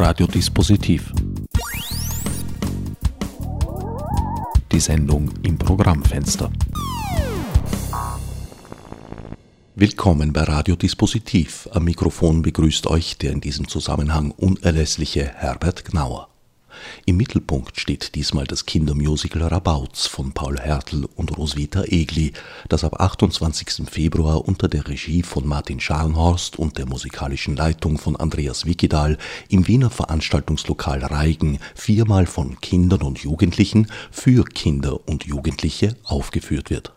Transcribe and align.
Radiodispositiv. 0.00 1.12
Die 4.70 4.78
Sendung 4.78 5.28
im 5.42 5.58
Programmfenster. 5.58 6.52
Willkommen 9.74 10.32
bei 10.32 10.44
Radiodispositiv. 10.44 11.68
Am 11.72 11.82
Mikrofon 11.82 12.42
begrüßt 12.42 12.86
euch 12.86 13.18
der 13.18 13.32
in 13.32 13.40
diesem 13.40 13.66
Zusammenhang 13.66 14.30
unerlässliche 14.30 15.32
Herbert 15.34 15.84
Gnauer. 15.84 16.28
Im 17.06 17.16
Mittelpunkt 17.16 17.80
steht 17.80 18.14
diesmal 18.14 18.46
das 18.46 18.66
Kindermusical 18.66 19.42
Rabauts 19.42 20.06
von 20.06 20.32
Paul 20.32 20.58
Hertel 20.58 21.06
und 21.16 21.36
Roswitha 21.36 21.84
Egli, 21.84 22.32
das 22.68 22.84
ab 22.84 23.00
28. 23.00 23.88
Februar 23.90 24.46
unter 24.46 24.68
der 24.68 24.86
Regie 24.86 25.22
von 25.22 25.46
Martin 25.46 25.80
Scharnhorst 25.80 26.58
und 26.58 26.78
der 26.78 26.86
musikalischen 26.86 27.56
Leitung 27.56 27.98
von 27.98 28.16
Andreas 28.16 28.66
Wickedahl 28.66 29.18
im 29.48 29.66
Wiener 29.66 29.90
Veranstaltungslokal 29.90 31.04
Reigen 31.04 31.58
viermal 31.74 32.26
von 32.26 32.60
Kindern 32.60 33.02
und 33.02 33.18
Jugendlichen 33.18 33.88
für 34.10 34.44
Kinder 34.44 35.08
und 35.08 35.24
Jugendliche 35.24 35.96
aufgeführt 36.04 36.70
wird 36.70 36.92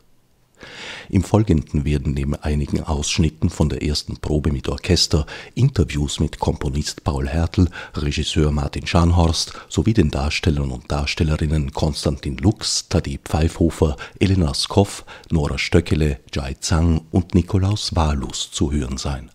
im 1.09 1.23
Folgenden 1.23 1.85
werden 1.85 2.13
neben 2.13 2.35
einigen 2.35 2.83
Ausschnitten 2.83 3.49
von 3.49 3.69
der 3.69 3.83
ersten 3.83 4.17
Probe 4.17 4.51
mit 4.51 4.69
Orchester 4.69 5.25
Interviews 5.55 6.19
mit 6.19 6.39
Komponist 6.39 7.03
Paul 7.03 7.27
Hertel, 7.27 7.69
Regisseur 7.95 8.51
Martin 8.51 8.87
Scharnhorst 8.87 9.53
sowie 9.69 9.93
den 9.93 10.11
Darstellern 10.11 10.71
und 10.71 10.91
Darstellerinnen 10.91 11.71
Konstantin 11.73 12.37
Lux, 12.37 12.87
Tadej 12.89 13.19
Pfeifhofer, 13.23 13.95
Elena 14.19 14.53
Skoff, 14.53 15.05
Nora 15.29 15.57
Stöckele, 15.57 16.19
Jai 16.33 16.55
Zhang 16.59 17.01
und 17.11 17.35
Nikolaus 17.35 17.95
Walus 17.95 18.51
zu 18.51 18.71
hören 18.71 18.97
sein 18.97 19.29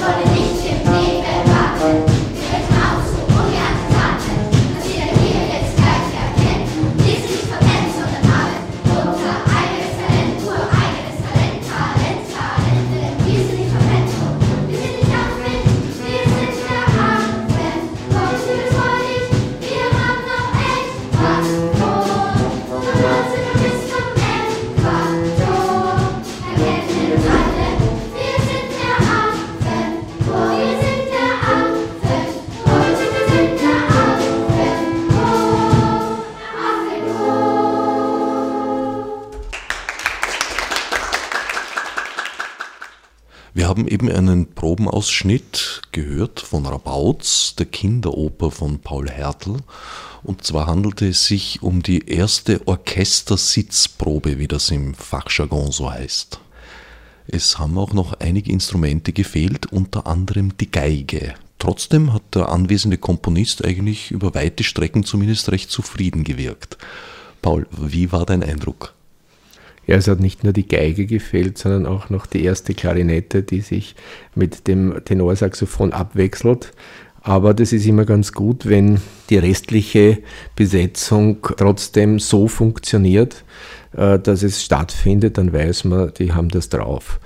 Sollen 0.00 0.32
nicht 0.32 0.64
im 0.64 0.92
Leben 0.94 1.24
warten. 1.44 2.29
Eben 44.10 44.28
einen 44.28 44.54
Probenausschnitt 44.54 45.82
gehört 45.92 46.40
von 46.40 46.66
Rabauts, 46.66 47.54
der 47.56 47.66
Kinderoper 47.66 48.50
von 48.50 48.78
Paul 48.78 49.08
Hertel. 49.08 49.56
Und 50.22 50.44
zwar 50.44 50.66
handelte 50.66 51.08
es 51.08 51.26
sich 51.26 51.62
um 51.62 51.82
die 51.82 52.08
erste 52.08 52.66
Orchestersitzprobe, 52.66 54.38
wie 54.38 54.48
das 54.48 54.70
im 54.70 54.94
Fachjargon 54.94 55.72
so 55.72 55.90
heißt. 55.90 56.40
Es 57.26 57.58
haben 57.58 57.78
auch 57.78 57.92
noch 57.92 58.14
einige 58.20 58.50
Instrumente 58.50 59.12
gefehlt, 59.12 59.66
unter 59.66 60.06
anderem 60.06 60.56
die 60.58 60.70
Geige. 60.70 61.34
Trotzdem 61.58 62.12
hat 62.12 62.22
der 62.34 62.48
anwesende 62.48 62.98
Komponist 62.98 63.64
eigentlich 63.64 64.10
über 64.10 64.34
weite 64.34 64.64
Strecken 64.64 65.04
zumindest 65.04 65.50
recht 65.50 65.70
zufrieden 65.70 66.24
gewirkt. 66.24 66.78
Paul, 67.42 67.66
wie 67.70 68.12
war 68.12 68.26
dein 68.26 68.42
Eindruck? 68.42 68.94
Ja, 69.90 69.96
es 69.96 70.06
hat 70.06 70.20
nicht 70.20 70.44
nur 70.44 70.52
die 70.52 70.68
Geige 70.68 71.04
gefehlt, 71.04 71.58
sondern 71.58 71.84
auch 71.84 72.10
noch 72.10 72.26
die 72.26 72.44
erste 72.44 72.74
Klarinette, 72.74 73.42
die 73.42 73.60
sich 73.60 73.96
mit 74.36 74.68
dem 74.68 75.04
Tenorsaxophon 75.04 75.92
abwechselt. 75.92 76.72
Aber 77.22 77.54
das 77.54 77.72
ist 77.72 77.84
immer 77.86 78.04
ganz 78.04 78.32
gut, 78.32 78.68
wenn 78.68 79.00
die 79.30 79.38
restliche 79.38 80.18
Besetzung 80.54 81.38
trotzdem 81.56 82.20
so 82.20 82.46
funktioniert, 82.46 83.42
äh, 83.96 84.20
dass 84.20 84.44
es 84.44 84.62
stattfindet, 84.62 85.38
dann 85.38 85.52
weiß 85.52 85.82
man, 85.86 86.14
die 86.16 86.32
haben 86.34 86.50
das 86.50 86.68
drauf. 86.68 87.18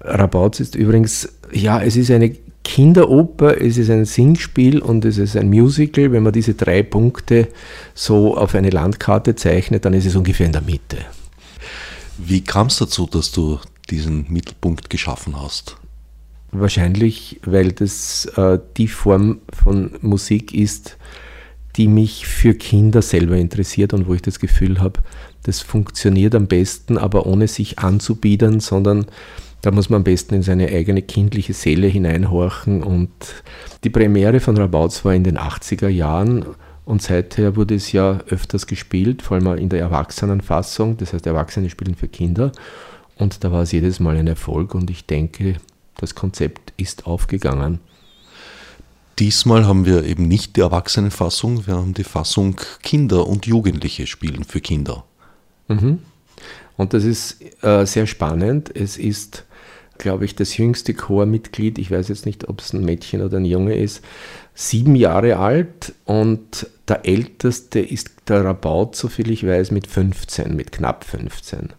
Rabauz 0.00 0.58
ist 0.58 0.74
übrigens, 0.74 1.28
ja, 1.52 1.80
es 1.80 1.94
ist 1.94 2.10
eine 2.10 2.34
Kinderoper, 2.64 3.62
es 3.62 3.78
ist 3.78 3.88
ein 3.88 4.04
Singspiel 4.04 4.80
und 4.80 5.04
es 5.04 5.16
ist 5.16 5.36
ein 5.36 5.48
Musical. 5.48 6.10
Wenn 6.10 6.24
man 6.24 6.32
diese 6.32 6.54
drei 6.54 6.82
Punkte 6.82 7.46
so 7.94 8.36
auf 8.36 8.56
eine 8.56 8.70
Landkarte 8.70 9.36
zeichnet, 9.36 9.84
dann 9.84 9.94
ist 9.94 10.06
es 10.06 10.16
ungefähr 10.16 10.46
in 10.46 10.52
der 10.52 10.62
Mitte. 10.62 10.96
Wie 12.22 12.42
kam 12.42 12.66
es 12.66 12.78
dazu, 12.78 13.06
dass 13.06 13.32
du 13.32 13.58
diesen 13.88 14.26
Mittelpunkt 14.28 14.90
geschaffen 14.90 15.40
hast? 15.40 15.76
Wahrscheinlich, 16.52 17.40
weil 17.44 17.72
das 17.72 18.26
äh, 18.36 18.58
die 18.76 18.88
Form 18.88 19.40
von 19.52 19.92
Musik 20.00 20.52
ist, 20.52 20.96
die 21.76 21.88
mich 21.88 22.26
für 22.26 22.54
Kinder 22.54 23.02
selber 23.02 23.36
interessiert 23.36 23.94
und 23.94 24.06
wo 24.06 24.14
ich 24.14 24.22
das 24.22 24.40
Gefühl 24.40 24.80
habe, 24.80 25.00
das 25.44 25.60
funktioniert 25.60 26.34
am 26.34 26.46
besten, 26.46 26.98
aber 26.98 27.26
ohne 27.26 27.48
sich 27.48 27.78
anzubiedern, 27.78 28.60
sondern 28.60 29.06
da 29.62 29.70
muss 29.70 29.88
man 29.88 29.98
am 29.98 30.04
besten 30.04 30.34
in 30.34 30.42
seine 30.42 30.68
eigene 30.68 31.02
kindliche 31.02 31.54
Seele 31.54 31.86
hineinhorchen. 31.86 32.82
Und 32.82 33.10
die 33.84 33.90
Premiere 33.90 34.40
von 34.40 34.56
Rabauz 34.56 35.04
war 35.04 35.14
in 35.14 35.24
den 35.24 35.38
80er 35.38 35.88
Jahren 35.88 36.44
und 36.84 37.02
seither 37.02 37.56
wurde 37.56 37.74
es 37.74 37.92
ja 37.92 38.20
öfters 38.28 38.66
gespielt, 38.66 39.22
vor 39.22 39.36
allem 39.36 39.58
in 39.58 39.68
der 39.68 39.80
Erwachsenenfassung. 39.80 40.96
Das 40.96 41.12
heißt, 41.12 41.26
Erwachsene 41.26 41.70
spielen 41.70 41.94
für 41.94 42.08
Kinder. 42.08 42.52
Und 43.16 43.44
da 43.44 43.52
war 43.52 43.62
es 43.62 43.72
jedes 43.72 44.00
Mal 44.00 44.16
ein 44.16 44.26
Erfolg 44.26 44.74
und 44.74 44.90
ich 44.90 45.06
denke, 45.06 45.56
das 45.96 46.14
Konzept 46.14 46.72
ist 46.78 47.06
aufgegangen. 47.06 47.80
Diesmal 49.18 49.66
haben 49.66 49.84
wir 49.84 50.04
eben 50.04 50.26
nicht 50.26 50.56
die 50.56 50.62
Erwachsenenfassung, 50.62 51.66
wir 51.66 51.74
haben 51.74 51.92
die 51.92 52.04
Fassung 52.04 52.56
Kinder 52.82 53.26
und 53.26 53.44
Jugendliche 53.44 54.06
spielen 54.06 54.44
für 54.44 54.62
Kinder. 54.62 55.04
Mhm. 55.68 55.98
Und 56.78 56.94
das 56.94 57.04
ist 57.04 57.42
äh, 57.62 57.84
sehr 57.84 58.06
spannend. 58.06 58.74
Es 58.74 58.96
ist, 58.96 59.44
glaube 59.98 60.24
ich, 60.24 60.34
das 60.34 60.56
jüngste 60.56 60.94
Chormitglied, 60.94 61.78
ich 61.78 61.90
weiß 61.90 62.08
jetzt 62.08 62.24
nicht, 62.24 62.48
ob 62.48 62.60
es 62.60 62.72
ein 62.72 62.82
Mädchen 62.82 63.20
oder 63.20 63.36
ein 63.36 63.44
Junge 63.44 63.74
ist, 63.74 64.02
sieben 64.60 64.94
Jahre 64.94 65.38
alt 65.38 65.94
und 66.04 66.66
der 66.86 67.06
älteste 67.06 67.80
ist 67.80 68.10
der 68.28 68.44
Rabaut, 68.44 68.94
soviel 68.94 69.30
ich 69.30 69.46
weiß, 69.46 69.70
mit 69.70 69.86
15, 69.86 70.54
mit 70.54 70.70
knapp 70.70 71.04
15. 71.04 71.70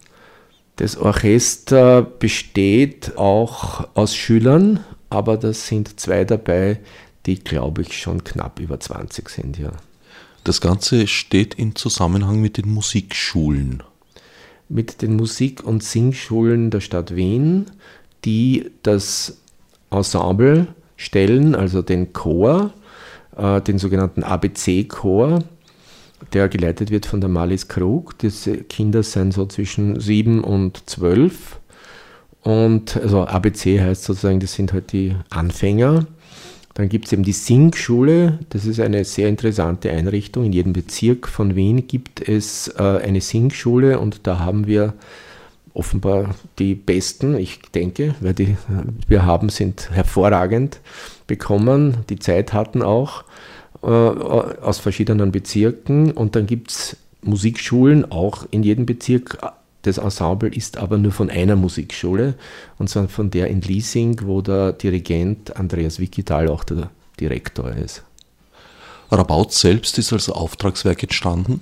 Das 0.76 0.96
Orchester 0.96 2.02
besteht 2.02 3.16
auch 3.16 3.86
aus 3.94 4.16
Schülern, 4.16 4.80
aber 5.10 5.36
da 5.36 5.52
sind 5.52 6.00
zwei 6.00 6.24
dabei, 6.24 6.80
die, 7.24 7.38
glaube 7.38 7.82
ich, 7.82 8.00
schon 8.00 8.24
knapp 8.24 8.58
über 8.58 8.80
20 8.80 9.28
sind, 9.28 9.58
ja. 9.58 9.70
Das 10.42 10.60
Ganze 10.60 11.06
steht 11.06 11.54
in 11.54 11.76
Zusammenhang 11.76 12.40
mit 12.40 12.56
den 12.56 12.68
Musikschulen. 12.68 13.84
Mit 14.68 15.02
den 15.02 15.14
Musik- 15.14 15.62
und 15.62 15.84
Singschulen 15.84 16.70
der 16.70 16.80
Stadt 16.80 17.14
Wien, 17.14 17.66
die 18.24 18.72
das 18.82 19.38
Ensemble 19.90 20.66
stellen, 21.02 21.54
also 21.54 21.82
den 21.82 22.12
Chor, 22.12 22.72
äh, 23.36 23.60
den 23.60 23.78
sogenannten 23.78 24.22
ABC-Chor, 24.22 25.42
der 26.32 26.48
geleitet 26.48 26.90
wird 26.90 27.06
von 27.06 27.20
der 27.20 27.28
Malis 27.28 27.68
Krug. 27.68 28.18
Diese 28.18 28.58
Kinder 28.58 29.02
sind 29.02 29.32
so 29.34 29.46
zwischen 29.46 30.00
sieben 30.00 30.42
und 30.44 30.88
zwölf. 30.88 31.58
Und 32.42 32.96
also 32.96 33.24
ABC 33.24 33.80
heißt 33.80 34.04
sozusagen, 34.04 34.40
das 34.40 34.54
sind 34.54 34.72
halt 34.72 34.92
die 34.92 35.16
Anfänger. 35.30 36.06
Dann 36.74 36.88
gibt 36.88 37.06
es 37.06 37.12
eben 37.12 37.22
die 37.22 37.32
Singschule, 37.32 38.38
das 38.48 38.64
ist 38.64 38.80
eine 38.80 39.04
sehr 39.04 39.28
interessante 39.28 39.90
Einrichtung. 39.90 40.46
In 40.46 40.52
jedem 40.52 40.72
Bezirk 40.72 41.28
von 41.28 41.54
Wien 41.54 41.86
gibt 41.86 42.26
es 42.26 42.68
äh, 42.78 42.82
eine 42.82 43.20
Singschule 43.20 43.98
und 43.98 44.26
da 44.26 44.38
haben 44.38 44.66
wir 44.66 44.94
offenbar 45.74 46.34
die 46.58 46.74
besten, 46.74 47.36
ich 47.36 47.60
denke, 47.74 48.14
weil 48.20 48.34
die 48.34 48.56
wir 49.08 49.24
haben, 49.24 49.48
sind 49.48 49.90
hervorragend 49.90 50.80
bekommen, 51.26 51.98
die 52.10 52.18
Zeit 52.18 52.52
hatten 52.52 52.82
auch, 52.82 53.24
äh, 53.82 53.86
aus 53.86 54.78
verschiedenen 54.78 55.32
Bezirken. 55.32 56.12
Und 56.12 56.36
dann 56.36 56.46
gibt 56.46 56.70
es 56.70 56.96
Musikschulen, 57.22 58.10
auch 58.10 58.46
in 58.50 58.62
jedem 58.62 58.86
Bezirk. 58.86 59.38
Das 59.82 59.98
Ensemble 59.98 60.48
ist 60.48 60.76
aber 60.76 60.98
nur 60.98 61.10
von 61.10 61.28
einer 61.28 61.56
Musikschule, 61.56 62.34
und 62.78 62.88
zwar 62.88 63.08
von 63.08 63.30
der 63.30 63.48
in 63.48 63.60
Liesing, 63.60 64.20
wo 64.24 64.40
der 64.40 64.72
Dirigent 64.72 65.56
Andreas 65.56 65.98
Wickital 65.98 66.48
auch 66.48 66.62
der 66.62 66.90
Direktor 67.18 67.72
ist. 67.72 68.04
Rabaut 69.10 69.52
selbst 69.52 69.98
ist 69.98 70.12
als 70.12 70.30
Auftragswerk 70.30 71.02
entstanden? 71.02 71.60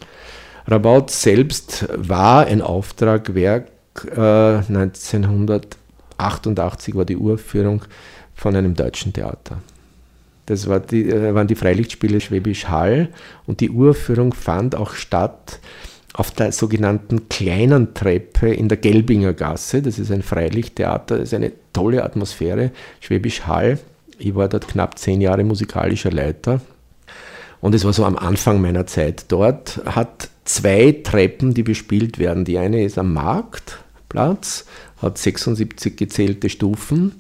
Rabaut 0.67 1.11
selbst 1.11 1.89
war 1.97 2.47
ein 2.47 2.61
Auftragwerk. 2.61 3.69
Äh, 4.07 4.63
1988 4.69 6.95
war 6.95 7.05
die 7.05 7.17
Uraufführung 7.17 7.83
von 8.35 8.57
einem 8.57 8.75
deutschen 8.75 9.13
Theater. 9.13 9.59
Das 10.47 10.69
war 10.69 10.81
die, 10.81 11.09
äh, 11.09 11.35
waren 11.35 11.47
die 11.47 11.55
Freilichtspiele 11.55 12.21
Schwäbisch 12.21 12.69
Hall 12.69 13.09
und 13.47 13.61
die 13.61 13.71
Uraufführung 13.71 14.33
fand 14.33 14.75
auch 14.75 14.95
statt 14.95 15.61
auf 16.13 16.33
der 16.33 16.53
sogenannten 16.53 17.29
kleinen 17.29 17.95
Treppe 17.95 18.53
in 18.53 18.69
der 18.69 18.79
Gelbinger 18.79 19.33
Gasse. 19.33 19.83
Das 19.83 19.99
ist 19.99 20.11
ein 20.11 20.23
Freilichttheater, 20.23 21.19
das 21.19 21.29
ist 21.29 21.35
eine 21.35 21.53
tolle 21.73 22.03
Atmosphäre. 22.03 22.73
Schwäbisch 23.01 23.47
Hall. 23.47 23.79
Ich 24.19 24.35
war 24.35 24.49
dort 24.49 24.67
knapp 24.67 24.99
zehn 24.99 25.21
Jahre 25.21 25.45
musikalischer 25.45 26.11
Leiter. 26.11 26.61
Und 27.61 27.75
es 27.75 27.85
war 27.85 27.93
so 27.93 28.05
am 28.05 28.17
Anfang 28.17 28.61
meiner 28.61 28.87
Zeit 28.87 29.27
dort. 29.29 29.81
Hat 29.85 30.30
zwei 30.55 31.01
Treppen, 31.03 31.55
die 31.55 31.63
bespielt 31.63 32.19
werden. 32.19 32.45
Die 32.45 32.59
eine 32.59 32.85
ist 32.85 32.99
am 32.99 33.13
Marktplatz, 33.13 34.67
hat 35.01 35.19
76 35.19 35.97
gezählte 35.97 36.49
Stufen 36.49 37.15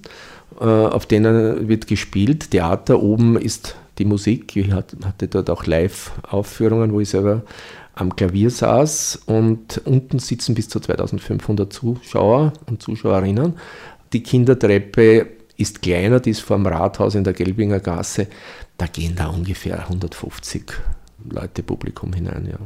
äh, 0.60 0.64
auf 0.64 1.06
denen 1.06 1.68
wird 1.68 1.86
gespielt. 1.86 2.50
Theater, 2.50 3.02
oben 3.02 3.36
ist 3.36 3.76
die 3.98 4.04
Musik. 4.04 4.54
Ich 4.56 4.70
hatte 4.70 5.28
dort 5.28 5.48
auch 5.50 5.66
Live-Aufführungen, 5.66 6.92
wo 6.92 7.00
ich 7.00 7.08
selber 7.08 7.42
am 7.94 8.14
Klavier 8.14 8.50
saß 8.50 9.22
und 9.26 9.80
unten 9.84 10.18
sitzen 10.18 10.54
bis 10.54 10.68
zu 10.68 10.80
2500 10.80 11.72
Zuschauer 11.72 12.52
und 12.66 12.82
Zuschauerinnen. 12.82 13.54
Die 14.12 14.22
Kindertreppe 14.22 15.26
ist 15.56 15.82
kleiner, 15.82 16.20
die 16.20 16.30
ist 16.30 16.40
vor 16.40 16.56
dem 16.56 16.66
Rathaus 16.66 17.14
in 17.14 17.24
der 17.24 17.32
Gelbinger 17.32 17.80
Gasse. 17.80 18.26
Da 18.76 18.86
gehen 18.86 19.14
da 19.16 19.26
ungefähr 19.28 19.80
150 19.80 20.64
Leute 21.30 21.62
Publikum 21.62 22.12
hinein, 22.12 22.48
ja. 22.50 22.58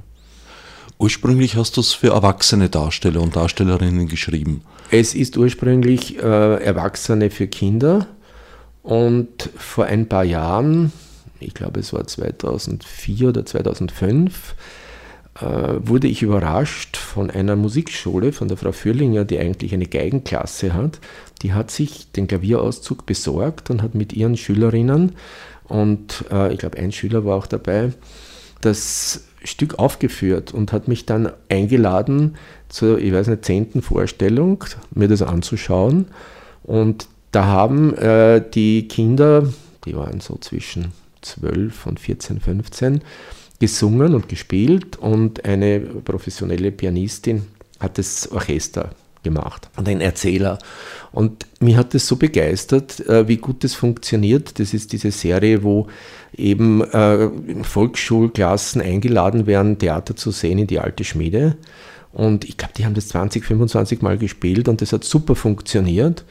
Ursprünglich 0.99 1.56
hast 1.56 1.76
du 1.76 1.81
es 1.81 1.93
für 1.93 2.08
erwachsene 2.08 2.70
Darsteller 2.70 3.20
und 3.20 3.37
Darstellerinnen 3.37 4.08
geschrieben. 4.08 4.62
Es 4.91 5.14
ist 5.14 5.37
ursprünglich 5.37 6.19
äh, 6.19 6.62
Erwachsene 6.62 7.31
für 7.31 7.49
Kinder 7.49 8.06
und 8.82 9.50
vor 9.56 9.87
ein 9.87 10.08
paar 10.08 10.25
Jahren, 10.25 10.93
ich 11.41 11.55
glaube 11.55 11.81
es 11.81 11.93
war 11.93 12.06
2004 12.06 13.29
oder 13.29 13.44
2005, 13.44 14.55
äh, 15.41 15.44
wurde 15.79 16.06
ich 16.06 16.23
überrascht 16.23 16.97
von 16.97 17.31
einer 17.31 17.56
Musikschule, 17.56 18.32
von 18.32 18.47
der 18.47 18.56
Frau 18.56 18.73
Fürlinger, 18.73 19.25
die 19.25 19.38
eigentlich 19.38 19.75
eine 19.75 19.87
Geigenklasse 19.87 20.75
hat. 20.75 21.00
Die 21.43 21.52
hat 21.52 21.73
sich 21.73 22.12
den 22.12 22.29
Klavierauszug 22.29 23.05
besorgt 23.05 23.69
und 23.70 23.82
hat 23.82 23.94
mit 23.94 24.12
ihren 24.12 24.37
Schülerinnen, 24.37 25.17
und 25.64 26.25
äh, 26.31 26.52
ich 26.52 26.58
glaube 26.58 26.79
ein 26.79 26.93
Schüler 26.93 27.25
war 27.25 27.37
auch 27.37 27.47
dabei, 27.47 27.93
das 28.61 29.25
Stück 29.44 29.79
aufgeführt 29.79 30.52
und 30.52 30.73
hat 30.73 30.88
mich 30.88 31.06
dann 31.06 31.31
eingeladen 31.49 32.37
zur, 32.69 32.99
ich 32.99 33.12
weiß 33.12 33.29
nicht, 33.29 33.44
zehnten 33.44 33.82
Vorstellung, 33.82 34.64
mir 34.94 35.08
das 35.08 35.23
anzuschauen. 35.23 36.06
Und 36.62 37.08
da 37.31 37.44
haben 37.44 37.94
äh, 37.96 38.43
die 38.55 38.88
Kinder, 38.88 39.46
die 39.85 39.94
waren 39.94 40.20
so 40.20 40.37
zwischen 40.41 40.93
12 41.23 41.87
und 41.87 42.00
14, 42.00 42.41
15, 42.41 43.00
gesungen 43.61 44.14
und 44.14 44.29
gespielt 44.29 44.96
und 44.96 45.44
eine 45.44 45.81
professionelle 45.81 46.73
Pianistin 46.73 47.47
hat 47.81 47.99
das 47.99 48.31
Orchester 48.31 48.90
gemacht 49.25 49.69
und 49.76 49.88
ein 49.88 50.00
Erzähler. 50.00 50.59
Und 51.11 51.47
mir 51.61 51.76
hat 51.76 51.94
das 51.94 52.06
so 52.06 52.17
begeistert, 52.17 53.00
äh, 53.09 53.26
wie 53.26 53.38
gut 53.38 53.65
das 53.65 53.75
funktioniert. 53.75 54.61
Das 54.61 54.73
ist 54.73 54.93
diese 54.93 55.11
Serie, 55.11 55.65
wo 55.65 55.88
eben 56.37 56.82
äh, 56.82 57.29
Volksschulklassen 57.62 58.81
eingeladen 58.81 59.47
werden, 59.47 59.79
Theater 59.79 60.15
zu 60.15 60.31
sehen 60.31 60.59
in 60.59 60.67
die 60.69 60.79
alte 60.79 61.03
Schmiede. 61.03 61.56
Und 62.12 62.44
ich 62.44 62.56
glaube, 62.56 62.75
die 62.76 62.85
haben 62.85 62.94
das 62.94 63.09
20, 63.09 63.44
25 63.44 64.00
Mal 64.00 64.19
gespielt 64.19 64.69
und 64.69 64.81
das 64.81 64.93
hat 64.93 65.03
super 65.03 65.35
funktioniert. 65.35 66.25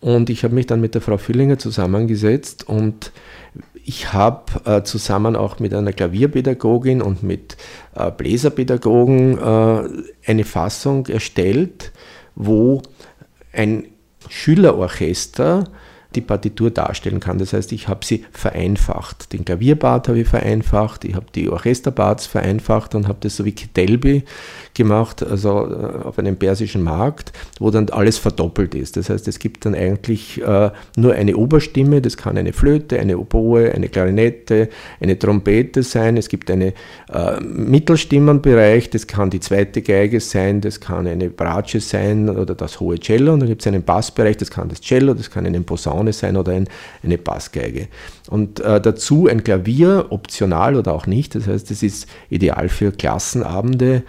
Und 0.00 0.30
ich 0.30 0.44
habe 0.44 0.54
mich 0.54 0.66
dann 0.66 0.80
mit 0.80 0.94
der 0.94 1.02
Frau 1.02 1.18
Füllinger 1.18 1.58
zusammengesetzt 1.58 2.66
und 2.66 3.12
ich 3.84 4.12
habe 4.12 4.44
äh, 4.64 4.82
zusammen 4.82 5.36
auch 5.36 5.58
mit 5.58 5.74
einer 5.74 5.92
Klavierpädagogin 5.92 7.02
und 7.02 7.22
mit 7.22 7.56
äh, 7.94 8.10
Bläserpädagogen 8.10 9.38
äh, 9.38 10.04
eine 10.26 10.44
Fassung 10.44 11.06
erstellt, 11.06 11.92
wo 12.34 12.82
ein 13.52 13.84
Schülerorchester 14.28 15.64
die 16.14 16.20
Partitur 16.20 16.70
darstellen 16.70 17.20
kann. 17.20 17.38
Das 17.38 17.52
heißt, 17.52 17.72
ich 17.72 17.88
habe 17.88 18.04
sie 18.04 18.24
vereinfacht. 18.32 19.32
Den 19.32 19.44
Klavierbart 19.44 20.08
habe 20.08 20.20
ich 20.20 20.28
vereinfacht, 20.28 21.04
ich 21.04 21.14
habe 21.14 21.26
die 21.34 21.48
Orchesterbarts 21.48 22.26
vereinfacht 22.26 22.94
und 22.94 23.06
habe 23.06 23.18
das 23.20 23.36
so 23.36 23.44
wie 23.44 23.52
Ketelbi 23.52 24.24
gemacht, 24.80 25.22
also 25.22 25.68
äh, 25.68 26.06
auf 26.06 26.18
einem 26.18 26.36
persischen 26.36 26.82
Markt, 26.82 27.32
wo 27.58 27.70
dann 27.70 27.90
alles 27.90 28.16
verdoppelt 28.16 28.74
ist. 28.74 28.96
Das 28.96 29.10
heißt, 29.10 29.28
es 29.28 29.38
gibt 29.38 29.66
dann 29.66 29.74
eigentlich 29.74 30.40
äh, 30.40 30.70
nur 30.96 31.12
eine 31.12 31.36
Oberstimme, 31.36 32.00
das 32.00 32.16
kann 32.16 32.38
eine 32.38 32.54
Flöte, 32.54 32.98
eine 32.98 33.18
Oboe, 33.18 33.72
eine 33.74 33.90
Klarinette, 33.90 34.70
eine 34.98 35.18
Trompete 35.18 35.82
sein. 35.82 36.16
Es 36.16 36.30
gibt 36.30 36.50
einen 36.50 36.72
äh, 37.12 37.40
Mittelstimmenbereich, 37.42 38.88
das 38.88 39.06
kann 39.06 39.28
die 39.28 39.40
zweite 39.40 39.82
Geige 39.82 40.18
sein, 40.18 40.62
das 40.62 40.80
kann 40.80 41.06
eine 41.06 41.28
Bratsche 41.28 41.80
sein 41.80 42.30
oder 42.30 42.54
das 42.54 42.80
hohe 42.80 42.98
Cello. 42.98 43.34
Und 43.34 43.40
dann 43.40 43.50
gibt 43.50 43.60
es 43.60 43.66
einen 43.66 43.82
Bassbereich, 43.82 44.38
das 44.38 44.50
kann 44.50 44.70
das 44.70 44.80
Cello, 44.80 45.12
das 45.12 45.30
kann 45.30 45.44
eine 45.44 45.60
Posaune 45.60 46.14
sein 46.14 46.38
oder 46.38 46.52
ein, 46.52 46.68
eine 47.02 47.18
Bassgeige. 47.18 47.88
Und 48.30 48.60
äh, 48.60 48.80
dazu 48.80 49.26
ein 49.26 49.44
Klavier, 49.44 50.06
optional 50.08 50.74
oder 50.76 50.94
auch 50.94 51.06
nicht. 51.06 51.34
Das 51.34 51.46
heißt, 51.46 51.70
es 51.70 51.82
ist 51.82 52.08
ideal 52.30 52.70
für 52.70 52.92
Klassenabende. 52.92 54.04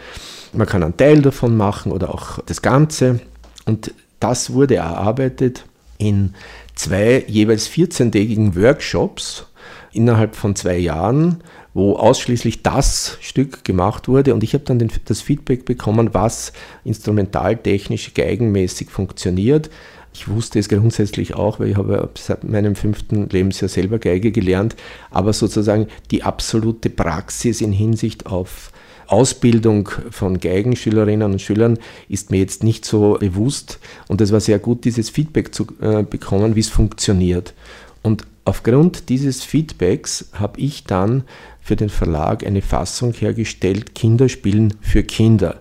Man 0.53 0.67
kann 0.67 0.83
einen 0.83 0.97
Teil 0.97 1.21
davon 1.21 1.55
machen 1.55 1.91
oder 1.91 2.13
auch 2.13 2.39
das 2.45 2.61
Ganze. 2.61 3.19
Und 3.65 3.93
das 4.19 4.53
wurde 4.53 4.75
erarbeitet 4.75 5.65
in 5.97 6.33
zwei 6.75 7.23
jeweils 7.27 7.69
14-tägigen 7.69 8.55
Workshops 8.55 9.45
innerhalb 9.93 10.35
von 10.35 10.55
zwei 10.55 10.77
Jahren, 10.77 11.43
wo 11.73 11.95
ausschließlich 11.95 12.63
das 12.63 13.17
Stück 13.21 13.63
gemacht 13.63 14.07
wurde. 14.07 14.33
Und 14.33 14.43
ich 14.43 14.53
habe 14.53 14.63
dann 14.63 14.79
den, 14.79 14.91
das 15.05 15.21
Feedback 15.21 15.65
bekommen, 15.65 16.09
was 16.13 16.53
instrumentaltechnisch 16.83 18.13
geigenmäßig 18.13 18.89
funktioniert. 18.89 19.69
Ich 20.13 20.27
wusste 20.27 20.59
es 20.59 20.67
grundsätzlich 20.67 21.35
auch, 21.35 21.59
weil 21.59 21.69
ich 21.69 21.77
habe 21.77 22.09
seit 22.15 22.43
meinem 22.43 22.75
fünften 22.75 23.29
Lebensjahr 23.29 23.69
selber 23.69 23.97
Geige 23.97 24.31
gelernt, 24.31 24.75
aber 25.09 25.31
sozusagen 25.31 25.87
die 26.11 26.23
absolute 26.23 26.89
Praxis 26.89 27.61
in 27.61 27.71
Hinsicht 27.71 28.25
auf 28.25 28.71
Ausbildung 29.11 29.89
von 30.09 30.39
Geigenschülerinnen 30.39 31.33
und 31.33 31.41
Schülern 31.41 31.77
ist 32.07 32.31
mir 32.31 32.37
jetzt 32.37 32.63
nicht 32.63 32.85
so 32.85 33.17
bewusst 33.19 33.79
und 34.07 34.21
es 34.21 34.31
war 34.31 34.39
sehr 34.39 34.57
gut, 34.57 34.85
dieses 34.85 35.09
Feedback 35.09 35.53
zu 35.53 35.67
äh, 35.81 36.03
bekommen, 36.03 36.55
wie 36.55 36.61
es 36.61 36.69
funktioniert. 36.69 37.53
Und 38.01 38.25
aufgrund 38.45 39.09
dieses 39.09 39.43
Feedbacks 39.43 40.29
habe 40.33 40.59
ich 40.61 40.85
dann 40.85 41.23
für 41.59 41.75
den 41.75 41.89
Verlag 41.89 42.45
eine 42.45 42.61
Fassung 42.61 43.13
hergestellt, 43.13 43.95
Kinderspielen 43.95 44.75
für 44.81 45.03
Kinder. 45.03 45.59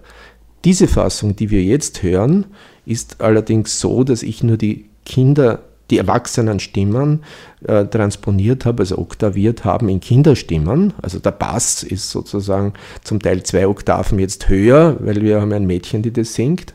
Diese 0.64 0.87
Fassung, 0.87 1.35
die 1.35 1.50
wir 1.50 1.62
jetzt 1.62 2.02
hören, 2.02 2.47
ist 2.87 3.21
allerdings 3.21 3.80
so, 3.80 4.04
dass 4.04 4.23
ich 4.23 4.42
nur 4.42 4.59
die 4.59 4.87
Kinder 5.04 5.62
die 5.90 5.99
erwachsenen 5.99 6.61
Stimmen 6.61 7.25
äh, 7.66 7.85
transponiert 7.87 8.64
habe, 8.64 8.82
also 8.82 8.99
oktaviert 8.99 9.64
haben 9.64 9.88
in 9.88 9.99
Kinderstimmen. 10.00 10.92
Also 11.02 11.18
der 11.18 11.32
Bass 11.32 11.82
ist 11.82 12.11
sozusagen 12.11 12.75
zum 13.02 13.20
Teil 13.20 13.42
zwei 13.42 13.66
Oktaven 13.66 14.18
jetzt 14.18 14.49
höher, 14.49 14.97
weil 15.00 15.20
wir 15.20 15.40
haben 15.40 15.52
ein 15.52 15.66
Mädchen, 15.66 16.02
die 16.02 16.12
das 16.12 16.35
singt. 16.35 16.75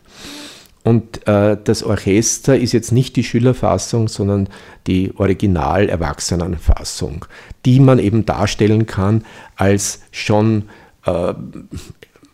Und 0.84 1.26
äh, 1.28 1.58
das 1.64 1.84
Orchester 1.84 2.58
ist 2.58 2.72
jetzt 2.72 2.92
nicht 2.92 3.16
die 3.16 3.24
Schülerfassung, 3.24 4.08
sondern 4.08 4.50
die 4.86 5.14
Original-Erwachsenenfassung, 5.18 7.26
die 7.66 7.80
man 7.80 7.98
eben 7.98 8.28
darstellen 8.28 8.86
kann 8.86 9.26
als 9.56 10.02
schon 10.12 10.66
äh, 11.08 11.34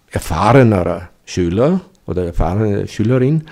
erfahrenerer 0.10 1.08
Schüler 1.24 1.80
oder 2.06 2.26
erfahrene 2.26 2.90
Schülerin, 2.90 3.46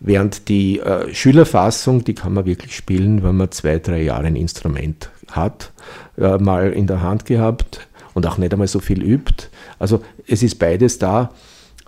Während 0.00 0.48
die 0.48 0.80
äh, 0.80 1.12
Schülerfassung, 1.14 2.04
die 2.04 2.14
kann 2.14 2.34
man 2.34 2.46
wirklich 2.46 2.76
spielen, 2.76 3.22
wenn 3.22 3.36
man 3.36 3.50
zwei, 3.50 3.78
drei 3.78 4.02
Jahre 4.02 4.26
ein 4.26 4.36
Instrument 4.36 5.10
hat, 5.30 5.72
äh, 6.18 6.38
mal 6.38 6.72
in 6.72 6.86
der 6.86 7.02
Hand 7.02 7.24
gehabt 7.24 7.86
und 8.14 8.26
auch 8.26 8.38
nicht 8.38 8.52
einmal 8.52 8.68
so 8.68 8.80
viel 8.80 9.02
übt. 9.02 9.48
Also 9.78 10.02
es 10.26 10.42
ist 10.42 10.58
beides 10.58 10.98
da. 10.98 11.32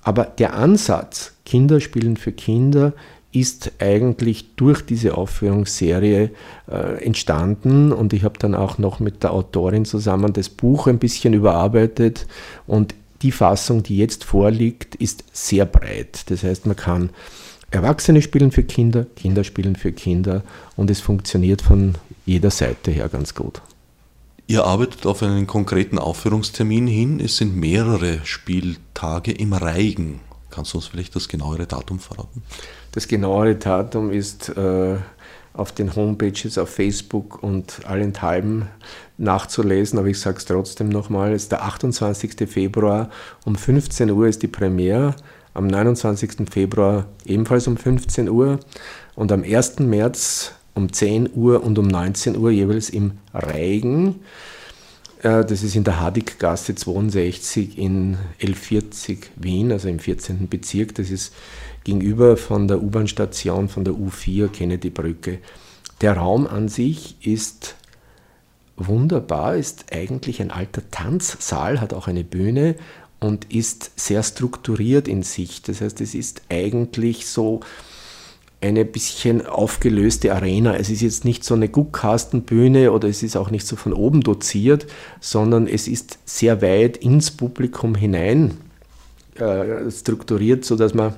Aber 0.03 0.25
der 0.25 0.55
Ansatz, 0.55 1.35
Kinder 1.45 1.81
spielen 1.81 2.17
für 2.17 2.33
Kinder, 2.33 2.95
ist 3.31 3.73
eigentlich 3.79 4.55
durch 4.57 4.81
diese 4.87 5.17
Aufführungsserie 5.17 6.31
äh, 6.71 7.05
entstanden 7.05 7.93
und 7.93 8.15
ich 8.15 8.25
habe 8.25 8.39
dann 8.39 8.55
auch 8.55 8.79
noch 8.79 9.01
mit 9.01 9.23
der 9.23 9.33
Autorin 9.33 9.85
zusammen 9.85 10.33
das 10.33 10.49
Buch 10.49 10.87
ein 10.87 10.99
bisschen 10.99 11.35
überarbeitet 11.35 12.27
und 12.67 12.95
die 13.23 13.33
Fassung, 13.33 13.83
die 13.83 13.99
jetzt 13.99 14.25
vorliegt, 14.25 14.95
ist 14.95 15.25
sehr 15.33 15.67
breit. 15.67 16.31
Das 16.31 16.43
heißt, 16.43 16.67
man 16.67 16.77
kann 16.77 17.11
Erwachsene 17.71 18.23
spielen 18.23 18.51
für 18.51 18.63
Kinder, 18.63 19.05
Kinder 19.17 19.45
spielen 19.45 19.77
für 19.77 19.93
Kinder 19.93 20.43
und 20.77 20.91
es 20.91 21.01
funktioniert 21.01 21.61
von 21.61 21.97
jeder 22.25 22.51
Seite 22.51 22.91
her 22.91 23.09
ganz 23.09 23.35
gut. 23.35 23.61
Ihr 24.47 24.65
arbeitet 24.65 25.05
auf 25.05 25.23
einen 25.23 25.47
konkreten 25.47 25.99
Aufführungstermin 25.99 26.87
hin. 26.87 27.21
Es 27.21 27.37
sind 27.37 27.55
mehrere 27.55 28.21
Spieltage 28.25 29.33
im 29.33 29.53
Reigen. 29.53 30.21
Kannst 30.49 30.73
du 30.73 30.79
uns 30.79 30.87
vielleicht 30.87 31.15
das 31.15 31.29
genauere 31.29 31.67
Datum 31.67 31.99
verraten? 31.99 32.43
Das 32.93 33.07
genauere 33.07 33.57
Datum 33.57 34.11
ist 34.11 34.49
äh, 34.49 34.97
auf 35.53 35.73
den 35.73 35.95
Homepages 35.95 36.57
auf 36.57 36.71
Facebook 36.71 37.43
und 37.43 37.81
allenthalben 37.85 38.69
nachzulesen, 39.19 39.99
aber 39.99 40.09
ich 40.09 40.19
sage 40.19 40.39
es 40.39 40.47
trotzdem 40.47 40.89
nochmal, 40.89 41.33
es 41.33 41.43
ist 41.43 41.53
der 41.53 41.65
28. 41.65 42.49
Februar 42.49 43.11
um 43.45 43.57
15 43.57 44.11
Uhr 44.11 44.29
ist 44.29 44.43
die 44.43 44.49
Premiere, 44.49 45.15
am 45.59 45.67
29. 45.67 46.49
Februar 46.49 47.07
ebenfalls 47.27 47.67
um 47.67 47.77
15 47.77 48.29
Uhr 48.29 48.61
und 49.17 49.33
am 49.33 49.43
1. 49.43 49.81
März 49.81 50.53
um 50.75 50.93
10 50.93 51.31
Uhr 51.35 51.65
und 51.65 51.79
um 51.79 51.89
19 51.89 52.37
Uhr 52.37 52.53
jeweils 52.53 52.89
im 52.91 53.19
Reigen. 53.35 54.21
Äh, 55.23 55.45
das 55.45 55.65
ist 55.65 55.75
in 55.75 55.83
der 55.83 56.01
Hadiggasse 56.01 56.77
62 56.77 57.77
in 57.77 58.17
L40 58.41 59.19
Wien, 59.35 59.73
also 59.73 59.89
im 59.89 59.99
14. 59.99 60.49
Bezirk. 60.49 60.95
Das 60.95 61.11
ist 61.11 61.35
gegenüber 61.83 62.37
von 62.37 62.69
der 62.69 62.81
U-Bahn-Station 62.81 63.69
von 63.69 63.85
der 63.85 63.95
U4 63.95 64.49
Kennedy-Brücke. 64.49 65.39
Der 66.01 66.17
Raum 66.17 66.47
an 66.47 66.69
sich 66.69 67.17
ist 67.27 67.75
wunderbar, 68.77 69.57
ist 69.57 69.87
eigentlich 69.93 70.41
ein 70.41 70.53
alter 70.53 70.89
Tanzsaal, 70.93 71.81
hat 71.81 71.93
auch 71.93 72.07
eine 72.07 72.23
Bühne 72.23 72.77
und 73.21 73.53
ist 73.53 73.91
sehr 73.97 74.23
strukturiert 74.23 75.09
in 75.09 75.23
sich. 75.23 75.63
Das 75.63 75.81
heißt, 75.81 76.01
es 76.01 76.15
ist 76.15 76.43
eigentlich 76.49 77.27
so 77.27 77.61
eine 78.61 78.85
bisschen 78.85 79.47
aufgelöste 79.47 80.35
Arena. 80.35 80.75
Es 80.75 80.91
ist 80.91 81.01
jetzt 81.01 81.25
nicht 81.25 81.45
so 81.45 81.55
eine 81.55 81.69
Guckkastenbühne 81.69 82.91
oder 82.93 83.09
es 83.09 83.23
ist 83.23 83.37
auch 83.37 83.51
nicht 83.51 83.67
so 83.67 83.77
von 83.77 83.93
oben 83.93 84.23
doziert, 84.23 84.87
sondern 85.21 85.69
es 85.69 85.87
ist 85.87 86.19
sehr 86.25 86.61
weit 86.61 86.97
ins 86.97 87.31
Publikum 87.31 87.95
hinein 87.95 88.59
äh, 89.37 89.91
strukturiert, 89.91 90.65
sodass 90.65 90.95
man 90.95 91.15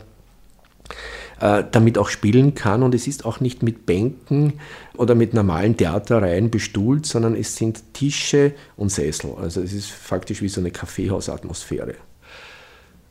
äh, 1.40 1.64
damit 1.70 1.98
auch 1.98 2.08
spielen 2.08 2.54
kann. 2.54 2.82
Und 2.82 2.94
es 2.94 3.06
ist 3.06 3.24
auch 3.24 3.40
nicht 3.40 3.62
mit 3.62 3.86
Bänken 3.86 4.54
oder 4.96 5.14
mit 5.14 5.34
normalen 5.34 5.76
Theaterreihen 5.76 6.50
bestuhlt, 6.50 7.06
sondern 7.06 7.34
es 7.34 7.56
sind 7.56 7.82
Tische 7.94 8.52
und 8.76 8.90
Sessel. 8.90 9.34
Also 9.40 9.60
es 9.60 9.72
ist 9.72 9.90
faktisch 9.90 10.42
wie 10.42 10.48
so 10.48 10.60
eine 10.60 10.70
Kaffeehausatmosphäre. 10.70 11.94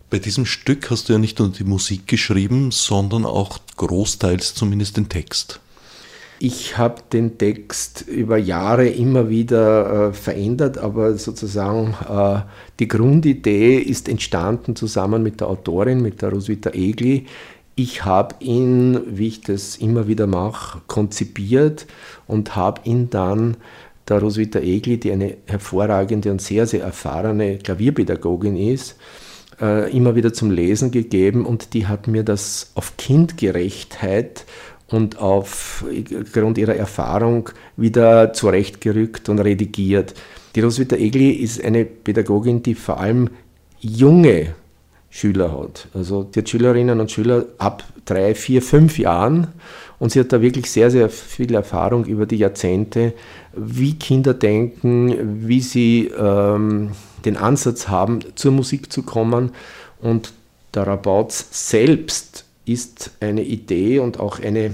Bei 0.09 0.17
diesem 0.17 0.45
Stück 0.45 0.89
hast 0.89 1.09
du 1.09 1.13
ja 1.13 1.19
nicht 1.19 1.37
nur 1.37 1.49
die 1.49 1.63
Musik 1.63 2.07
geschrieben, 2.07 2.71
sondern 2.71 3.25
auch 3.25 3.59
großteils 3.77 4.55
zumindest 4.55 4.97
den 4.97 5.07
Text. 5.07 5.59
Ich 6.41 6.77
habe 6.77 7.01
den 7.11 7.37
Text 7.37 8.05
über 8.07 8.37
Jahre 8.37 8.87
immer 8.87 9.29
wieder 9.29 10.09
äh, 10.09 10.13
verändert, 10.13 10.77
aber 10.77 11.17
sozusagen 11.17 11.95
äh, 12.09 12.41
die 12.79 12.87
Grundidee 12.87 13.77
ist 13.77 14.07
entstanden 14.07 14.75
zusammen 14.77 15.21
mit 15.21 15.41
der 15.41 15.49
Autorin, 15.49 16.01
mit 16.01 16.21
der 16.21 16.29
Roswitha 16.29 16.69
Egli, 16.69 17.25
ich 17.81 18.03
habe 18.03 18.35
ihn, 18.39 18.99
wie 19.07 19.27
ich 19.27 19.41
das 19.41 19.77
immer 19.77 20.09
wieder 20.09 20.27
mache, 20.27 20.81
konzipiert 20.87 21.87
und 22.27 22.57
habe 22.57 22.81
ihn 22.83 23.09
dann 23.09 23.55
der 24.09 24.19
Roswitha 24.19 24.59
Egli, 24.59 24.99
die 24.99 25.13
eine 25.13 25.37
hervorragende 25.45 26.29
und 26.29 26.41
sehr, 26.41 26.67
sehr 26.67 26.83
erfahrene 26.83 27.57
Klavierpädagogin 27.59 28.57
ist, 28.57 28.97
äh, 29.61 29.95
immer 29.95 30.15
wieder 30.15 30.33
zum 30.33 30.51
Lesen 30.51 30.91
gegeben 30.91 31.45
und 31.45 31.73
die 31.73 31.87
hat 31.87 32.07
mir 32.07 32.23
das 32.23 32.71
auf 32.75 32.97
Kindgerechtheit 32.97 34.45
und 34.89 35.19
aufgrund 35.19 36.57
ihrer 36.57 36.75
Erfahrung 36.75 37.49
wieder 37.77 38.33
zurechtgerückt 38.33 39.29
und 39.29 39.39
redigiert. 39.39 40.15
Die 40.55 40.61
Roswitha 40.61 40.97
Egli 40.97 41.29
ist 41.29 41.63
eine 41.63 41.85
Pädagogin, 41.85 42.61
die 42.61 42.75
vor 42.75 42.99
allem 42.99 43.29
junge 43.79 44.53
Schüler 45.09 45.51
hat. 45.51 45.87
Also 45.93 46.23
die 46.23 46.39
hat 46.39 46.49
Schülerinnen 46.49 46.99
und 46.99 47.11
Schüler 47.11 47.45
ab 47.57 47.83
drei, 48.05 48.35
vier, 48.35 48.61
fünf 48.61 48.99
Jahren 48.99 49.47
und 49.97 50.11
sie 50.11 50.19
hat 50.19 50.31
da 50.31 50.41
wirklich 50.41 50.69
sehr, 50.71 50.91
sehr 50.91 51.09
viel 51.09 51.53
Erfahrung 51.53 52.05
über 52.05 52.25
die 52.25 52.37
Jahrzehnte, 52.37 53.13
wie 53.53 53.95
Kinder 53.95 54.33
denken, 54.33 55.47
wie 55.47 55.61
sie 55.61 56.11
ähm, 56.17 56.91
den 57.25 57.37
Ansatz 57.37 57.87
haben, 57.87 58.19
zur 58.35 58.51
Musik 58.51 58.91
zu 58.91 59.03
kommen. 59.03 59.51
Und 60.01 60.33
der 60.73 60.87
Rabauz 60.87 61.47
selbst 61.51 62.45
ist 62.65 63.11
eine 63.19 63.43
Idee 63.43 63.99
und 63.99 64.19
auch 64.19 64.39
eine 64.39 64.65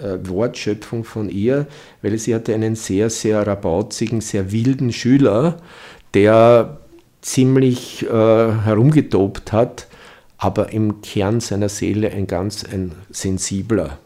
äh, 0.00 0.18
Wortschöpfung 0.24 1.04
von 1.04 1.28
ihr, 1.28 1.66
weil 2.02 2.16
sie 2.18 2.34
hatte 2.34 2.54
einen 2.54 2.76
sehr, 2.76 3.10
sehr 3.10 3.46
rabauzigen, 3.46 4.20
sehr 4.20 4.52
wilden 4.52 4.92
Schüler, 4.92 5.56
der 6.14 6.81
ziemlich 7.22 8.04
äh, 8.04 8.08
herumgetobt 8.08 9.52
hat, 9.52 9.86
aber 10.36 10.72
im 10.72 11.00
Kern 11.00 11.40
seiner 11.40 11.68
Seele 11.68 12.10
ein 12.10 12.26
ganz 12.26 12.64
ein 12.64 12.92
sensibler 13.10 13.98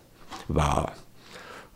war. 0.49 0.93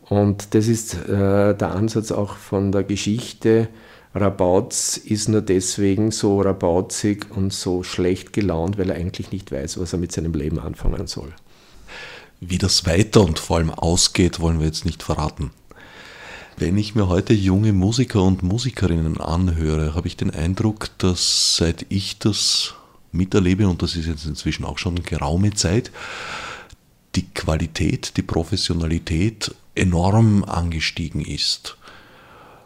Und 0.08 0.54
das 0.54 0.68
ist 0.68 0.94
äh, 0.94 1.54
der 1.54 1.72
Ansatz 1.72 2.12
auch 2.12 2.36
von 2.36 2.72
der 2.72 2.84
Geschichte. 2.84 3.68
Rabauz 4.14 4.96
ist 4.96 5.28
nur 5.28 5.40
deswegen 5.40 6.10
so 6.10 6.40
rabauzig 6.40 7.26
und 7.30 7.52
so 7.52 7.84
schlecht 7.84 8.32
gelaunt, 8.32 8.76
weil 8.76 8.90
er 8.90 8.96
eigentlich 8.96 9.30
nicht 9.30 9.52
weiß, 9.52 9.78
was 9.78 9.92
er 9.92 10.00
mit 10.00 10.10
seinem 10.10 10.34
Leben 10.34 10.58
anfangen 10.58 11.06
soll. 11.06 11.32
Wie 12.40 12.58
das 12.58 12.86
weiter 12.86 13.20
und 13.20 13.38
vor 13.38 13.58
allem 13.58 13.70
ausgeht, 13.70 14.40
wollen 14.40 14.58
wir 14.58 14.66
jetzt 14.66 14.84
nicht 14.84 15.02
verraten. 15.02 15.52
Wenn 16.60 16.76
ich 16.76 16.94
mir 16.94 17.08
heute 17.08 17.32
junge 17.32 17.72
Musiker 17.72 18.22
und 18.22 18.42
Musikerinnen 18.42 19.18
anhöre, 19.18 19.94
habe 19.94 20.08
ich 20.08 20.18
den 20.18 20.30
Eindruck, 20.30 20.90
dass 20.98 21.56
seit 21.56 21.86
ich 21.88 22.18
das 22.18 22.74
miterlebe, 23.12 23.66
und 23.66 23.80
das 23.80 23.96
ist 23.96 24.04
jetzt 24.04 24.26
inzwischen 24.26 24.66
auch 24.66 24.76
schon 24.76 25.02
geraume 25.02 25.54
Zeit, 25.54 25.90
die 27.14 27.24
Qualität, 27.24 28.18
die 28.18 28.22
Professionalität 28.22 29.54
enorm 29.74 30.44
angestiegen 30.44 31.22
ist. 31.22 31.78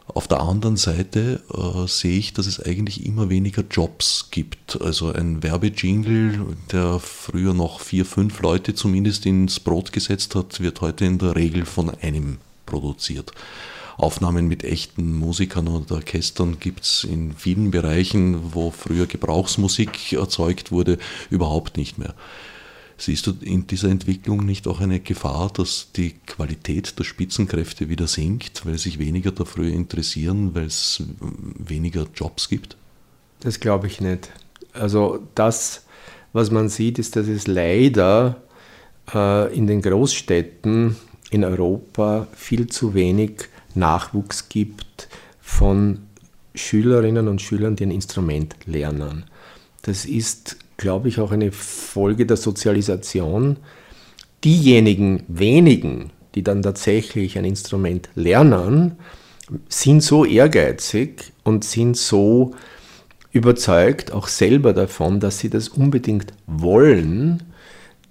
Auf 0.08 0.26
der 0.26 0.40
anderen 0.40 0.76
Seite 0.76 1.44
äh, 1.54 1.86
sehe 1.86 2.18
ich, 2.18 2.32
dass 2.32 2.48
es 2.48 2.58
eigentlich 2.58 3.06
immer 3.06 3.30
weniger 3.30 3.62
Jobs 3.70 4.26
gibt. 4.32 4.76
Also 4.82 5.12
ein 5.12 5.44
Werbejingle, 5.44 6.56
der 6.72 6.98
früher 6.98 7.54
noch 7.54 7.78
vier, 7.78 8.04
fünf 8.04 8.40
Leute 8.40 8.74
zumindest 8.74 9.24
ins 9.24 9.60
Brot 9.60 9.92
gesetzt 9.92 10.34
hat, 10.34 10.58
wird 10.58 10.80
heute 10.80 11.04
in 11.04 11.18
der 11.18 11.36
Regel 11.36 11.64
von 11.64 11.90
einem 11.90 12.38
produziert. 12.66 13.30
Aufnahmen 13.96 14.48
mit 14.48 14.64
echten 14.64 15.14
Musikern 15.14 15.68
und 15.68 15.92
Orchestern 15.92 16.58
gibt 16.58 16.84
es 16.84 17.04
in 17.04 17.32
vielen 17.34 17.70
Bereichen, 17.70 18.54
wo 18.54 18.70
früher 18.70 19.06
Gebrauchsmusik 19.06 20.12
erzeugt 20.12 20.72
wurde, 20.72 20.98
überhaupt 21.30 21.76
nicht 21.76 21.98
mehr. 21.98 22.14
Siehst 22.96 23.26
du 23.26 23.32
in 23.40 23.66
dieser 23.66 23.88
Entwicklung 23.88 24.46
nicht 24.46 24.68
auch 24.68 24.80
eine 24.80 25.00
Gefahr, 25.00 25.50
dass 25.52 25.88
die 25.96 26.12
Qualität 26.26 26.98
der 26.98 27.04
Spitzenkräfte 27.04 27.88
wieder 27.88 28.06
sinkt, 28.06 28.64
weil 28.66 28.78
sich 28.78 28.98
weniger 28.98 29.32
dafür 29.32 29.66
interessieren, 29.66 30.54
weil 30.54 30.66
es 30.66 31.02
weniger 31.58 32.06
Jobs 32.14 32.48
gibt? 32.48 32.76
Das 33.40 33.58
glaube 33.58 33.88
ich 33.88 34.00
nicht. 34.00 34.30
Also 34.72 35.20
das, 35.34 35.84
was 36.32 36.50
man 36.50 36.68
sieht, 36.68 36.98
ist, 36.98 37.16
dass 37.16 37.26
es 37.26 37.46
leider 37.46 38.42
äh, 39.12 39.54
in 39.54 39.66
den 39.66 39.82
Großstädten 39.82 40.96
in 41.30 41.44
Europa 41.44 42.28
viel 42.34 42.68
zu 42.68 42.94
wenig 42.94 43.48
Nachwuchs 43.74 44.48
gibt 44.48 45.08
von 45.40 46.00
Schülerinnen 46.54 47.28
und 47.28 47.42
Schülern, 47.42 47.76
die 47.76 47.86
ein 47.86 47.90
Instrument 47.90 48.56
lernen. 48.66 49.24
Das 49.82 50.04
ist, 50.04 50.56
glaube 50.76 51.08
ich, 51.08 51.20
auch 51.20 51.32
eine 51.32 51.52
Folge 51.52 52.26
der 52.26 52.36
Sozialisation. 52.36 53.56
Diejenigen 54.44 55.24
wenigen, 55.28 56.10
die 56.34 56.42
dann 56.42 56.62
tatsächlich 56.62 57.38
ein 57.38 57.44
Instrument 57.44 58.08
lernen, 58.14 58.96
sind 59.68 60.02
so 60.02 60.24
ehrgeizig 60.24 61.32
und 61.42 61.64
sind 61.64 61.96
so 61.96 62.54
überzeugt 63.32 64.12
auch 64.12 64.28
selber 64.28 64.72
davon, 64.72 65.20
dass 65.20 65.40
sie 65.40 65.50
das 65.50 65.68
unbedingt 65.68 66.32
wollen, 66.46 67.42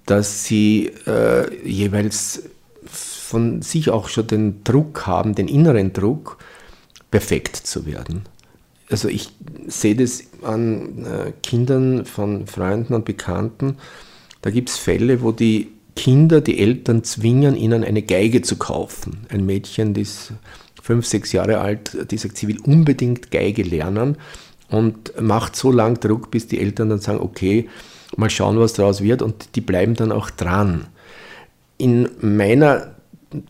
dass 0.06 0.44
sie 0.44 0.92
äh, 1.06 1.66
jeweils 1.66 2.42
von 3.34 3.62
sich 3.62 3.90
auch 3.90 4.08
schon 4.08 4.28
den 4.28 4.62
Druck 4.62 5.08
haben, 5.08 5.34
den 5.34 5.48
inneren 5.48 5.92
Druck, 5.92 6.38
perfekt 7.10 7.56
zu 7.56 7.84
werden. 7.84 8.22
Also 8.88 9.08
ich 9.08 9.30
sehe 9.66 9.96
das 9.96 10.22
an 10.42 11.04
äh, 11.04 11.32
Kindern 11.42 12.04
von 12.04 12.46
Freunden 12.46 12.94
und 12.94 13.04
Bekannten. 13.04 13.78
Da 14.40 14.50
gibt 14.50 14.68
es 14.68 14.76
Fälle, 14.76 15.20
wo 15.20 15.32
die 15.32 15.72
Kinder 15.96 16.40
die 16.40 16.60
Eltern 16.60 17.02
zwingen, 17.02 17.56
ihnen 17.56 17.82
eine 17.82 18.02
Geige 18.02 18.42
zu 18.42 18.54
kaufen. 18.54 19.26
Ein 19.30 19.44
Mädchen, 19.44 19.94
das 19.94 20.32
fünf, 20.80 21.04
sechs 21.04 21.32
Jahre 21.32 21.58
alt, 21.58 22.08
die 22.12 22.18
sagt, 22.18 22.36
sie 22.36 22.46
will 22.46 22.60
unbedingt 22.60 23.32
Geige 23.32 23.64
lernen 23.64 24.16
und 24.68 25.20
macht 25.20 25.56
so 25.56 25.72
lang 25.72 25.98
Druck, 25.98 26.30
bis 26.30 26.46
die 26.46 26.60
Eltern 26.60 26.88
dann 26.88 27.00
sagen, 27.00 27.18
okay, 27.18 27.68
mal 28.16 28.30
schauen, 28.30 28.60
was 28.60 28.74
daraus 28.74 29.02
wird 29.02 29.22
und 29.22 29.56
die 29.56 29.60
bleiben 29.60 29.94
dann 29.94 30.12
auch 30.12 30.30
dran. 30.30 30.86
In 31.78 32.08
meiner 32.20 32.93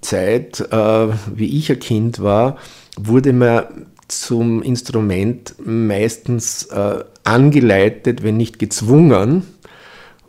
Zeit, 0.01 0.61
äh, 0.61 1.09
wie 1.35 1.59
ich 1.59 1.71
ein 1.71 1.79
Kind 1.79 2.23
war, 2.23 2.57
wurde 2.97 3.33
mir 3.33 3.69
zum 4.09 4.63
Instrument 4.63 5.55
meistens 5.65 6.65
äh, 6.65 7.05
angeleitet, 7.25 8.23
wenn 8.23 8.37
nicht 8.37 8.59
gezwungen. 8.59 9.45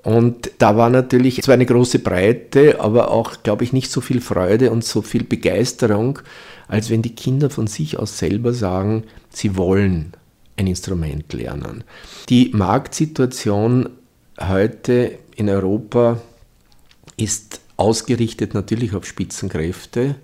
Und 0.03 0.51
da 0.59 0.77
war 0.77 0.89
natürlich 0.89 1.41
zwar 1.41 1.55
eine 1.55 1.65
große 1.65 1.99
Breite, 1.99 2.79
aber 2.79 3.09
auch, 3.11 3.43
glaube 3.43 3.63
ich, 3.63 3.73
nicht 3.73 3.91
so 3.91 4.01
viel 4.01 4.21
Freude 4.21 4.71
und 4.71 4.83
so 4.83 5.01
viel 5.01 5.23
Begeisterung, 5.23 6.19
als 6.67 6.89
wenn 6.89 7.01
die 7.01 7.15
Kinder 7.15 7.49
von 7.49 7.67
sich 7.67 7.97
aus 7.97 8.17
selber 8.17 8.53
sagen, 8.53 9.03
sie 9.29 9.57
wollen 9.57 10.13
ein 10.57 10.67
Instrument 10.67 11.33
lernen. 11.33 11.83
Die 12.29 12.51
Marktsituation 12.53 13.89
heute 14.39 15.17
in 15.35 15.49
Europa 15.49 16.21
ist 17.17 17.61
ausgerichtet 17.77 18.53
natürlich 18.53 18.93
auf 18.95 19.05
Spitzenkräfte 19.05 20.15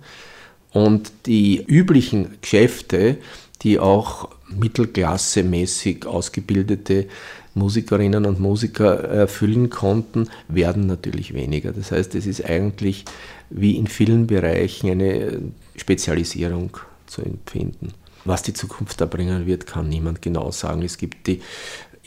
und 0.72 1.12
die 1.26 1.62
üblichen 1.62 2.38
Geschäfte, 2.40 3.18
die 3.62 3.78
auch 3.78 4.28
mittelklassemäßig 4.48 6.06
ausgebildete 6.06 7.06
Musikerinnen 7.54 8.24
und 8.24 8.40
Musiker 8.40 9.04
erfüllen 9.04 9.68
konnten, 9.70 10.28
werden 10.48 10.86
natürlich 10.86 11.34
weniger. 11.34 11.72
Das 11.72 11.92
heißt, 11.92 12.14
es 12.14 12.26
ist 12.26 12.44
eigentlich 12.44 13.04
wie 13.50 13.76
in 13.76 13.86
vielen 13.86 14.26
Bereichen 14.26 14.90
eine 14.90 15.40
Spezialisierung 15.76 16.78
zu 17.06 17.22
empfinden. 17.22 17.92
Was 18.24 18.42
die 18.42 18.54
Zukunft 18.54 19.00
da 19.00 19.06
bringen 19.06 19.46
wird, 19.46 19.66
kann 19.66 19.88
niemand 19.88 20.22
genau 20.22 20.50
sagen. 20.50 20.82
Es 20.82 20.96
gibt 20.96 21.26
die 21.26 21.42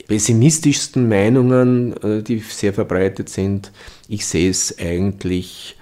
pessimistischsten 0.06 1.08
Meinungen, 1.08 1.96
äh, 2.02 2.22
die 2.22 2.38
sehr 2.38 2.72
verbreitet 2.72 3.28
sind. 3.28 3.72
Ich 4.08 4.26
sehe 4.26 4.50
es 4.50 4.78
eigentlich 4.78 5.76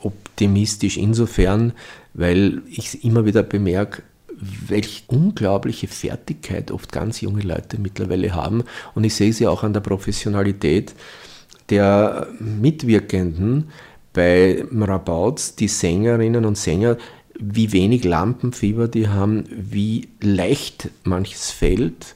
optimistisch 0.00 0.96
insofern, 0.96 1.72
weil 2.14 2.62
ich 2.68 3.04
immer 3.04 3.24
wieder 3.24 3.42
bemerke, 3.42 4.02
welche 4.40 5.02
unglaubliche 5.08 5.86
Fertigkeit 5.86 6.70
oft 6.70 6.90
ganz 6.92 7.20
junge 7.20 7.42
Leute 7.42 7.78
mittlerweile 7.78 8.34
haben. 8.34 8.64
Und 8.94 9.04
ich 9.04 9.14
sehe 9.14 9.32
sie 9.32 9.46
auch 9.46 9.62
an 9.62 9.74
der 9.74 9.80
Professionalität 9.80 10.94
der 11.68 12.28
Mitwirkenden 12.38 13.68
bei 14.12 14.64
Rabauts, 14.72 15.56
die 15.56 15.68
Sängerinnen 15.68 16.44
und 16.44 16.56
Sänger, 16.56 16.96
wie 17.38 17.72
wenig 17.72 18.04
Lampenfieber 18.04 18.88
die 18.88 19.08
haben, 19.08 19.44
wie 19.50 20.08
leicht 20.20 20.90
manches 21.04 21.50
fällt. 21.50 22.14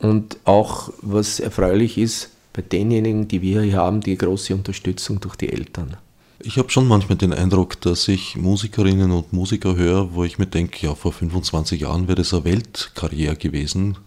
Und 0.00 0.38
auch, 0.44 0.92
was 1.02 1.40
erfreulich 1.40 1.98
ist, 1.98 2.30
bei 2.52 2.62
denjenigen, 2.62 3.28
die 3.28 3.42
wir 3.42 3.62
hier 3.62 3.76
haben, 3.76 4.00
die 4.00 4.16
große 4.16 4.54
Unterstützung 4.54 5.20
durch 5.20 5.36
die 5.36 5.52
Eltern. 5.52 5.96
Ich 6.42 6.56
habe 6.56 6.70
schon 6.70 6.88
manchmal 6.88 7.18
den 7.18 7.34
Eindruck, 7.34 7.80
dass 7.82 8.08
ich 8.08 8.34
Musikerinnen 8.36 9.10
und 9.10 9.32
Musiker 9.32 9.76
höre, 9.76 10.14
wo 10.14 10.24
ich 10.24 10.38
mir 10.38 10.46
denke, 10.46 10.86
ja, 10.86 10.94
vor 10.94 11.12
25 11.12 11.82
Jahren 11.82 12.08
wäre 12.08 12.16
das 12.16 12.32
eine 12.32 12.44
Weltkarriere 12.44 13.36
gewesen. 13.36 13.98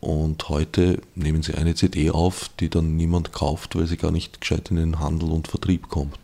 Und 0.00 0.48
heute 0.48 1.02
nehmen 1.14 1.42
sie 1.42 1.54
eine 1.54 1.74
CD 1.74 2.10
auf, 2.10 2.50
die 2.58 2.70
dann 2.70 2.96
niemand 2.96 3.32
kauft, 3.32 3.76
weil 3.76 3.86
sie 3.86 3.98
gar 3.98 4.10
nicht 4.10 4.40
gescheit 4.40 4.70
in 4.70 4.76
den 4.76 4.98
Handel 4.98 5.30
und 5.30 5.48
Vertrieb 5.48 5.88
kommt. 5.88 6.18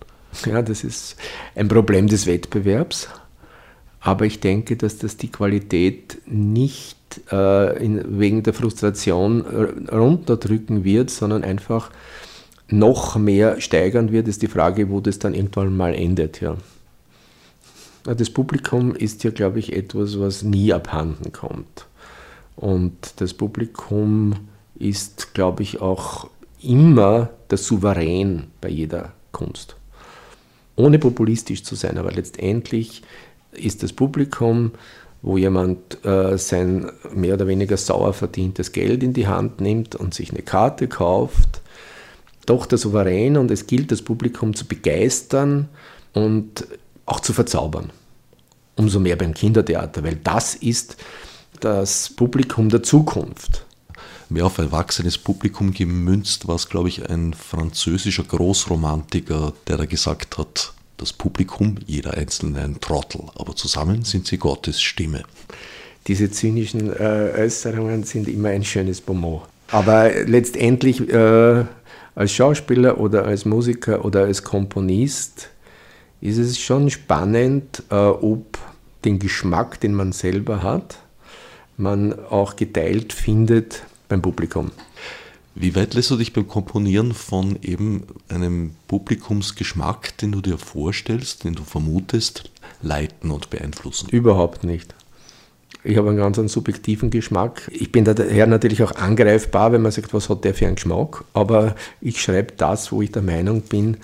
Ja, 0.47 0.62
das 0.62 0.83
ist 0.83 1.17
ein 1.55 1.69
Problem 1.69 2.07
des 2.07 2.26
Wettbewerbs. 2.26 3.09
Aber 4.00 4.25
ich 4.25 4.41
denke, 4.41 4.76
dass 4.76 4.97
das 4.99 5.19
die 5.19 5.31
Qualität 5.31 6.19
äh, 7.30 7.85
in, 7.85 8.18
wegen 8.18 8.43
der 8.43 8.54
Frustration 8.54 9.43
runterdrücken 9.91 10.84
wird, 10.84 11.10
sondern 11.10 11.45
einfach 11.45 11.91
noch 12.69 13.17
mehr 13.17 13.60
steigern 13.60 14.10
wird, 14.12 14.28
ist 14.28 14.43
die 14.43 14.49
Frage, 14.49 14.91
wo 14.91 15.00
das 15.00 15.19
dann 15.19 15.34
irgendwann 15.34 15.76
mal 15.76 15.95
endet. 15.95 16.41
Ja. 16.41 16.56
Das 18.04 18.30
Publikum 18.30 18.95
ist 18.95 19.25
ja, 19.25 19.30
glaube 19.30 19.58
ich, 19.58 19.73
etwas, 19.73 20.19
was 20.19 20.43
nie 20.43 20.73
abhanden 20.73 21.32
kommt. 21.32 21.86
Und 22.56 23.21
das 23.21 23.34
Publikum 23.34 24.34
ist, 24.78 25.34
glaube 25.34 25.62
ich, 25.62 25.80
auch 25.80 26.28
immer 26.62 27.30
der 27.50 27.58
Souverän 27.58 28.45
bei 28.60 28.69
jeder 28.69 29.12
Kunst. 29.32 29.76
Ohne 30.76 30.99
populistisch 30.99 31.62
zu 31.62 31.75
sein, 31.75 31.99
aber 31.99 32.12
letztendlich 32.12 33.02
ist 33.52 33.82
das 33.82 33.93
Publikum, 33.93 34.73
wo 35.23 35.37
jemand 35.37 36.05
äh, 36.05 36.39
sein 36.39 36.91
mehr 37.15 37.35
oder 37.35 37.47
weniger 37.47 37.76
sauer 37.76 38.13
verdientes 38.13 38.73
Geld 38.73 39.02
in 39.02 39.13
die 39.13 39.26
Hand 39.26 39.61
nimmt 39.61 39.97
und 39.97 40.15
sich 40.15 40.31
eine 40.31 40.43
Karte 40.43 40.89
kauft, 40.89 41.61
doch 42.47 42.67
der 42.67 42.79
Souverän 42.79 43.37
und 43.37 43.50
es 43.50 43.67
gilt, 43.67 43.91
das 43.91 44.02
Publikum 44.02 44.55
zu 44.55 44.67
begeistern 44.67 45.69
und 46.13 46.67
auch 47.05 47.21
zu 47.21 47.33
verzaubern. 47.33 47.91
Umso 48.76 49.00
mehr 49.00 49.17
beim 49.17 49.35
Kindertheater, 49.35 50.05
weil 50.05 50.17
das 50.17 50.55
ist 50.55 50.97
das 51.61 52.11
Publikum 52.11 52.69
der 52.69 52.83
Zukunft. 52.83 53.65
Mehr 54.29 54.47
auf 54.47 54.59
erwachsenes 54.59 55.19
Publikum 55.19 55.73
gemünzt 55.73 56.49
war 56.49 56.57
es, 56.57 56.69
glaube 56.69 56.89
ich, 56.89 57.09
ein 57.09 57.33
französischer 57.33 58.25
Großromantiker, 58.25 59.52
der 59.69 59.76
da 59.76 59.87
gesagt 59.87 60.37
hat, 60.37 60.73
das 60.97 61.13
Publikum, 61.13 61.76
jeder 61.87 62.15
Einzelne 62.15 62.63
ein 62.63 62.80
Trottel, 62.80 63.23
aber 63.39 63.54
zusammen 63.54 64.04
sind 64.04 64.26
sie 64.26 64.39
Gottes 64.39 64.80
Stimme. 64.80 65.23
Diese 66.06 66.30
zynischen 66.30 66.93
äh, 66.93 67.32
Äußerungen 67.37 68.04
sind 68.04 68.28
immer 68.28 68.50
ein 68.50 68.65
schönes 68.65 69.00
Bonmot. 69.00 69.43
Aber 69.69 70.11
letztendlich 70.25 71.09
äh, 71.09 71.65
als 72.15 72.32
Schauspieler 72.32 72.99
oder 73.00 73.25
als 73.25 73.45
Musiker 73.45 74.04
oder 74.04 74.25
als 74.25 74.43
Komponist 74.43 75.50
ist 76.21 76.39
es 76.39 76.59
schon 76.59 76.91
spannend, 76.91 77.82
äh, 77.91 77.95
ob 77.95 78.59
den 79.04 79.19
Geschmack, 79.19 79.80
den 79.80 79.95
man 79.95 80.13
selber 80.13 80.63
hat, 80.63 80.99
man 81.76 82.15
auch 82.30 82.56
geteilt 82.56 83.13
findet 83.13 83.85
beim 84.09 84.23
Publikum. 84.23 84.71
Wie 85.58 85.75
weit 85.75 85.95
lässt 85.95 86.10
du 86.10 86.16
dich 86.16 86.34
beim 86.34 86.47
Komponieren 86.47 87.14
von 87.14 87.58
eben 87.62 88.02
einem 88.28 88.73
Publikumsgeschmack, 88.88 90.19
den 90.19 90.32
du 90.32 90.42
dir 90.42 90.58
vorstellst, 90.58 91.45
den 91.45 91.54
du 91.54 91.64
vermutest, 91.64 92.50
leiten 92.82 93.30
und 93.30 93.49
beeinflussen? 93.49 94.10
Überhaupt 94.10 94.64
nicht. 94.64 94.95
Ich 95.82 95.97
habe 95.97 96.10
einen 96.10 96.19
ganz 96.19 96.38
einen 96.38 96.49
subjektiven 96.49 97.08
Geschmack. 97.08 97.71
Ich 97.73 97.90
bin 97.90 98.04
daher 98.04 98.47
natürlich 98.47 98.82
auch 98.82 98.97
angreifbar, 98.97 99.73
wenn 99.73 99.80
man 99.80 99.92
sagt, 99.92 100.12
was 100.12 100.28
hat 100.28 100.45
der 100.45 100.52
für 100.52 100.66
einen 100.66 100.75
Geschmack. 100.75 101.25
Aber 101.32 101.75
ich 102.02 102.21
schreibe 102.21 102.52
das, 102.58 102.92
wo 102.92 103.00
ich 103.00 103.12
der 103.12 103.23
Meinung 103.23 103.62
bin, 103.62 103.97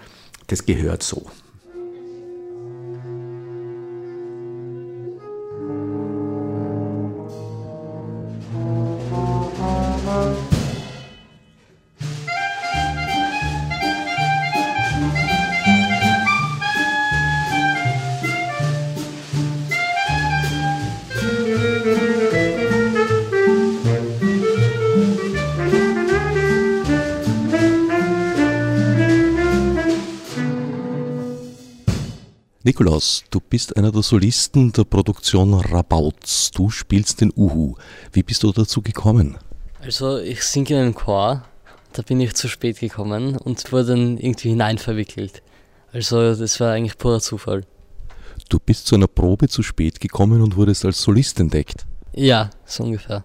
das 0.46 0.64
gehört 0.64 1.02
so. 1.02 1.26
Nikolaus, 32.72 33.24
du 33.28 33.38
bist 33.38 33.76
einer 33.76 33.92
der 33.92 34.00
Solisten 34.00 34.72
der 34.72 34.84
Produktion 34.84 35.52
Rabauts. 35.52 36.50
Du 36.52 36.70
spielst 36.70 37.20
den 37.20 37.30
Uhu. 37.36 37.74
Wie 38.14 38.22
bist 38.22 38.42
du 38.42 38.50
dazu 38.50 38.80
gekommen? 38.80 39.36
Also 39.82 40.16
ich 40.16 40.42
singe 40.42 40.70
in 40.70 40.76
einem 40.76 40.94
Chor, 40.94 41.44
da 41.92 42.00
bin 42.00 42.18
ich 42.18 42.32
zu 42.32 42.48
spät 42.48 42.80
gekommen 42.80 43.36
und 43.36 43.70
wurde 43.72 43.88
dann 43.88 44.16
irgendwie 44.16 44.48
hineinverwickelt. 44.48 45.42
Also 45.92 46.34
das 46.34 46.60
war 46.60 46.72
eigentlich 46.72 46.96
purer 46.96 47.20
Zufall. 47.20 47.66
Du 48.48 48.58
bist 48.58 48.86
zu 48.86 48.94
einer 48.94 49.06
Probe 49.06 49.48
zu 49.48 49.62
spät 49.62 50.00
gekommen 50.00 50.40
und 50.40 50.56
wurdest 50.56 50.86
als 50.86 51.02
Solist 51.02 51.40
entdeckt. 51.40 51.84
Ja, 52.14 52.48
so 52.64 52.84
ungefähr. 52.84 53.22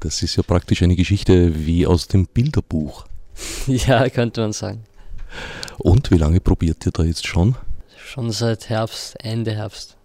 Das 0.00 0.22
ist 0.22 0.36
ja 0.36 0.42
praktisch 0.42 0.82
eine 0.82 0.96
Geschichte 0.96 1.66
wie 1.66 1.86
aus 1.86 2.08
dem 2.08 2.26
Bilderbuch. 2.26 3.04
ja, 3.66 4.08
könnte 4.08 4.40
man 4.40 4.54
sagen. 4.54 4.84
Und 5.76 6.10
wie 6.10 6.16
lange 6.16 6.40
probiert 6.40 6.86
ihr 6.86 6.92
da 6.92 7.02
jetzt 7.02 7.26
schon? 7.26 7.56
Schon 8.06 8.30
seit 8.30 8.68
Herbst, 8.68 9.16
Ende 9.18 9.50
Herbst. 9.50 9.96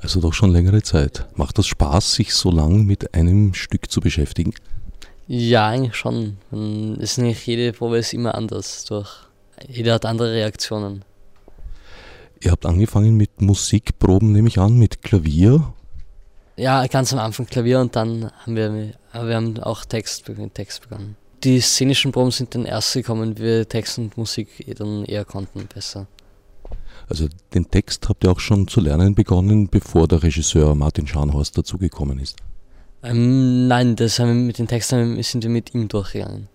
Also 0.00 0.22
doch 0.22 0.32
schon 0.32 0.52
längere 0.52 0.82
Zeit. 0.82 1.26
Macht 1.34 1.58
das 1.58 1.66
Spaß, 1.66 2.14
sich 2.14 2.32
so 2.32 2.50
lang 2.50 2.86
mit 2.86 3.12
einem 3.12 3.52
Stück 3.52 3.90
zu 3.90 4.00
beschäftigen? 4.00 4.54
Ja, 5.28 5.68
eigentlich 5.68 5.94
schon. 5.94 6.38
Es 6.98 7.12
ist 7.12 7.18
nicht 7.18 7.46
jede 7.46 7.74
Probe 7.74 7.98
ist 7.98 8.14
immer 8.14 8.34
anders. 8.34 8.86
Durch 8.86 9.10
jeder 9.68 9.94
hat 9.94 10.06
andere 10.06 10.32
Reaktionen. 10.32 11.04
Ihr 12.40 12.52
habt 12.52 12.64
angefangen 12.64 13.18
mit 13.18 13.42
Musikproben, 13.42 14.32
nehme 14.32 14.48
ich 14.48 14.58
an, 14.58 14.78
mit 14.78 15.02
Klavier. 15.02 15.74
Ja, 16.56 16.86
ganz 16.86 17.12
am 17.12 17.18
Anfang 17.18 17.44
Klavier 17.44 17.80
und 17.80 17.94
dann 17.94 18.32
haben 18.46 18.56
wir, 18.56 18.72
wir 18.72 19.36
haben 19.36 19.60
auch 19.60 19.84
Text, 19.84 20.24
Text 20.54 20.88
begonnen. 20.88 21.16
Die 21.44 21.60
szenischen 21.60 22.12
Proben 22.12 22.30
sind 22.30 22.54
dann 22.54 22.64
erst 22.64 22.94
gekommen, 22.94 23.36
wie 23.36 23.42
wir 23.42 23.68
Text 23.68 23.98
und 23.98 24.16
Musik 24.16 24.48
dann 24.78 25.04
eher 25.04 25.26
konnten, 25.26 25.66
besser. 25.66 26.06
Also 27.08 27.28
den 27.54 27.70
Text 27.70 28.08
habt 28.08 28.24
ihr 28.24 28.30
auch 28.30 28.40
schon 28.40 28.68
zu 28.68 28.80
lernen 28.80 29.14
begonnen, 29.14 29.68
bevor 29.68 30.08
der 30.08 30.22
Regisseur 30.22 30.74
Martin 30.74 31.06
Scharnhorst 31.06 31.56
dazugekommen 31.58 32.18
ist? 32.18 32.36
Ähm, 33.02 33.68
nein, 33.68 33.96
das 33.96 34.18
haben 34.18 34.28
wir 34.28 34.34
mit 34.34 34.58
den 34.58 34.68
Texten 34.68 35.20
sind 35.22 35.42
wir 35.42 35.50
mit 35.50 35.74
ihm 35.74 35.88
durchgegangen. 35.88 36.48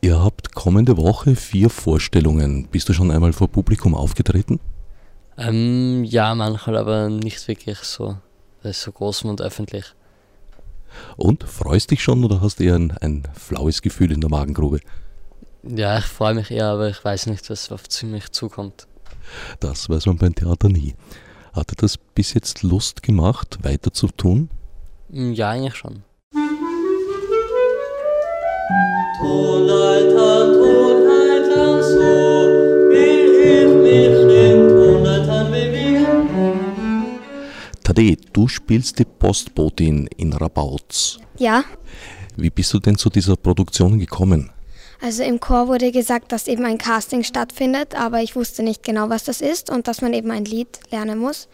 Ihr 0.00 0.22
habt 0.22 0.54
kommende 0.54 0.96
Woche 0.96 1.36
vier 1.36 1.70
Vorstellungen. 1.70 2.68
Bist 2.68 2.88
du 2.88 2.92
schon 2.92 3.10
einmal 3.10 3.32
vor 3.32 3.48
Publikum 3.48 3.94
aufgetreten? 3.94 4.60
Ähm, 5.38 6.04
ja, 6.04 6.34
manchmal, 6.34 6.76
aber 6.76 7.08
nicht 7.08 7.46
wirklich 7.48 7.78
so. 7.78 8.16
Das 8.62 8.78
ist 8.78 8.82
so 8.82 8.92
groß 8.92 9.22
und 9.24 9.40
öffentlich. 9.40 9.94
Und 11.16 11.44
freust 11.44 11.90
dich 11.90 12.02
schon 12.02 12.24
oder 12.24 12.40
hast 12.40 12.58
du 12.58 12.64
eher 12.64 12.76
ein, 12.76 12.92
ein 13.00 13.22
flaues 13.34 13.82
Gefühl 13.82 14.12
in 14.12 14.20
der 14.20 14.30
Magengrube? 14.30 14.80
Ja, 15.62 15.98
ich 15.98 16.04
freue 16.04 16.34
mich 16.34 16.50
eher, 16.50 16.66
aber 16.66 16.88
ich 16.88 17.04
weiß 17.04 17.26
nicht, 17.26 17.48
was 17.50 17.72
auf 17.72 17.82
mich 18.04 18.30
zukommt. 18.32 18.86
Das 19.60 19.88
weiß 19.88 20.06
man 20.06 20.18
beim 20.18 20.34
Theater 20.34 20.68
nie. 20.68 20.94
Hat 21.52 21.70
dir 21.70 21.76
das 21.76 21.96
bis 21.96 22.34
jetzt 22.34 22.62
Lust 22.62 23.02
gemacht, 23.02 23.58
weiter 23.62 23.92
zu 23.92 24.08
tun? 24.08 24.50
Mm, 25.08 25.32
ja, 25.32 25.50
eigentlich 25.50 25.74
schon. 25.76 26.02
Tonleiter, 29.18 30.52
Tonleiter, 30.52 31.82
so 31.82 31.98
will 32.90 33.30
ich 33.40 33.70
mich 33.82 34.18
in 34.44 34.68
Tonleitern 34.68 35.50
bewegen. 35.50 37.20
Tade, 37.82 38.16
du 38.32 38.48
spielst 38.48 38.98
die 38.98 39.06
Postbotin 39.06 40.06
in 40.18 40.34
Rabauz. 40.34 41.18
Ja. 41.38 41.64
Wie 42.36 42.50
bist 42.50 42.74
du 42.74 42.78
denn 42.78 42.98
zu 42.98 43.08
dieser 43.08 43.36
Produktion 43.36 43.98
gekommen? 43.98 44.50
Also 45.00 45.22
im 45.22 45.40
Chor 45.40 45.68
wurde 45.68 45.92
gesagt, 45.92 46.32
dass 46.32 46.48
eben 46.48 46.64
ein 46.64 46.78
Casting 46.78 47.22
stattfindet, 47.22 47.94
aber 47.94 48.22
ich 48.22 48.34
wusste 48.34 48.62
nicht 48.62 48.82
genau, 48.82 49.08
was 49.08 49.24
das 49.24 49.40
ist 49.40 49.70
und 49.70 49.88
dass 49.88 50.00
man 50.00 50.14
eben 50.14 50.30
ein 50.30 50.44
Lied 50.44 50.80
lernen 50.90 51.18
muss. 51.18 51.48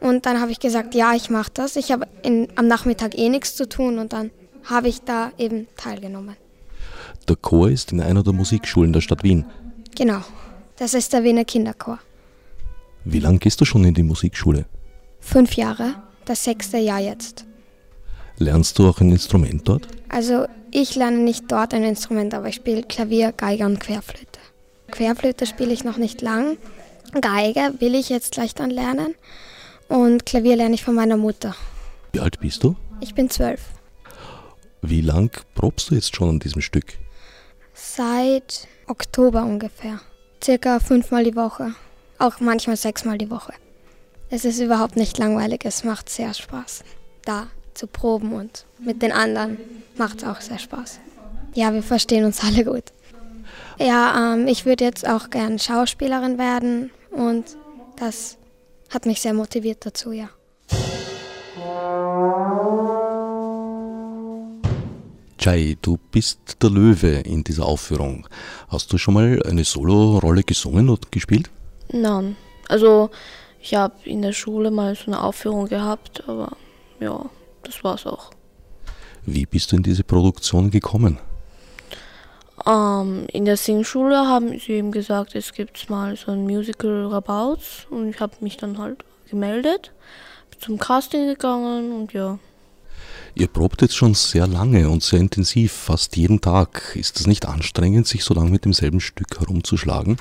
Und 0.00 0.26
dann 0.26 0.40
habe 0.40 0.52
ich 0.52 0.60
gesagt, 0.60 0.94
ja, 0.94 1.14
ich 1.14 1.30
mache 1.30 1.50
das. 1.54 1.76
Ich 1.76 1.90
habe 1.90 2.06
am 2.56 2.68
Nachmittag 2.68 3.16
eh 3.16 3.28
nichts 3.28 3.56
zu 3.56 3.68
tun 3.68 3.98
und 3.98 4.12
dann 4.12 4.30
habe 4.64 4.88
ich 4.88 5.02
da 5.02 5.32
eben 5.38 5.66
teilgenommen. 5.76 6.36
Der 7.28 7.36
Chor 7.36 7.70
ist 7.70 7.92
in 7.92 8.00
einer 8.00 8.22
der 8.22 8.34
Musikschulen 8.34 8.92
der 8.92 9.00
Stadt 9.00 9.22
Wien. 9.22 9.46
Genau, 9.96 10.20
das 10.76 10.92
ist 10.92 11.12
der 11.12 11.24
Wiener 11.24 11.44
Kinderchor. 11.44 11.98
Wie 13.04 13.20
lange 13.20 13.38
gehst 13.38 13.60
du 13.60 13.64
schon 13.64 13.84
in 13.84 13.94
die 13.94 14.02
Musikschule? 14.02 14.66
Fünf 15.20 15.54
Jahre, 15.54 15.94
das 16.24 16.44
sechste 16.44 16.78
Jahr 16.78 17.00
jetzt. 17.00 17.46
Lernst 18.38 18.78
du 18.78 18.88
auch 18.88 19.00
ein 19.00 19.10
Instrument 19.10 19.66
dort? 19.66 19.86
Also 20.08 20.46
ich 20.74 20.96
lerne 20.96 21.18
nicht 21.18 21.50
dort 21.50 21.72
ein 21.72 21.84
Instrument, 21.84 22.34
aber 22.34 22.48
ich 22.48 22.56
spiele 22.56 22.82
Klavier, 22.82 23.32
Geige 23.32 23.64
und 23.64 23.78
Querflöte. 23.78 24.40
Querflöte 24.90 25.46
spiele 25.46 25.72
ich 25.72 25.84
noch 25.84 25.96
nicht 25.96 26.20
lang. 26.20 26.58
Geige 27.20 27.74
will 27.78 27.94
ich 27.94 28.08
jetzt 28.08 28.32
gleich 28.32 28.54
dann 28.54 28.70
lernen. 28.70 29.14
Und 29.88 30.26
Klavier 30.26 30.56
lerne 30.56 30.74
ich 30.74 30.84
von 30.84 30.96
meiner 30.96 31.16
Mutter. 31.16 31.54
Wie 32.12 32.18
alt 32.18 32.40
bist 32.40 32.64
du? 32.64 32.74
Ich 33.00 33.14
bin 33.14 33.30
zwölf. 33.30 33.60
Wie 34.82 35.00
lang 35.00 35.30
probst 35.54 35.90
du 35.90 35.94
jetzt 35.94 36.16
schon 36.16 36.28
an 36.28 36.40
diesem 36.40 36.60
Stück? 36.60 36.94
Seit 37.72 38.66
Oktober 38.88 39.44
ungefähr. 39.44 40.00
Circa 40.42 40.80
fünfmal 40.80 41.22
die 41.22 41.36
Woche. 41.36 41.74
Auch 42.18 42.40
manchmal 42.40 42.76
sechsmal 42.76 43.16
die 43.16 43.30
Woche. 43.30 43.52
Es 44.28 44.44
ist 44.44 44.58
überhaupt 44.58 44.96
nicht 44.96 45.18
langweilig, 45.18 45.60
es 45.64 45.84
macht 45.84 46.08
sehr 46.08 46.34
Spaß. 46.34 46.82
Da 47.24 47.46
zu 47.74 47.86
proben 47.86 48.32
und 48.32 48.64
mit 48.78 49.02
den 49.02 49.12
anderen 49.12 49.58
macht 49.96 50.18
es 50.18 50.24
auch 50.24 50.40
sehr 50.40 50.58
Spaß. 50.58 51.00
Ja, 51.54 51.72
wir 51.72 51.82
verstehen 51.82 52.24
uns 52.24 52.42
alle 52.42 52.64
gut. 52.64 52.84
Ja, 53.78 54.34
ähm, 54.34 54.46
ich 54.46 54.66
würde 54.66 54.84
jetzt 54.84 55.08
auch 55.08 55.30
gern 55.30 55.58
Schauspielerin 55.58 56.38
werden 56.38 56.90
und 57.10 57.44
das 57.96 58.36
hat 58.90 59.06
mich 59.06 59.20
sehr 59.20 59.34
motiviert 59.34 59.84
dazu, 59.84 60.12
ja. 60.12 60.28
Chai, 65.38 65.76
du 65.82 65.98
bist 66.10 66.62
der 66.62 66.70
Löwe 66.70 67.20
in 67.26 67.44
dieser 67.44 67.66
Aufführung. 67.66 68.26
Hast 68.68 68.92
du 68.92 68.98
schon 68.98 69.14
mal 69.14 69.42
eine 69.42 69.64
Solo-Rolle 69.64 70.42
gesungen 70.42 70.88
und 70.88 71.12
gespielt? 71.12 71.50
Nein. 71.92 72.36
Also, 72.68 73.10
ich 73.60 73.74
habe 73.74 73.94
in 74.04 74.22
der 74.22 74.32
Schule 74.32 74.70
mal 74.70 74.94
so 74.94 75.06
eine 75.06 75.22
Aufführung 75.22 75.66
gehabt, 75.68 76.26
aber 76.28 76.56
ja, 76.98 77.28
das 77.64 77.82
war's 77.82 78.06
auch. 78.06 78.30
Wie 79.26 79.46
bist 79.46 79.72
du 79.72 79.76
in 79.76 79.82
diese 79.82 80.04
Produktion 80.04 80.70
gekommen? 80.70 81.18
Ähm, 82.66 83.26
in 83.32 83.44
der 83.44 83.56
Singschule 83.56 84.16
haben 84.16 84.58
sie 84.58 84.72
eben 84.72 84.92
gesagt, 84.92 85.34
es 85.34 85.52
gibt 85.52 85.90
mal 85.90 86.16
so 86.16 86.30
ein 86.30 86.44
Musical 86.44 87.06
Rabauts 87.06 87.86
und 87.90 88.10
ich 88.10 88.20
habe 88.20 88.34
mich 88.40 88.56
dann 88.56 88.78
halt 88.78 89.04
gemeldet, 89.28 89.92
zum 90.60 90.78
Casting 90.78 91.26
gegangen 91.26 91.92
und 91.92 92.12
ja. 92.12 92.38
Ihr 93.34 93.48
probt 93.48 93.82
jetzt 93.82 93.96
schon 93.96 94.14
sehr 94.14 94.46
lange 94.46 94.88
und 94.88 95.02
sehr 95.02 95.18
intensiv, 95.18 95.72
fast 95.72 96.16
jeden 96.16 96.40
Tag. 96.40 96.94
Ist 96.94 97.18
das 97.18 97.26
nicht 97.26 97.46
anstrengend, 97.46 98.06
sich 98.06 98.22
so 98.22 98.32
lange 98.32 98.50
mit 98.50 98.64
demselben 98.64 99.00
Stück 99.00 99.40
herumzuschlagen? 99.40 100.18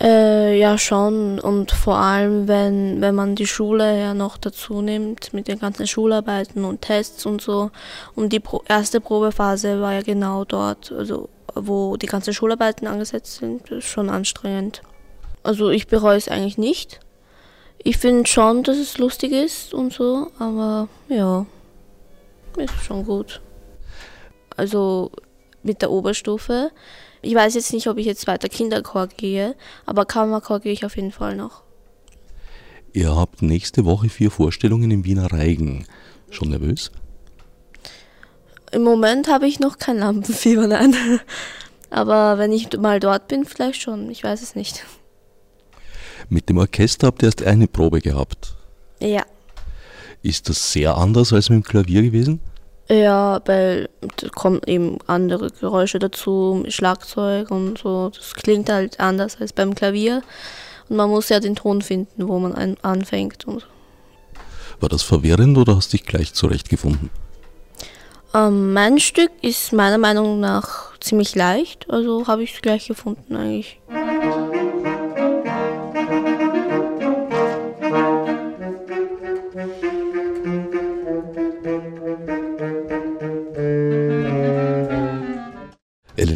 Äh, 0.00 0.58
ja, 0.58 0.76
schon. 0.76 1.38
Und 1.38 1.72
vor 1.72 1.96
allem, 1.96 2.48
wenn, 2.48 3.00
wenn 3.00 3.14
man 3.14 3.34
die 3.34 3.46
Schule 3.46 3.98
ja 3.98 4.14
noch 4.14 4.36
dazu 4.36 4.82
nimmt, 4.82 5.32
mit 5.32 5.48
den 5.48 5.58
ganzen 5.58 5.86
Schularbeiten 5.86 6.64
und 6.64 6.82
Tests 6.82 7.24
und 7.24 7.40
so. 7.40 7.70
Und 8.14 8.32
die 8.32 8.40
Pro 8.40 8.62
erste 8.68 9.00
Probephase 9.00 9.80
war 9.80 9.94
ja 9.94 10.02
genau 10.02 10.44
dort, 10.44 10.92
also 10.92 11.28
wo 11.54 11.96
die 11.96 12.06
ganzen 12.06 12.34
Schularbeiten 12.34 12.86
angesetzt 12.86 13.36
sind. 13.36 13.62
Das 13.70 13.78
ist 13.78 13.88
schon 13.88 14.10
anstrengend. 14.10 14.82
Also 15.42 15.70
ich 15.70 15.86
bereue 15.86 16.16
es 16.16 16.28
eigentlich 16.28 16.58
nicht. 16.58 17.00
Ich 17.78 17.98
finde 17.98 18.26
schon, 18.26 18.64
dass 18.64 18.78
es 18.78 18.98
lustig 18.98 19.32
ist 19.32 19.72
und 19.72 19.92
so, 19.92 20.26
aber 20.38 20.88
ja, 21.08 21.46
ist 22.56 22.84
schon 22.84 23.04
gut. 23.04 23.40
Also 24.56 25.12
mit 25.62 25.82
der 25.82 25.90
Oberstufe 25.90 26.70
ich 27.22 27.34
weiß 27.34 27.54
jetzt 27.54 27.72
nicht, 27.72 27.86
ob 27.88 27.98
ich 27.98 28.06
jetzt 28.06 28.26
weiter 28.26 28.48
Kinderchor 28.48 29.08
gehe, 29.08 29.54
aber 29.84 30.04
Kammerchor 30.04 30.60
gehe 30.60 30.72
ich 30.72 30.84
auf 30.84 30.96
jeden 30.96 31.12
Fall 31.12 31.36
noch. 31.36 31.62
Ihr 32.92 33.14
habt 33.14 33.42
nächste 33.42 33.84
Woche 33.84 34.08
vier 34.08 34.30
Vorstellungen 34.30 34.90
im 34.90 35.04
Wiener 35.04 35.30
Reigen. 35.30 35.86
Schon 36.30 36.50
nervös? 36.50 36.90
Im 38.72 38.82
Moment 38.82 39.28
habe 39.28 39.46
ich 39.46 39.60
noch 39.60 39.78
kein 39.78 39.98
Lampenfieber, 39.98 40.66
nein. 40.66 40.94
Aber 41.90 42.38
wenn 42.38 42.52
ich 42.52 42.76
mal 42.78 43.00
dort 43.00 43.28
bin, 43.28 43.44
vielleicht 43.44 43.82
schon. 43.82 44.10
Ich 44.10 44.24
weiß 44.24 44.42
es 44.42 44.54
nicht. 44.54 44.84
Mit 46.28 46.48
dem 46.48 46.58
Orchester 46.58 47.06
habt 47.08 47.22
ihr 47.22 47.26
erst 47.26 47.42
eine 47.42 47.68
Probe 47.68 48.00
gehabt. 48.00 48.56
Ja. 49.00 49.24
Ist 50.22 50.48
das 50.48 50.72
sehr 50.72 50.96
anders 50.96 51.32
als 51.32 51.50
mit 51.50 51.62
dem 51.62 51.68
Klavier 51.68 52.02
gewesen? 52.02 52.40
Ja, 52.88 53.40
weil 53.46 53.88
da 54.16 54.28
kommen 54.28 54.60
eben 54.66 54.98
andere 55.06 55.50
Geräusche 55.50 55.98
dazu, 55.98 56.64
Schlagzeug 56.68 57.50
und 57.50 57.78
so. 57.78 58.10
Das 58.14 58.34
klingt 58.34 58.70
halt 58.70 59.00
anders 59.00 59.40
als 59.40 59.52
beim 59.52 59.74
Klavier. 59.74 60.22
Und 60.88 60.96
man 60.96 61.10
muss 61.10 61.28
ja 61.28 61.40
den 61.40 61.56
Ton 61.56 61.82
finden, 61.82 62.28
wo 62.28 62.38
man 62.38 62.76
anfängt. 62.82 63.44
Und 63.46 63.66
War 64.78 64.88
das 64.88 65.02
verwirrend 65.02 65.58
oder 65.58 65.76
hast 65.76 65.92
du 65.92 65.96
dich 65.96 66.06
gleich 66.06 66.32
zurechtgefunden? 66.32 67.10
Ähm, 68.34 68.72
mein 68.72 68.98
Stück 69.00 69.30
ist 69.42 69.72
meiner 69.72 69.98
Meinung 69.98 70.40
nach 70.40 70.98
ziemlich 71.00 71.34
leicht, 71.34 71.88
also 71.88 72.26
habe 72.26 72.42
ich 72.42 72.54
es 72.54 72.62
gleich 72.62 72.86
gefunden 72.86 73.34
eigentlich. 73.34 73.80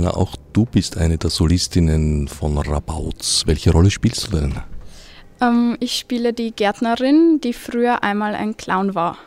Elena, 0.01 0.17
auch 0.17 0.35
du 0.53 0.65
bist 0.65 0.97
eine 0.97 1.19
der 1.19 1.29
Solistinnen 1.31 2.27
von 2.27 2.57
Rabauz. 2.57 3.43
Welche 3.47 3.71
Rolle 3.71 3.91
spielst 3.91 4.27
du 4.27 4.37
denn? 4.39 4.55
Ähm, 5.41 5.77
ich 5.81 5.99
spiele 5.99 6.33
die 6.33 6.53
Gärtnerin, 6.53 7.41
die 7.43 7.53
früher 7.53 8.03
einmal 8.03 8.35
ein 8.35 8.57
Clown 8.57 8.95
war. 8.95 9.19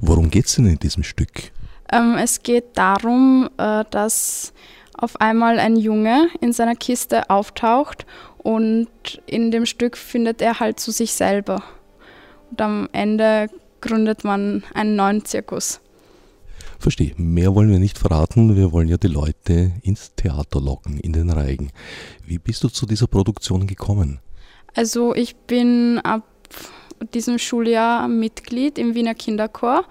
Worum 0.00 0.30
geht 0.30 0.46
es 0.46 0.54
denn 0.54 0.66
in 0.66 0.78
diesem 0.78 1.02
Stück? 1.02 1.50
Ähm, 1.92 2.16
es 2.18 2.42
geht 2.42 2.76
darum, 2.76 3.50
äh, 3.58 3.84
dass 3.90 4.52
auf 4.96 5.20
einmal 5.20 5.58
ein 5.58 5.76
Junge 5.76 6.28
in 6.40 6.52
seiner 6.52 6.76
Kiste 6.76 7.28
auftaucht 7.28 8.06
und 8.38 8.88
in 9.26 9.50
dem 9.50 9.66
Stück 9.66 9.96
findet 9.96 10.40
er 10.40 10.60
halt 10.60 10.78
zu 10.78 10.92
sich 10.92 11.14
selber. 11.14 11.64
Und 12.50 12.60
am 12.60 12.88
Ende 12.92 13.48
gründet 13.80 14.22
man 14.22 14.62
einen 14.72 14.94
neuen 14.94 15.24
Zirkus. 15.24 15.80
Verstehe. 16.80 17.12
Mehr 17.16 17.54
wollen 17.54 17.70
wir 17.70 17.78
nicht 17.78 17.98
verraten. 17.98 18.56
Wir 18.56 18.72
wollen 18.72 18.88
ja 18.88 18.96
die 18.96 19.08
Leute 19.08 19.72
ins 19.82 20.14
Theater 20.14 20.60
locken, 20.60 20.98
in 20.98 21.12
den 21.12 21.30
Reigen. 21.30 21.70
Wie 22.24 22.38
bist 22.38 22.64
du 22.64 22.68
zu 22.68 22.86
dieser 22.86 23.06
Produktion 23.06 23.66
gekommen? 23.66 24.20
Also 24.74 25.14
ich 25.14 25.36
bin 25.36 25.98
ab 25.98 26.22
diesem 27.12 27.38
Schuljahr 27.38 28.08
Mitglied 28.08 28.78
im 28.78 28.94
Wiener 28.94 29.14
Kinderchor 29.14 29.84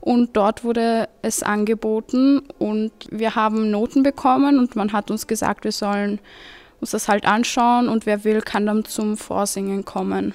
und 0.00 0.34
dort 0.34 0.64
wurde 0.64 1.08
es 1.20 1.42
angeboten 1.42 2.40
und 2.58 2.92
wir 3.10 3.34
haben 3.34 3.70
Noten 3.70 4.02
bekommen 4.02 4.58
und 4.58 4.76
man 4.76 4.92
hat 4.92 5.10
uns 5.10 5.26
gesagt, 5.26 5.64
wir 5.64 5.72
sollen 5.72 6.20
uns 6.80 6.92
das 6.92 7.08
halt 7.08 7.26
anschauen 7.26 7.88
und 7.88 8.06
wer 8.06 8.24
will, 8.24 8.40
kann 8.40 8.64
dann 8.64 8.86
zum 8.86 9.18
Vorsingen 9.18 9.84
kommen. 9.84 10.32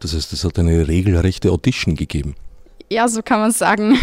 Das 0.00 0.14
heißt, 0.14 0.32
es 0.32 0.44
hat 0.44 0.58
eine 0.58 0.88
regelrechte 0.88 1.50
Audition 1.50 1.94
gegeben. 1.94 2.34
Ja, 2.90 3.08
so 3.08 3.22
kann 3.22 3.40
man 3.40 3.52
sagen. 3.52 3.96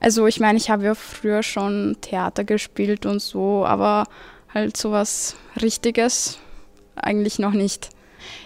Also 0.00 0.26
ich 0.26 0.40
meine, 0.40 0.58
ich 0.58 0.70
habe 0.70 0.84
ja 0.84 0.94
früher 0.94 1.42
schon 1.42 1.96
Theater 2.00 2.44
gespielt 2.44 3.06
und 3.06 3.20
so, 3.20 3.64
aber 3.64 4.04
halt 4.52 4.76
sowas 4.76 5.36
Richtiges 5.60 6.38
eigentlich 6.96 7.38
noch 7.38 7.52
nicht. 7.52 7.90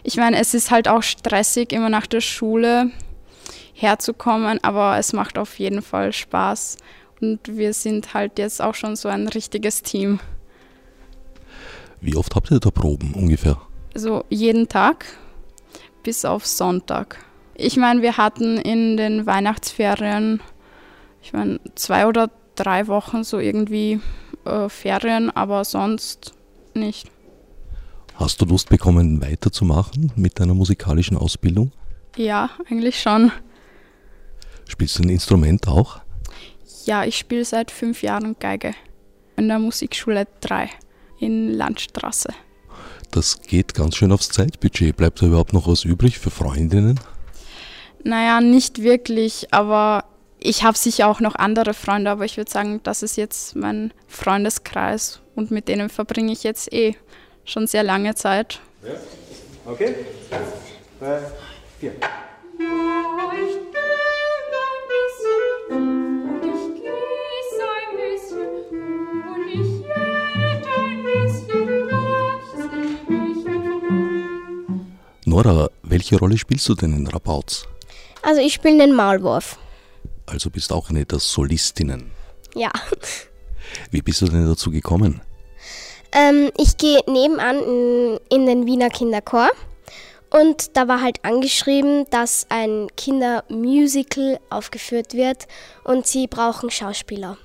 Ich 0.02 0.16
meine, 0.16 0.38
es 0.38 0.54
ist 0.54 0.70
halt 0.70 0.88
auch 0.88 1.02
stressig, 1.02 1.72
immer 1.72 1.88
nach 1.88 2.06
der 2.06 2.20
Schule 2.20 2.90
herzukommen, 3.74 4.58
aber 4.62 4.98
es 4.98 5.12
macht 5.12 5.38
auf 5.38 5.58
jeden 5.58 5.82
Fall 5.82 6.12
Spaß. 6.12 6.76
Und 7.20 7.40
wir 7.56 7.72
sind 7.72 8.14
halt 8.14 8.38
jetzt 8.38 8.62
auch 8.62 8.74
schon 8.74 8.96
so 8.96 9.08
ein 9.08 9.28
richtiges 9.28 9.82
Team. 9.82 10.20
Wie 12.00 12.16
oft 12.16 12.34
habt 12.34 12.50
ihr 12.50 12.60
da 12.60 12.70
Proben 12.70 13.14
ungefähr? 13.14 13.60
Also 13.94 14.24
jeden 14.28 14.68
Tag 14.68 15.04
bis 16.02 16.24
auf 16.24 16.46
Sonntag. 16.46 17.18
Ich 17.54 17.76
meine, 17.76 18.02
wir 18.02 18.16
hatten 18.16 18.56
in 18.58 18.96
den 18.96 19.26
Weihnachtsferien, 19.26 20.40
ich 21.22 21.32
meine, 21.32 21.60
zwei 21.74 22.06
oder 22.06 22.30
drei 22.54 22.86
Wochen 22.86 23.24
so 23.24 23.38
irgendwie 23.38 24.00
äh, 24.44 24.68
Ferien, 24.68 25.30
aber 25.30 25.64
sonst 25.64 26.32
nicht. 26.74 27.10
Hast 28.14 28.40
du 28.40 28.46
Lust 28.46 28.68
bekommen, 28.68 29.22
weiterzumachen 29.22 30.12
mit 30.16 30.40
deiner 30.40 30.54
musikalischen 30.54 31.16
Ausbildung? 31.16 31.70
Ja, 32.16 32.50
eigentlich 32.68 33.00
schon. 33.00 33.30
Spielst 34.66 34.98
du 34.98 35.04
ein 35.04 35.08
Instrument 35.08 35.68
auch? 35.68 36.00
Ja, 36.84 37.04
ich 37.04 37.16
spiele 37.16 37.44
seit 37.44 37.70
fünf 37.70 38.02
Jahren 38.02 38.36
Geige 38.38 38.74
in 39.36 39.48
der 39.48 39.58
Musikschule 39.58 40.26
3 40.40 40.68
in 41.20 41.52
Landstraße. 41.52 42.30
Das 43.10 43.40
geht 43.40 43.74
ganz 43.74 43.96
schön 43.96 44.12
aufs 44.12 44.28
Zeitbudget. 44.28 44.96
Bleibt 44.96 45.22
da 45.22 45.26
überhaupt 45.26 45.52
noch 45.52 45.66
was 45.66 45.84
übrig 45.84 46.18
für 46.18 46.30
Freundinnen? 46.30 46.98
Naja, 48.04 48.40
nicht 48.40 48.82
wirklich, 48.82 49.52
aber 49.52 50.04
ich 50.40 50.62
habe 50.62 50.76
sicher 50.76 51.08
auch 51.08 51.20
noch 51.20 51.34
andere 51.34 51.74
Freunde, 51.74 52.10
aber 52.10 52.24
ich 52.24 52.36
würde 52.36 52.50
sagen, 52.50 52.80
das 52.82 53.02
ist 53.02 53.16
jetzt 53.16 53.56
mein 53.56 53.92
Freundeskreis 54.06 55.20
und 55.34 55.50
mit 55.50 55.68
denen 55.68 55.88
verbringe 55.88 56.32
ich 56.32 56.42
jetzt 56.44 56.72
eh 56.72 56.96
schon 57.44 57.66
sehr 57.66 57.82
lange 57.82 58.14
Zeit. 58.14 58.60
Ja. 58.82 59.70
Okay. 59.70 59.94
Drei, 61.00 61.20
vier. 61.80 61.92
Nora, 75.24 75.68
welche 75.82 76.18
Rolle 76.18 76.38
spielst 76.38 76.68
du 76.68 76.74
denn 76.74 76.94
in 76.94 77.06
Rabauts? 77.06 77.68
Also 78.22 78.40
ich 78.40 78.54
spiele 78.54 78.78
den 78.78 78.94
Maulwurf. 78.94 79.58
Also 80.28 80.50
bist 80.50 80.72
auch 80.72 80.90
eine 80.90 81.06
der 81.06 81.18
Solistinnen. 81.18 82.10
Ja. 82.54 82.70
Wie 83.90 84.02
bist 84.02 84.20
du 84.22 84.26
denn 84.26 84.46
dazu 84.46 84.70
gekommen? 84.70 85.20
Ähm, 86.12 86.50
ich 86.56 86.76
gehe 86.76 87.00
nebenan 87.06 87.58
in, 87.58 88.20
in 88.30 88.46
den 88.46 88.66
Wiener 88.66 88.88
Kinderchor 88.88 89.50
und 90.30 90.76
da 90.76 90.88
war 90.88 91.02
halt 91.02 91.24
angeschrieben, 91.24 92.06
dass 92.10 92.46
ein 92.48 92.88
Kindermusical 92.96 94.40
aufgeführt 94.50 95.14
wird 95.14 95.46
und 95.84 96.06
sie 96.06 96.26
brauchen 96.26 96.70
Schauspieler. 96.70 97.36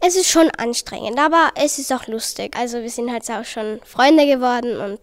Es 0.00 0.16
ist 0.16 0.28
schon 0.28 0.50
anstrengend, 0.56 1.18
aber 1.18 1.50
es 1.54 1.78
ist 1.78 1.92
auch 1.92 2.06
lustig. 2.06 2.56
Also 2.56 2.80
wir 2.80 2.90
sind 2.90 3.10
halt 3.10 3.30
auch 3.30 3.44
schon 3.44 3.80
Freunde 3.84 4.26
geworden 4.26 4.78
und 4.78 5.00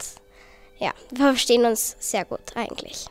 ja, 0.79 0.91
wir 1.11 1.27
verstehen 1.27 1.65
uns 1.65 1.95
sehr 1.99 2.25
gut 2.25 2.55
eigentlich. 2.55 3.07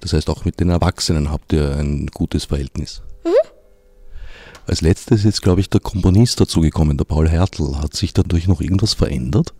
Das 0.00 0.12
heißt, 0.12 0.28
auch 0.28 0.44
mit 0.44 0.60
den 0.60 0.70
Erwachsenen 0.70 1.30
habt 1.30 1.52
ihr 1.52 1.76
ein 1.76 2.08
gutes 2.08 2.44
Verhältnis. 2.44 3.02
Mhm. 3.24 3.30
Als 4.66 4.80
letztes 4.80 5.20
ist 5.20 5.24
jetzt, 5.24 5.42
glaube 5.42 5.60
ich, 5.60 5.70
der 5.70 5.80
Komponist 5.80 6.40
dazugekommen, 6.40 6.96
der 6.96 7.04
Paul 7.04 7.28
Hertel. 7.28 7.78
Hat 7.78 7.94
sich 7.94 8.12
dadurch 8.12 8.48
noch 8.48 8.60
irgendwas 8.60 8.94
verändert? 8.94 9.54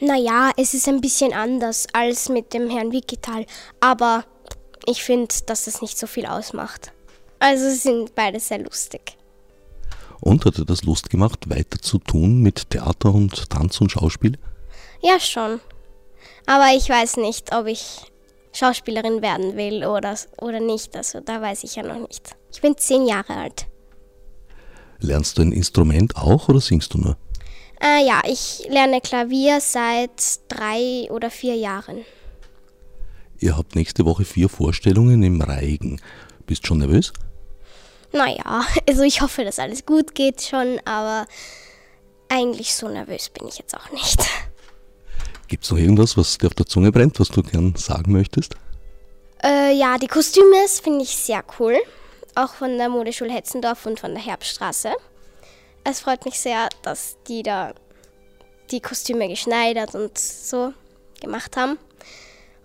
Naja, 0.00 0.50
es 0.56 0.74
ist 0.74 0.88
ein 0.88 1.00
bisschen 1.00 1.32
anders 1.32 1.86
als 1.92 2.28
mit 2.28 2.52
dem 2.54 2.68
Herrn 2.68 2.90
Wikital, 2.90 3.46
aber 3.80 4.24
ich 4.86 5.04
finde, 5.04 5.32
dass 5.46 5.66
das 5.66 5.80
nicht 5.80 5.96
so 5.96 6.08
viel 6.08 6.26
ausmacht. 6.26 6.92
Also 7.38 7.70
sind 7.70 8.14
beide 8.14 8.40
sehr 8.40 8.58
lustig. 8.58 9.16
Und 10.20 10.44
hat 10.44 10.58
er 10.58 10.64
das 10.64 10.82
Lust 10.84 11.10
gemacht, 11.10 11.50
weiter 11.50 11.80
zu 11.80 11.98
tun 11.98 12.40
mit 12.40 12.70
Theater 12.70 13.12
und 13.14 13.50
Tanz 13.50 13.80
und 13.80 13.90
Schauspiel? 13.90 14.38
Ja, 15.02 15.18
schon. 15.18 15.60
Aber 16.46 16.76
ich 16.76 16.88
weiß 16.88 17.16
nicht, 17.16 17.54
ob 17.54 17.66
ich 17.66 18.11
Schauspielerin 18.52 19.22
werden 19.22 19.56
will 19.56 19.84
oder, 19.84 20.16
oder 20.38 20.60
nicht. 20.60 20.96
Also 20.96 21.20
da 21.20 21.40
weiß 21.40 21.64
ich 21.64 21.76
ja 21.76 21.82
noch 21.82 22.06
nicht. 22.06 22.36
Ich 22.52 22.60
bin 22.60 22.76
zehn 22.76 23.06
Jahre 23.06 23.34
alt. 23.34 23.66
Lernst 25.00 25.38
du 25.38 25.42
ein 25.42 25.52
Instrument 25.52 26.16
auch 26.16 26.48
oder 26.48 26.60
singst 26.60 26.94
du 26.94 26.98
nur? 26.98 27.16
Äh, 27.82 28.06
ja, 28.06 28.22
ich 28.24 28.64
lerne 28.68 29.00
Klavier 29.00 29.60
seit 29.60 30.40
drei 30.48 31.08
oder 31.10 31.30
vier 31.30 31.56
Jahren. 31.56 32.04
Ihr 33.40 33.56
habt 33.56 33.74
nächste 33.74 34.04
Woche 34.04 34.24
vier 34.24 34.48
Vorstellungen 34.48 35.22
im 35.24 35.40
Reigen. 35.40 36.00
Bist 36.46 36.66
schon 36.66 36.78
nervös? 36.78 37.12
Naja, 38.12 38.64
also 38.88 39.02
ich 39.02 39.20
hoffe, 39.20 39.44
dass 39.44 39.58
alles 39.58 39.84
gut 39.84 40.14
geht 40.14 40.42
schon, 40.42 40.78
aber 40.84 41.26
eigentlich 42.28 42.74
so 42.74 42.88
nervös 42.88 43.30
bin 43.30 43.48
ich 43.48 43.58
jetzt 43.58 43.76
auch 43.76 43.90
nicht. 43.90 44.20
Gibt 45.52 45.64
es 45.64 45.70
noch 45.70 45.76
irgendwas, 45.76 46.16
was 46.16 46.38
dir 46.38 46.46
auf 46.46 46.54
der 46.54 46.64
Zunge 46.64 46.90
brennt, 46.90 47.20
was 47.20 47.28
du 47.28 47.42
gern 47.42 47.74
sagen 47.76 48.12
möchtest? 48.12 48.54
Äh, 49.44 49.76
ja, 49.76 49.98
die 49.98 50.06
Kostüme 50.06 50.66
finde 50.82 51.02
ich 51.02 51.14
sehr 51.14 51.44
cool. 51.58 51.76
Auch 52.34 52.54
von 52.54 52.78
der 52.78 52.88
Modeschule 52.88 53.30
Hetzendorf 53.30 53.84
und 53.84 54.00
von 54.00 54.14
der 54.14 54.24
Herbststraße. 54.24 54.92
Es 55.84 56.00
freut 56.00 56.24
mich 56.24 56.40
sehr, 56.40 56.70
dass 56.80 57.18
die 57.28 57.42
da 57.42 57.74
die 58.70 58.80
Kostüme 58.80 59.28
geschneidert 59.28 59.94
und 59.94 60.16
so 60.16 60.72
gemacht 61.20 61.54
haben. 61.58 61.76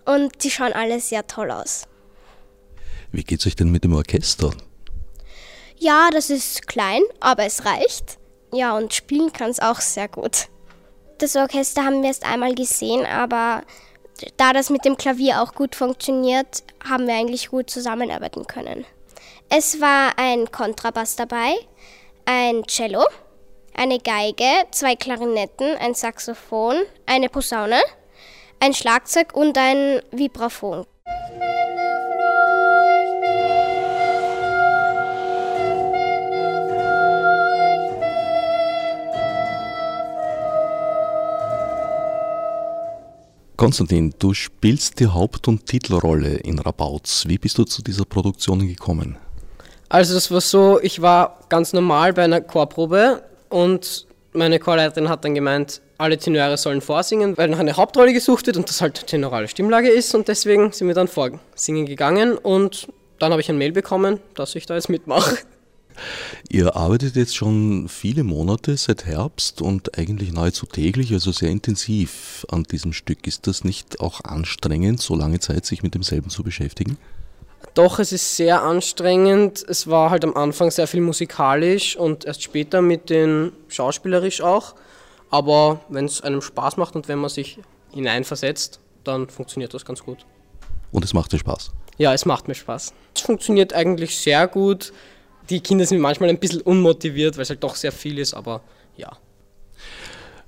Und 0.06 0.42
die 0.42 0.50
schauen 0.50 0.72
alle 0.72 0.98
sehr 0.98 1.26
toll 1.26 1.50
aus. 1.50 1.82
Wie 3.12 3.22
geht 3.22 3.40
es 3.40 3.46
euch 3.46 3.56
denn 3.56 3.70
mit 3.70 3.84
dem 3.84 3.92
Orchester? 3.92 4.54
Ja, 5.76 6.08
das 6.10 6.30
ist 6.30 6.66
klein, 6.66 7.02
aber 7.20 7.44
es 7.44 7.66
reicht. 7.66 8.16
Ja, 8.50 8.74
und 8.78 8.94
spielen 8.94 9.30
kann 9.30 9.50
es 9.50 9.60
auch 9.60 9.82
sehr 9.82 10.08
gut. 10.08 10.48
Das 11.18 11.34
Orchester 11.34 11.84
haben 11.84 12.02
wir 12.02 12.08
erst 12.08 12.24
einmal 12.24 12.54
gesehen, 12.54 13.04
aber 13.04 13.62
da 14.36 14.52
das 14.52 14.70
mit 14.70 14.84
dem 14.84 14.96
Klavier 14.96 15.42
auch 15.42 15.52
gut 15.52 15.74
funktioniert, 15.74 16.62
haben 16.88 17.08
wir 17.08 17.14
eigentlich 17.14 17.50
gut 17.50 17.70
zusammenarbeiten 17.70 18.46
können. 18.46 18.84
Es 19.48 19.80
war 19.80 20.12
ein 20.16 20.52
Kontrabass 20.52 21.16
dabei, 21.16 21.54
ein 22.24 22.64
Cello, 22.68 23.04
eine 23.74 23.98
Geige, 23.98 24.44
zwei 24.70 24.94
Klarinetten, 24.94 25.76
ein 25.78 25.94
Saxophon, 25.94 26.76
eine 27.06 27.28
Posaune, 27.28 27.80
ein 28.60 28.72
Schlagzeug 28.72 29.34
und 29.34 29.58
ein 29.58 30.00
Vibraphon. 30.12 30.86
Konstantin, 43.58 44.14
du 44.20 44.34
spielst 44.34 45.00
die 45.00 45.08
Haupt- 45.08 45.48
und 45.48 45.66
Titelrolle 45.66 46.36
in 46.36 46.60
Rabauts. 46.60 47.26
Wie 47.26 47.38
bist 47.38 47.58
du 47.58 47.64
zu 47.64 47.82
dieser 47.82 48.04
Produktion 48.04 48.64
gekommen? 48.68 49.16
Also 49.88 50.14
das 50.14 50.30
war 50.30 50.40
so, 50.40 50.78
ich 50.80 51.02
war 51.02 51.40
ganz 51.48 51.72
normal 51.72 52.12
bei 52.12 52.22
einer 52.22 52.40
Chorprobe 52.40 53.20
und 53.48 54.06
meine 54.32 54.60
Chorleiterin 54.60 55.08
hat 55.08 55.24
dann 55.24 55.34
gemeint, 55.34 55.80
alle 55.98 56.18
Tenöre 56.18 56.56
sollen 56.56 56.80
vorsingen, 56.80 57.36
weil 57.36 57.48
noch 57.48 57.58
eine 57.58 57.76
Hauptrolle 57.76 58.12
gesucht 58.12 58.46
wird 58.46 58.56
und 58.56 58.68
das 58.68 58.80
halt 58.80 59.08
tenorale 59.08 59.48
Stimmlage 59.48 59.88
ist 59.88 60.14
und 60.14 60.28
deswegen 60.28 60.70
sind 60.70 60.86
wir 60.86 60.94
dann 60.94 61.08
vorsingen 61.08 61.84
gegangen 61.84 62.38
und 62.38 62.86
dann 63.18 63.32
habe 63.32 63.40
ich 63.40 63.50
ein 63.50 63.58
Mail 63.58 63.72
bekommen, 63.72 64.20
dass 64.36 64.54
ich 64.54 64.66
da 64.66 64.76
jetzt 64.76 64.88
mitmache. 64.88 65.36
Ihr 66.48 66.76
arbeitet 66.76 67.16
jetzt 67.16 67.36
schon 67.36 67.88
viele 67.88 68.24
Monate 68.24 68.76
seit 68.76 69.04
Herbst 69.04 69.62
und 69.62 69.98
eigentlich 69.98 70.32
nahezu 70.32 70.66
täglich, 70.66 71.12
also 71.12 71.32
sehr 71.32 71.50
intensiv 71.50 72.46
an 72.50 72.64
diesem 72.64 72.92
Stück. 72.92 73.26
Ist 73.26 73.46
das 73.46 73.64
nicht 73.64 74.00
auch 74.00 74.22
anstrengend, 74.24 75.00
so 75.00 75.14
lange 75.14 75.40
Zeit 75.40 75.66
sich 75.66 75.82
mit 75.82 75.94
demselben 75.94 76.30
zu 76.30 76.42
beschäftigen? 76.42 76.98
Doch, 77.74 77.98
es 77.98 78.12
ist 78.12 78.36
sehr 78.36 78.62
anstrengend. 78.62 79.64
Es 79.68 79.86
war 79.88 80.10
halt 80.10 80.24
am 80.24 80.34
Anfang 80.34 80.70
sehr 80.70 80.86
viel 80.86 81.00
musikalisch 81.00 81.96
und 81.96 82.24
erst 82.24 82.42
später 82.42 82.82
mit 82.82 83.10
den 83.10 83.52
schauspielerisch 83.68 84.40
auch. 84.40 84.74
Aber 85.30 85.80
wenn 85.88 86.06
es 86.06 86.20
einem 86.22 86.40
Spaß 86.40 86.76
macht 86.76 86.96
und 86.96 87.08
wenn 87.08 87.18
man 87.18 87.30
sich 87.30 87.58
hineinversetzt, 87.92 88.80
dann 89.04 89.28
funktioniert 89.28 89.74
das 89.74 89.84
ganz 89.84 90.02
gut. 90.02 90.18
Und 90.90 91.04
es 91.04 91.12
macht 91.12 91.32
dir 91.32 91.38
Spaß? 91.38 91.72
Ja, 91.98 92.14
es 92.14 92.24
macht 92.24 92.48
mir 92.48 92.54
Spaß. 92.54 92.92
Es 93.14 93.20
funktioniert 93.22 93.74
eigentlich 93.74 94.18
sehr 94.18 94.46
gut. 94.46 94.92
Die 95.50 95.60
Kinder 95.60 95.86
sind 95.86 96.00
manchmal 96.00 96.28
ein 96.28 96.38
bisschen 96.38 96.60
unmotiviert, 96.60 97.36
weil 97.36 97.42
es 97.42 97.50
halt 97.50 97.62
doch 97.62 97.74
sehr 97.74 97.92
viel 97.92 98.18
ist, 98.18 98.34
aber 98.34 98.62
ja. 98.96 99.16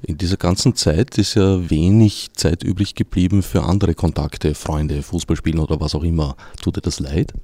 In 0.02 0.16
dieser 0.16 0.36
ganzen 0.36 0.74
Zeit 0.74 1.18
ist 1.18 1.34
ja 1.34 1.70
wenig 1.70 2.30
Zeit 2.34 2.62
übrig 2.62 2.94
geblieben 2.94 3.42
für 3.42 3.62
andere 3.62 3.94
Kontakte, 3.94 4.54
Freunde, 4.54 5.02
Fußballspielen 5.02 5.60
oder 5.60 5.80
was 5.80 5.94
auch 5.94 6.02
immer. 6.02 6.36
Tut 6.62 6.76
dir 6.76 6.80
das 6.80 7.00
leid? 7.00 7.34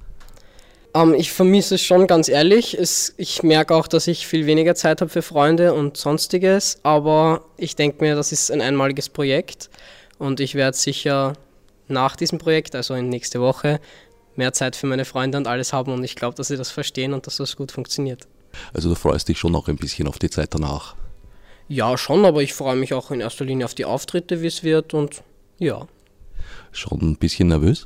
Ähm, 0.93 1.13
ich 1.13 1.31
vermisse 1.31 1.75
es 1.75 1.81
schon 1.81 2.07
ganz 2.07 2.29
ehrlich. 2.29 2.73
Es, 2.73 3.13
ich 3.17 3.43
merke 3.43 3.75
auch, 3.75 3.87
dass 3.87 4.07
ich 4.07 4.25
viel 4.25 4.45
weniger 4.47 4.73
Zeit 4.73 5.01
habe 5.01 5.09
für 5.09 5.21
Freunde 5.21 5.73
und 5.73 5.97
sonstiges, 5.97 6.79
aber 6.83 7.45
ich 7.57 7.75
denke 7.75 8.03
mir, 8.03 8.15
das 8.15 8.31
ist 8.31 8.51
ein 8.51 8.61
einmaliges 8.61 9.09
Projekt 9.09 9.69
und 10.17 10.39
ich 10.39 10.55
werde 10.55 10.75
sicher 10.75 11.33
nach 11.87 12.15
diesem 12.15 12.39
Projekt, 12.39 12.75
also 12.75 12.95
in 12.95 13.09
nächste 13.09 13.39
Woche, 13.39 13.79
mehr 14.37 14.53
Zeit 14.53 14.75
für 14.75 14.87
meine 14.87 15.05
Freunde 15.05 15.37
und 15.37 15.47
alles 15.47 15.73
haben 15.73 15.91
und 15.91 16.03
ich 16.03 16.15
glaube, 16.15 16.35
dass 16.35 16.47
sie 16.47 16.57
das 16.57 16.71
verstehen 16.71 17.13
und 17.13 17.27
dass 17.27 17.37
das 17.37 17.55
gut 17.55 17.71
funktioniert. 17.71 18.27
Also 18.73 18.89
du 18.89 18.95
freust 18.95 19.27
dich 19.27 19.37
schon 19.37 19.51
noch 19.51 19.67
ein 19.67 19.77
bisschen 19.77 20.07
auf 20.07 20.19
die 20.19 20.29
Zeit 20.29 20.53
danach. 20.53 20.95
Ja, 21.67 21.97
schon, 21.97 22.25
aber 22.25 22.41
ich 22.41 22.53
freue 22.53 22.77
mich 22.77 22.93
auch 22.93 23.11
in 23.11 23.19
erster 23.19 23.45
Linie 23.45 23.65
auf 23.65 23.75
die 23.75 23.85
Auftritte, 23.85 24.41
wie 24.41 24.47
es 24.47 24.63
wird 24.63 24.93
und 24.93 25.21
ja. 25.59 25.87
Schon 26.71 27.01
ein 27.01 27.15
bisschen 27.17 27.49
nervös? 27.49 27.85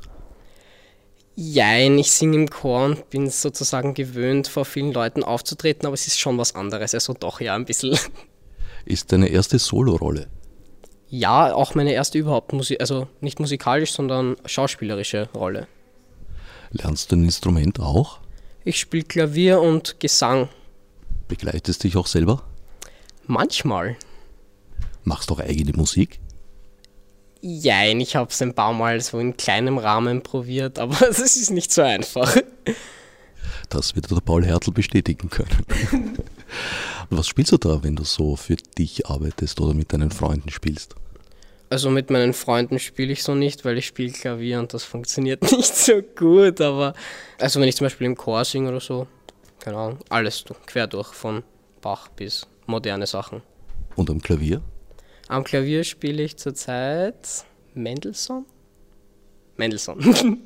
Jein, 1.34 1.98
ich 1.98 2.10
singe 2.10 2.36
im 2.36 2.50
Chor 2.50 2.84
und 2.84 3.10
bin 3.10 3.28
sozusagen 3.30 3.94
gewöhnt, 3.94 4.48
vor 4.48 4.64
vielen 4.64 4.92
Leuten 4.92 5.24
aufzutreten, 5.24 5.86
aber 5.86 5.94
es 5.94 6.06
ist 6.06 6.20
schon 6.20 6.36
was 6.36 6.54
anderes, 6.54 6.94
also 6.94 7.14
doch 7.14 7.40
ja 7.40 7.54
ein 7.54 7.64
bisschen. 7.64 7.98
Ist 8.84 9.12
deine 9.12 9.28
erste 9.28 9.58
Solorolle? 9.58 10.28
Ja, 11.08 11.54
auch 11.54 11.74
meine 11.74 11.92
erste 11.92 12.18
überhaupt, 12.18 12.52
Musi 12.52 12.78
also 12.78 13.08
nicht 13.20 13.40
musikalisch, 13.40 13.92
sondern 13.92 14.36
schauspielerische 14.44 15.28
Rolle. 15.34 15.68
Lernst 16.72 17.12
du 17.12 17.16
ein 17.16 17.24
Instrument 17.24 17.80
auch? 17.80 18.18
Ich 18.64 18.80
spiele 18.80 19.04
Klavier 19.04 19.60
und 19.60 20.00
Gesang. 20.00 20.48
Begleitest 21.28 21.84
dich 21.84 21.96
auch 21.96 22.06
selber? 22.06 22.42
Manchmal. 23.26 23.96
Machst 25.04 25.28
du 25.28 25.34
auch 25.34 25.40
eigene 25.40 25.72
Musik? 25.72 26.18
Jein, 27.42 28.00
ich 28.00 28.16
habe 28.16 28.30
es 28.30 28.40
ein 28.40 28.54
paar 28.54 28.72
Mal 28.72 29.00
so 29.00 29.18
in 29.18 29.36
kleinem 29.36 29.78
Rahmen 29.78 30.22
probiert, 30.22 30.78
aber 30.78 30.96
es 31.10 31.18
ist 31.18 31.50
nicht 31.50 31.72
so 31.72 31.82
einfach. 31.82 32.36
Das 33.68 33.94
wird 33.94 34.10
der 34.10 34.20
Paul 34.20 34.44
Hertel 34.44 34.72
bestätigen 34.72 35.28
können. 35.28 35.66
Was 37.10 37.26
spielst 37.26 37.52
du 37.52 37.58
da, 37.58 37.82
wenn 37.82 37.96
du 37.96 38.04
so 38.04 38.36
für 38.36 38.56
dich 38.56 39.06
arbeitest 39.06 39.60
oder 39.60 39.74
mit 39.74 39.92
deinen 39.92 40.10
Freunden 40.10 40.50
spielst? 40.50 40.94
Also 41.72 41.88
mit 41.88 42.10
meinen 42.10 42.34
Freunden 42.34 42.78
spiele 42.78 43.14
ich 43.14 43.22
so 43.22 43.34
nicht, 43.34 43.64
weil 43.64 43.78
ich 43.78 43.86
spiele 43.86 44.12
Klavier 44.12 44.58
und 44.58 44.74
das 44.74 44.84
funktioniert 44.84 45.40
nicht 45.52 45.74
so 45.74 46.02
gut, 46.02 46.60
aber 46.60 46.92
also 47.38 47.60
wenn 47.62 47.66
ich 47.66 47.76
zum 47.76 47.86
Beispiel 47.86 48.08
im 48.08 48.14
Chor 48.14 48.44
singe 48.44 48.68
oder 48.68 48.80
so, 48.80 49.06
keine 49.58 49.78
Ahnung, 49.78 49.98
alles 50.10 50.44
quer 50.66 50.86
durch, 50.86 51.14
von 51.14 51.42
Bach 51.80 52.08
bis 52.08 52.46
moderne 52.66 53.06
Sachen. 53.06 53.40
Und 53.96 54.10
am 54.10 54.20
Klavier? 54.20 54.60
Am 55.28 55.44
Klavier 55.44 55.82
spiele 55.82 56.22
ich 56.22 56.36
zurzeit 56.36 57.46
Mendelssohn. 57.72 58.44
Mendelssohn. 59.56 60.42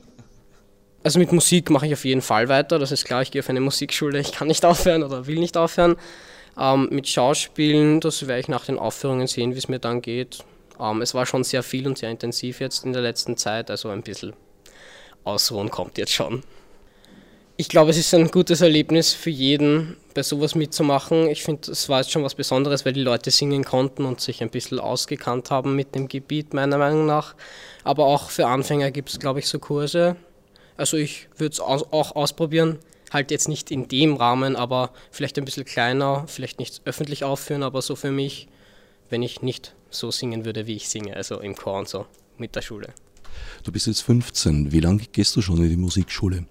also 1.02 1.18
mit 1.18 1.32
Musik 1.32 1.70
mache 1.70 1.88
ich 1.88 1.94
auf 1.94 2.04
jeden 2.04 2.22
Fall 2.22 2.48
weiter, 2.48 2.78
das 2.78 2.92
ist 2.92 3.04
klar, 3.04 3.22
ich 3.22 3.32
gehe 3.32 3.42
auf 3.42 3.50
eine 3.50 3.60
Musikschule, 3.60 4.20
ich 4.20 4.30
kann 4.30 4.46
nicht 4.46 4.64
aufhören 4.64 5.02
oder 5.02 5.26
will 5.26 5.40
nicht 5.40 5.56
aufhören. 5.56 5.96
Ähm, 6.56 6.88
mit 6.92 7.08
Schauspielen, 7.08 7.98
das 8.00 8.28
werde 8.28 8.38
ich 8.38 8.48
nach 8.48 8.64
den 8.66 8.78
Aufführungen 8.78 9.26
sehen, 9.26 9.54
wie 9.54 9.58
es 9.58 9.66
mir 9.66 9.80
dann 9.80 10.02
geht. 10.02 10.44
Ähm, 10.80 11.02
es 11.02 11.14
war 11.14 11.26
schon 11.26 11.44
sehr 11.44 11.62
viel 11.62 11.86
und 11.86 11.98
sehr 11.98 12.10
intensiv 12.10 12.60
jetzt 12.60 12.84
in 12.84 12.92
der 12.92 13.02
letzten 13.02 13.36
Zeit, 13.36 13.70
also 13.70 13.88
ein 13.88 14.02
bisschen 14.02 14.34
Ausruhen 15.24 15.70
kommt 15.70 15.98
jetzt 15.98 16.12
schon. 16.12 16.42
Ich 17.58 17.70
glaube, 17.70 17.90
es 17.90 17.96
ist 17.96 18.12
ein 18.14 18.30
gutes 18.30 18.60
Erlebnis 18.60 19.14
für 19.14 19.30
jeden, 19.30 19.96
bei 20.12 20.22
sowas 20.22 20.54
mitzumachen. 20.54 21.28
Ich 21.28 21.42
finde, 21.42 21.70
es 21.70 21.88
war 21.88 22.00
jetzt 22.00 22.10
schon 22.10 22.22
was 22.22 22.34
Besonderes, 22.34 22.84
weil 22.84 22.92
die 22.92 23.00
Leute 23.00 23.30
singen 23.30 23.64
konnten 23.64 24.04
und 24.04 24.20
sich 24.20 24.42
ein 24.42 24.50
bisschen 24.50 24.78
ausgekannt 24.78 25.50
haben 25.50 25.74
mit 25.74 25.94
dem 25.94 26.08
Gebiet, 26.08 26.52
meiner 26.52 26.76
Meinung 26.76 27.06
nach. 27.06 27.34
Aber 27.82 28.04
auch 28.04 28.28
für 28.28 28.46
Anfänger 28.46 28.90
gibt 28.90 29.08
es, 29.08 29.18
glaube 29.18 29.38
ich, 29.38 29.48
so 29.48 29.58
Kurse. 29.58 30.16
Also 30.76 30.98
ich 30.98 31.28
würde 31.38 31.54
es 31.54 31.60
auch 31.60 32.14
ausprobieren. 32.14 32.78
Halt 33.10 33.30
jetzt 33.30 33.48
nicht 33.48 33.70
in 33.70 33.88
dem 33.88 34.16
Rahmen, 34.16 34.54
aber 34.54 34.90
vielleicht 35.10 35.38
ein 35.38 35.44
bisschen 35.46 35.64
kleiner, 35.64 36.24
vielleicht 36.26 36.58
nicht 36.58 36.82
öffentlich 36.84 37.24
aufführen, 37.24 37.62
aber 37.62 37.80
so 37.80 37.96
für 37.96 38.10
mich, 38.10 38.48
wenn 39.08 39.22
ich 39.22 39.40
nicht 39.40 39.75
so 39.90 40.10
singen 40.10 40.44
würde, 40.44 40.66
wie 40.66 40.76
ich 40.76 40.88
singe, 40.88 41.16
also 41.16 41.40
im 41.40 41.54
Chor 41.54 41.78
und 41.78 41.88
so, 41.88 42.06
mit 42.38 42.54
der 42.54 42.62
Schule. 42.62 42.88
Du 43.64 43.72
bist 43.72 43.86
jetzt 43.86 44.02
15. 44.02 44.72
Wie 44.72 44.80
lange 44.80 45.02
gehst 45.12 45.36
du 45.36 45.42
schon 45.42 45.58
in 45.58 45.68
die 45.68 45.76
Musikschule? 45.76 46.46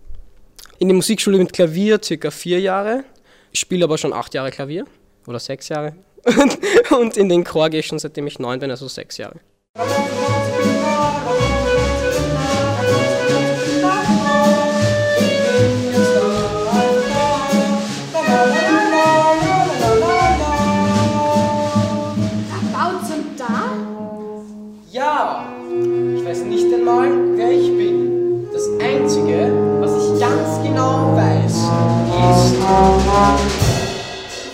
In 0.79 0.87
die 0.87 0.93
Musikschule 0.93 1.37
mit 1.37 1.53
Klavier 1.53 1.99
circa 2.03 2.31
vier 2.31 2.59
Jahre. 2.59 3.05
Ich 3.51 3.59
spiele 3.59 3.85
aber 3.85 3.97
schon 3.97 4.13
acht 4.13 4.33
Jahre 4.33 4.51
Klavier 4.51 4.85
oder 5.25 5.39
sechs 5.39 5.69
Jahre. 5.69 5.95
Und 6.99 7.17
in 7.17 7.29
den 7.29 7.43
Chor 7.43 7.69
gehe 7.69 7.79
ich 7.79 7.87
schon 7.87 7.99
seitdem 7.99 8.27
ich 8.27 8.39
neun 8.39 8.59
bin, 8.59 8.71
also 8.71 8.87
sechs 8.87 9.17
Jahre. 9.17 9.39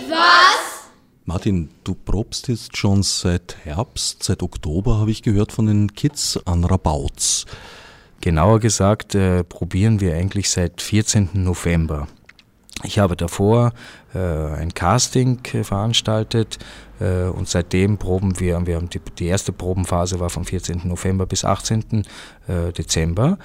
Was? 0.08 0.86
Martin, 1.24 1.70
du 1.82 1.94
probst 1.96 2.46
jetzt 2.46 2.76
schon 2.76 3.02
seit 3.02 3.56
Herbst, 3.64 4.22
seit 4.22 4.44
Oktober 4.44 4.98
habe 4.98 5.10
ich 5.10 5.22
gehört 5.22 5.50
von 5.50 5.66
den 5.66 5.92
Kids 5.94 6.38
an 6.44 6.62
Rabauz. 6.62 7.46
Genauer 8.20 8.60
gesagt 8.60 9.16
äh, 9.16 9.42
probieren 9.42 10.00
wir 10.00 10.14
eigentlich 10.14 10.50
seit 10.50 10.80
14. 10.82 11.30
November. 11.32 12.06
Ich 12.84 13.00
habe 13.00 13.16
davor 13.16 13.72
äh, 14.14 14.18
ein 14.18 14.72
Casting 14.72 15.40
äh, 15.52 15.64
veranstaltet 15.64 16.60
äh, 17.00 17.24
und 17.24 17.48
seitdem 17.48 17.98
proben 17.98 18.38
wir, 18.38 18.64
wir 18.66 18.76
haben 18.76 18.88
die, 18.88 19.00
die, 19.18 19.26
erste 19.26 19.52
Probenphase 19.52 20.20
war 20.20 20.30
vom 20.30 20.44
14. 20.44 20.82
November 20.84 21.26
bis 21.26 21.44
18. 21.44 22.04
Äh, 22.46 22.72
Dezember. 22.72 23.38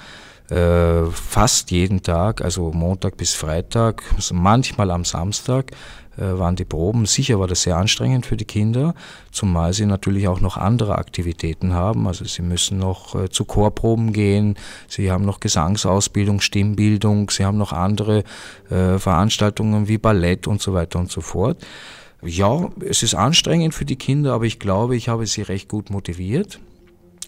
Äh, 0.50 1.10
fast 1.10 1.70
jeden 1.70 2.02
Tag, 2.02 2.40
also 2.42 2.70
Montag 2.72 3.18
bis 3.18 3.34
Freitag, 3.34 4.02
manchmal 4.32 4.90
am 4.90 5.04
Samstag 5.04 5.72
äh, 6.16 6.38
waren 6.38 6.56
die 6.56 6.64
Proben. 6.64 7.04
Sicher 7.04 7.38
war 7.38 7.46
das 7.46 7.62
sehr 7.62 7.76
anstrengend 7.76 8.24
für 8.24 8.38
die 8.38 8.46
Kinder, 8.46 8.94
zumal 9.30 9.74
sie 9.74 9.84
natürlich 9.84 10.26
auch 10.26 10.40
noch 10.40 10.56
andere 10.56 10.96
Aktivitäten 10.96 11.74
haben. 11.74 12.06
Also 12.06 12.24
sie 12.24 12.40
müssen 12.40 12.78
noch 12.78 13.14
äh, 13.14 13.28
zu 13.28 13.44
Chorproben 13.44 14.14
gehen, 14.14 14.56
sie 14.88 15.10
haben 15.10 15.26
noch 15.26 15.40
Gesangsausbildung, 15.40 16.40
Stimmbildung, 16.40 17.28
sie 17.28 17.44
haben 17.44 17.58
noch 17.58 17.72
andere 17.72 18.24
äh, 18.70 18.98
Veranstaltungen 18.98 19.86
wie 19.86 19.98
Ballett 19.98 20.46
und 20.46 20.62
so 20.62 20.72
weiter 20.72 20.98
und 20.98 21.10
so 21.10 21.20
fort. 21.20 21.58
Ja, 22.22 22.70
es 22.80 23.02
ist 23.02 23.14
anstrengend 23.14 23.74
für 23.74 23.84
die 23.84 23.96
Kinder, 23.96 24.32
aber 24.32 24.44
ich 24.44 24.58
glaube, 24.58 24.96
ich 24.96 25.08
habe 25.08 25.26
sie 25.26 25.42
recht 25.42 25.68
gut 25.68 25.90
motiviert. 25.90 26.58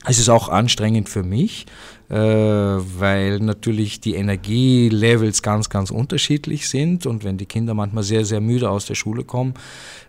Es 0.07 0.19
ist 0.19 0.31
auch 0.31 0.49
anstrengend 0.49 1.11
für 1.11 1.23
mich, 1.23 1.67
weil 2.11 3.39
natürlich 3.39 4.01
die 4.01 4.17
Energielevels 4.17 5.43
ganz, 5.43 5.71
ganz 5.71 5.93
unterschiedlich 5.93 6.69
sind 6.69 7.07
und 7.07 7.23
wenn 7.23 7.39
die 7.39 7.47
Kinder 7.47 7.73
manchmal 7.75 8.03
sehr, 8.03 8.25
sehr 8.25 8.41
müde 8.41 8.69
aus 8.69 8.87
der 8.87 8.97
Schule 8.97 9.23
kommen, 9.23 9.55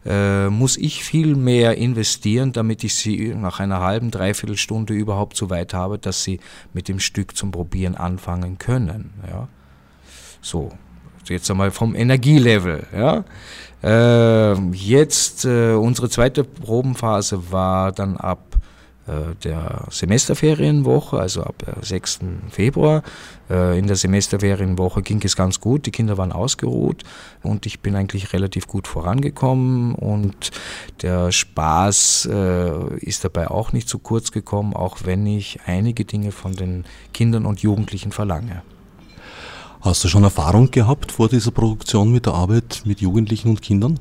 äh, 0.04 0.50
muss 0.50 0.78
ich 0.78 1.04
viel 1.04 1.36
mehr 1.36 1.78
investieren, 1.78 2.54
damit 2.54 2.84
ich 2.84 2.96
sie 2.96 3.36
nach 3.36 3.60
einer 3.60 3.82
halben, 3.82 4.10
dreiviertel 4.10 4.58
Stunde 4.58 4.94
überhaupt 4.96 5.38
so 5.38 5.52
weit 5.52 5.76
habe, 5.76 6.00
dass 6.00 6.24
sie 6.24 6.40
mit 6.74 6.88
dem 6.88 7.00
Stück 7.00 7.38
zum 7.38 7.52
Probieren 7.52 7.96
anfangen 7.96 8.58
können. 8.58 9.12
Ja. 9.30 9.48
So, 10.42 10.72
jetzt 11.28 11.52
einmal 11.52 11.70
vom 11.70 11.94
Energielevel. 11.94 12.88
Ja. 12.96 13.24
Äh, 13.84 14.60
jetzt, 14.72 15.46
äh, 15.46 15.74
unsere 15.74 16.10
zweite 16.10 16.44
Probenphase 16.44 17.52
war 17.52 17.92
dann 17.92 18.18
ab 18.18 18.56
äh, 18.56 18.71
der 19.44 19.86
Semesterferienwoche, 19.90 21.20
also 21.20 21.44
ab 21.44 21.64
6. 21.82 22.20
Februar. 22.50 23.04
Äh, 23.50 23.78
in 23.78 23.88
der 23.88 23.96
Semesterferienwoche 23.96 25.02
ging 25.02 25.22
es 25.24 25.36
ganz 25.36 25.60
gut, 25.60 25.86
die 25.86 25.92
Kinder 25.92 26.18
waren 26.18 26.32
ausgeruht 26.32 27.04
und 27.44 27.66
ich 27.66 27.82
bin 27.82 27.96
eigentlich 27.96 28.34
relativ 28.34 28.68
gut 28.68 28.88
vorangekommen 28.88 29.96
und 29.96 30.52
der 31.02 31.32
Spaß 31.32 32.30
äh, 32.32 32.96
ist 32.98 33.24
dabei 33.24 33.50
auch 33.50 33.74
nicht 33.74 33.90
zu 33.90 34.00
kurz 34.00 34.32
gekommen, 34.32 34.74
auch 34.74 35.00
wenn 35.04 35.26
ich 35.26 35.60
einige 35.66 36.06
Dinge 36.06 36.32
von 36.32 36.54
den 36.54 36.86
Kindern 37.14 37.46
und 37.46 37.62
Jugendlichen 37.62 38.12
verlange. 38.12 38.64
Hast 39.82 40.04
du 40.04 40.08
schon 40.08 40.24
Erfahrung 40.24 40.70
gehabt 40.70 41.12
vor 41.12 41.28
dieser 41.28 41.50
Produktion 41.50 42.12
mit 42.12 42.28
der 42.28 42.34
Arbeit 42.34 42.84
mit 42.86 43.02
Jugendlichen 43.02 43.50
und 43.50 43.62
Kindern? 43.64 44.00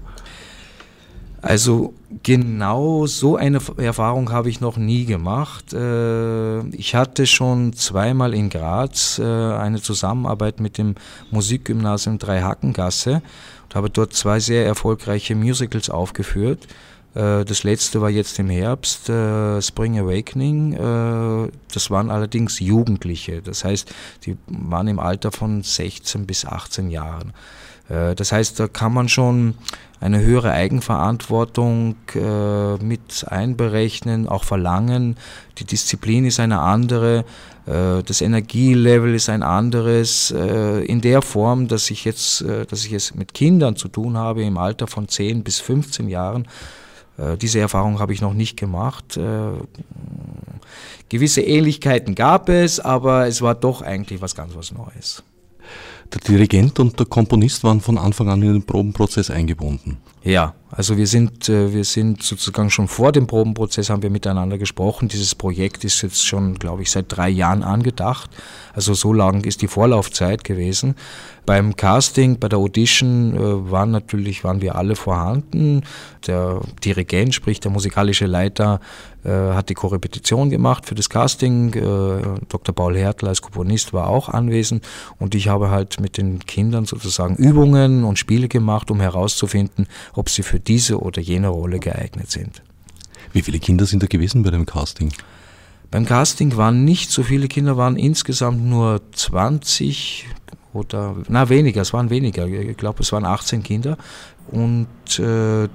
Also 1.42 1.94
genau 2.22 3.06
so 3.06 3.36
eine 3.36 3.60
Erfahrung 3.78 4.30
habe 4.30 4.50
ich 4.50 4.60
noch 4.60 4.76
nie 4.76 5.06
gemacht. 5.06 5.72
Äh, 5.72 6.60
ich 6.68 6.94
hatte 6.94 7.26
schon 7.26 7.72
zweimal 7.72 8.34
in 8.34 8.50
Graz 8.50 9.18
äh, 9.18 9.24
eine 9.24 9.80
Zusammenarbeit 9.80 10.60
mit 10.60 10.76
dem 10.76 10.96
Musikgymnasium 11.30 12.18
Dreihackengasse 12.18 13.22
und 13.64 13.74
habe 13.74 13.88
dort 13.88 14.12
zwei 14.12 14.38
sehr 14.38 14.66
erfolgreiche 14.66 15.34
Musicals 15.34 15.88
aufgeführt. 15.88 16.66
Äh, 17.14 17.46
das 17.46 17.64
letzte 17.64 18.02
war 18.02 18.10
jetzt 18.10 18.38
im 18.38 18.50
Herbst, 18.50 19.06
Spring 19.06 19.98
Awakening. 19.98 21.50
Das 21.72 21.90
waren 21.90 22.10
allerdings 22.10 22.60
Jugendliche, 22.60 23.40
das 23.40 23.64
heißt, 23.64 23.94
die 24.26 24.36
waren 24.46 24.88
im 24.88 24.98
Alter 24.98 25.32
von 25.32 25.62
16 25.62 26.26
bis 26.26 26.44
18 26.44 26.90
Jahren. 26.90 27.32
Das 27.90 28.30
heißt, 28.30 28.60
da 28.60 28.68
kann 28.68 28.94
man 28.94 29.08
schon 29.08 29.54
eine 30.00 30.20
höhere 30.20 30.52
Eigenverantwortung 30.52 31.96
äh, 32.14 32.76
mit 32.76 33.26
einberechnen, 33.28 34.28
auch 34.28 34.44
verlangen. 34.44 35.16
Die 35.58 35.64
Disziplin 35.64 36.24
ist 36.24 36.40
eine 36.40 36.60
andere, 36.60 37.24
äh, 37.66 38.02
das 38.02 38.22
Energielevel 38.22 39.14
ist 39.14 39.28
ein 39.28 39.42
anderes. 39.42 40.30
Äh, 40.30 40.84
in 40.86 41.02
der 41.02 41.20
Form, 41.20 41.68
dass 41.68 41.90
ich 41.90 42.06
jetzt, 42.06 42.40
äh, 42.40 42.64
dass 42.64 42.86
ich 42.86 42.94
es 42.94 43.14
mit 43.14 43.34
Kindern 43.34 43.76
zu 43.76 43.88
tun 43.88 44.16
habe 44.16 44.42
im 44.42 44.56
Alter 44.56 44.86
von 44.86 45.06
10 45.06 45.44
bis 45.44 45.60
15 45.60 46.08
Jahren, 46.08 46.48
äh, 47.18 47.36
diese 47.36 47.60
Erfahrung 47.60 48.00
habe 48.00 48.14
ich 48.14 48.22
noch 48.22 48.32
nicht 48.32 48.56
gemacht. 48.56 49.18
Äh, 49.18 49.50
gewisse 51.10 51.42
Ähnlichkeiten 51.42 52.14
gab 52.14 52.48
es, 52.48 52.80
aber 52.80 53.26
es 53.26 53.42
war 53.42 53.54
doch 53.54 53.82
eigentlich 53.82 54.22
was 54.22 54.34
ganz 54.34 54.54
was 54.54 54.72
Neues. 54.72 55.22
Der 56.12 56.20
Dirigent 56.20 56.80
und 56.80 56.98
der 56.98 57.06
Komponist 57.06 57.62
waren 57.62 57.80
von 57.80 57.96
Anfang 57.96 58.28
an 58.28 58.42
in 58.42 58.52
den 58.52 58.62
Probenprozess 58.62 59.30
eingebunden. 59.30 59.98
Ja, 60.22 60.54
also 60.70 60.96
wir 60.96 61.06
sind, 61.06 61.48
äh, 61.48 61.72
wir 61.72 61.84
sind 61.84 62.22
sozusagen 62.22 62.70
schon 62.70 62.88
vor 62.88 63.10
dem 63.10 63.26
Probenprozess 63.26 63.90
haben 63.90 64.02
wir 64.02 64.10
miteinander 64.10 64.58
gesprochen. 64.58 65.08
Dieses 65.08 65.34
Projekt 65.34 65.82
ist 65.82 66.02
jetzt 66.02 66.24
schon, 66.24 66.54
glaube 66.54 66.82
ich, 66.82 66.90
seit 66.90 67.06
drei 67.08 67.28
Jahren 67.28 67.62
angedacht. 67.62 68.30
Also 68.74 68.94
so 68.94 69.12
lang 69.12 69.44
ist 69.44 69.62
die 69.62 69.66
Vorlaufzeit 69.66 70.44
gewesen. 70.44 70.94
Beim 71.46 71.74
Casting, 71.74 72.38
bei 72.38 72.48
der 72.48 72.58
Audition 72.58 73.34
äh, 73.34 73.70
waren 73.70 73.90
natürlich, 73.90 74.44
waren 74.44 74.60
wir 74.60 74.76
alle 74.76 74.94
vorhanden. 74.94 75.82
Der 76.26 76.60
Dirigent, 76.84 77.34
sprich 77.34 77.58
der 77.60 77.70
musikalische 77.70 78.26
Leiter, 78.26 78.80
äh, 79.24 79.30
hat 79.30 79.70
die 79.70 79.74
Korrepetition 79.74 80.50
gemacht 80.50 80.86
für 80.86 80.94
das 80.94 81.08
Casting. 81.08 81.72
Dr. 82.48 82.74
Paul 82.74 82.96
Hertel 82.96 83.28
als 83.28 83.42
Komponist 83.42 83.92
war 83.92 84.08
auch 84.08 84.28
anwesend 84.28 84.86
und 85.18 85.34
ich 85.34 85.48
habe 85.48 85.70
halt 85.70 85.99
mit 86.00 86.16
den 86.16 86.40
Kindern 86.40 86.84
sozusagen 86.86 87.36
Übungen 87.36 88.04
und 88.04 88.18
Spiele 88.18 88.48
gemacht, 88.48 88.90
um 88.90 89.00
herauszufinden, 89.00 89.86
ob 90.14 90.28
sie 90.28 90.42
für 90.42 90.60
diese 90.60 91.00
oder 91.00 91.20
jene 91.20 91.48
Rolle 91.48 91.78
geeignet 91.78 92.30
sind. 92.30 92.62
Wie 93.32 93.42
viele 93.42 93.58
Kinder 93.58 93.86
sind 93.86 94.02
da 94.02 94.06
gewesen 94.06 94.42
bei 94.42 94.50
dem 94.50 94.66
Casting? 94.66 95.12
Beim 95.90 96.06
Casting 96.06 96.56
waren 96.56 96.84
nicht 96.84 97.10
so 97.10 97.22
viele 97.22 97.48
Kinder, 97.48 97.76
waren 97.76 97.96
insgesamt 97.96 98.64
nur 98.64 99.00
20 99.12 100.26
oder, 100.72 101.16
na 101.28 101.48
weniger, 101.48 101.82
es 101.82 101.92
waren 101.92 102.10
weniger, 102.10 102.46
ich 102.46 102.76
glaube 102.76 103.02
es 103.02 103.10
waren 103.12 103.24
18 103.24 103.62
Kinder 103.64 103.98
und 104.52 104.86
äh, 105.18 105.68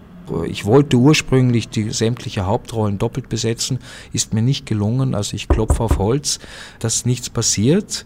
ich 0.47 0.65
wollte 0.65 0.97
ursprünglich 0.97 1.69
die 1.69 1.91
sämtliche 1.91 2.45
Hauptrollen 2.45 2.97
doppelt 2.97 3.29
besetzen, 3.29 3.79
ist 4.13 4.33
mir 4.33 4.41
nicht 4.41 4.65
gelungen, 4.65 5.15
also 5.15 5.35
ich 5.35 5.47
klopfe 5.47 5.83
auf 5.83 5.97
Holz, 5.97 6.39
dass 6.79 7.05
nichts 7.05 7.29
passiert. 7.29 8.05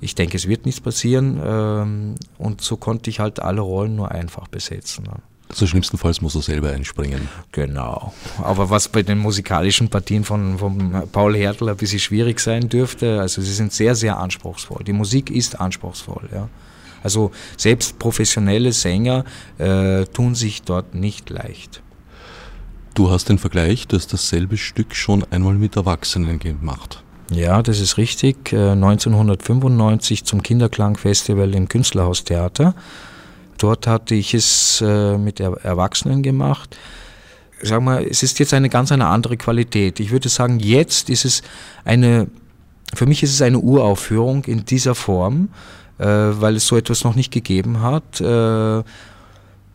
Ich 0.00 0.14
denke, 0.14 0.36
es 0.36 0.48
wird 0.48 0.66
nichts 0.66 0.80
passieren 0.80 1.40
ähm, 1.44 2.14
und 2.38 2.60
so 2.60 2.76
konnte 2.76 3.10
ich 3.10 3.20
halt 3.20 3.40
alle 3.40 3.60
Rollen 3.60 3.96
nur 3.96 4.10
einfach 4.10 4.48
besetzen. 4.48 5.04
Also 5.50 5.66
schlimmstenfalls 5.66 6.20
muss 6.20 6.36
er 6.36 6.42
selber 6.42 6.70
einspringen. 6.70 7.28
Genau. 7.50 8.14
Aber 8.40 8.70
was 8.70 8.88
bei 8.88 9.02
den 9.02 9.18
musikalischen 9.18 9.88
Partien 9.88 10.22
von, 10.24 10.58
von 10.58 11.02
Paul 11.10 11.36
Hertel 11.36 11.68
ein 11.68 11.76
bisschen 11.76 11.98
schwierig 11.98 12.38
sein 12.38 12.68
dürfte, 12.68 13.20
also 13.20 13.42
sie 13.42 13.52
sind 13.52 13.72
sehr, 13.72 13.96
sehr 13.96 14.18
anspruchsvoll. 14.18 14.84
Die 14.84 14.92
Musik 14.92 15.30
ist 15.30 15.60
anspruchsvoll, 15.60 16.28
ja. 16.32 16.48
Also 17.02 17.30
selbst 17.56 17.98
professionelle 17.98 18.72
Sänger 18.72 19.24
äh, 19.58 20.04
tun 20.04 20.34
sich 20.34 20.62
dort 20.62 20.94
nicht 20.94 21.30
leicht. 21.30 21.82
Du 22.94 23.10
hast 23.10 23.28
den 23.28 23.38
Vergleich, 23.38 23.88
dass 23.88 24.06
dasselbe 24.06 24.56
Stück 24.56 24.94
schon 24.94 25.24
einmal 25.30 25.54
mit 25.54 25.76
Erwachsenen 25.76 26.38
gemacht. 26.38 27.02
Ja, 27.30 27.62
das 27.62 27.78
ist 27.78 27.96
richtig. 27.96 28.52
1995 28.52 30.20
äh, 30.20 30.24
zum 30.24 30.42
Kinderklangfestival 30.42 31.54
im 31.54 31.68
Künstlerhaustheater. 31.68 32.74
Dort 33.56 33.86
hatte 33.86 34.14
ich 34.14 34.34
es 34.34 34.82
äh, 34.84 35.16
mit 35.16 35.38
Erwachsenen 35.38 36.22
gemacht. 36.22 36.76
Sag 37.62 37.82
mal, 37.82 38.04
es 38.04 38.22
ist 38.22 38.38
jetzt 38.38 38.54
eine 38.54 38.68
ganz 38.68 38.90
eine 38.90 39.06
andere 39.06 39.36
Qualität. 39.36 40.00
Ich 40.00 40.10
würde 40.10 40.28
sagen, 40.28 40.58
jetzt 40.58 41.08
ist 41.10 41.24
es 41.24 41.42
eine, 41.84 42.26
für 42.94 43.06
mich 43.06 43.22
ist 43.22 43.34
es 43.34 43.42
eine 43.42 43.58
Uraufführung 43.58 44.44
in 44.44 44.64
dieser 44.64 44.94
Form, 44.94 45.50
äh, 45.98 46.06
weil 46.06 46.56
es 46.56 46.66
so 46.66 46.76
etwas 46.76 47.04
noch 47.04 47.14
nicht 47.14 47.30
gegeben 47.30 47.80
hat. 47.80 48.20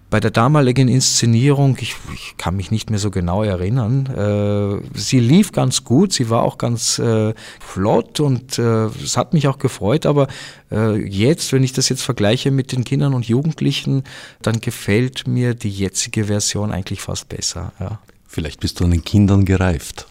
Bei 0.09 0.19
der 0.19 0.31
damaligen 0.31 0.87
Inszenierung, 0.87 1.77
ich, 1.81 1.95
ich, 2.13 2.35
kann 2.37 2.55
mich 2.55 2.69
nicht 2.69 2.89
mehr 2.89 2.99
so 2.99 3.09
genau 3.09 3.43
erinnern, 3.43 4.05
äh, 4.05 4.97
sie 4.97 5.19
lief 5.19 5.51
ganz 5.51 5.83
gut, 5.83 6.13
sie 6.13 6.29
war 6.29 6.43
auch 6.43 6.57
ganz 6.57 6.99
äh, 6.99 7.33
flott 7.59 8.19
und 8.19 8.59
äh, 8.59 8.85
es 8.85 9.17
hat 9.17 9.33
mich 9.33 9.47
auch 9.47 9.57
gefreut, 9.57 10.05
aber 10.05 10.27
äh, 10.71 10.95
jetzt, 10.95 11.51
wenn 11.53 11.63
ich 11.63 11.73
das 11.73 11.89
jetzt 11.89 12.03
vergleiche 12.03 12.51
mit 12.51 12.71
den 12.71 12.83
Kindern 12.83 13.13
und 13.13 13.27
Jugendlichen, 13.27 14.03
dann 14.41 14.61
gefällt 14.61 15.27
mir 15.27 15.55
die 15.55 15.71
jetzige 15.71 16.25
Version 16.25 16.71
eigentlich 16.71 17.01
fast 17.01 17.27
besser. 17.27 17.73
Ja. 17.79 17.99
Vielleicht 18.27 18.59
bist 18.59 18.79
du 18.79 18.85
an 18.85 18.91
den 18.91 19.03
Kindern 19.03 19.45
gereift. 19.45 20.07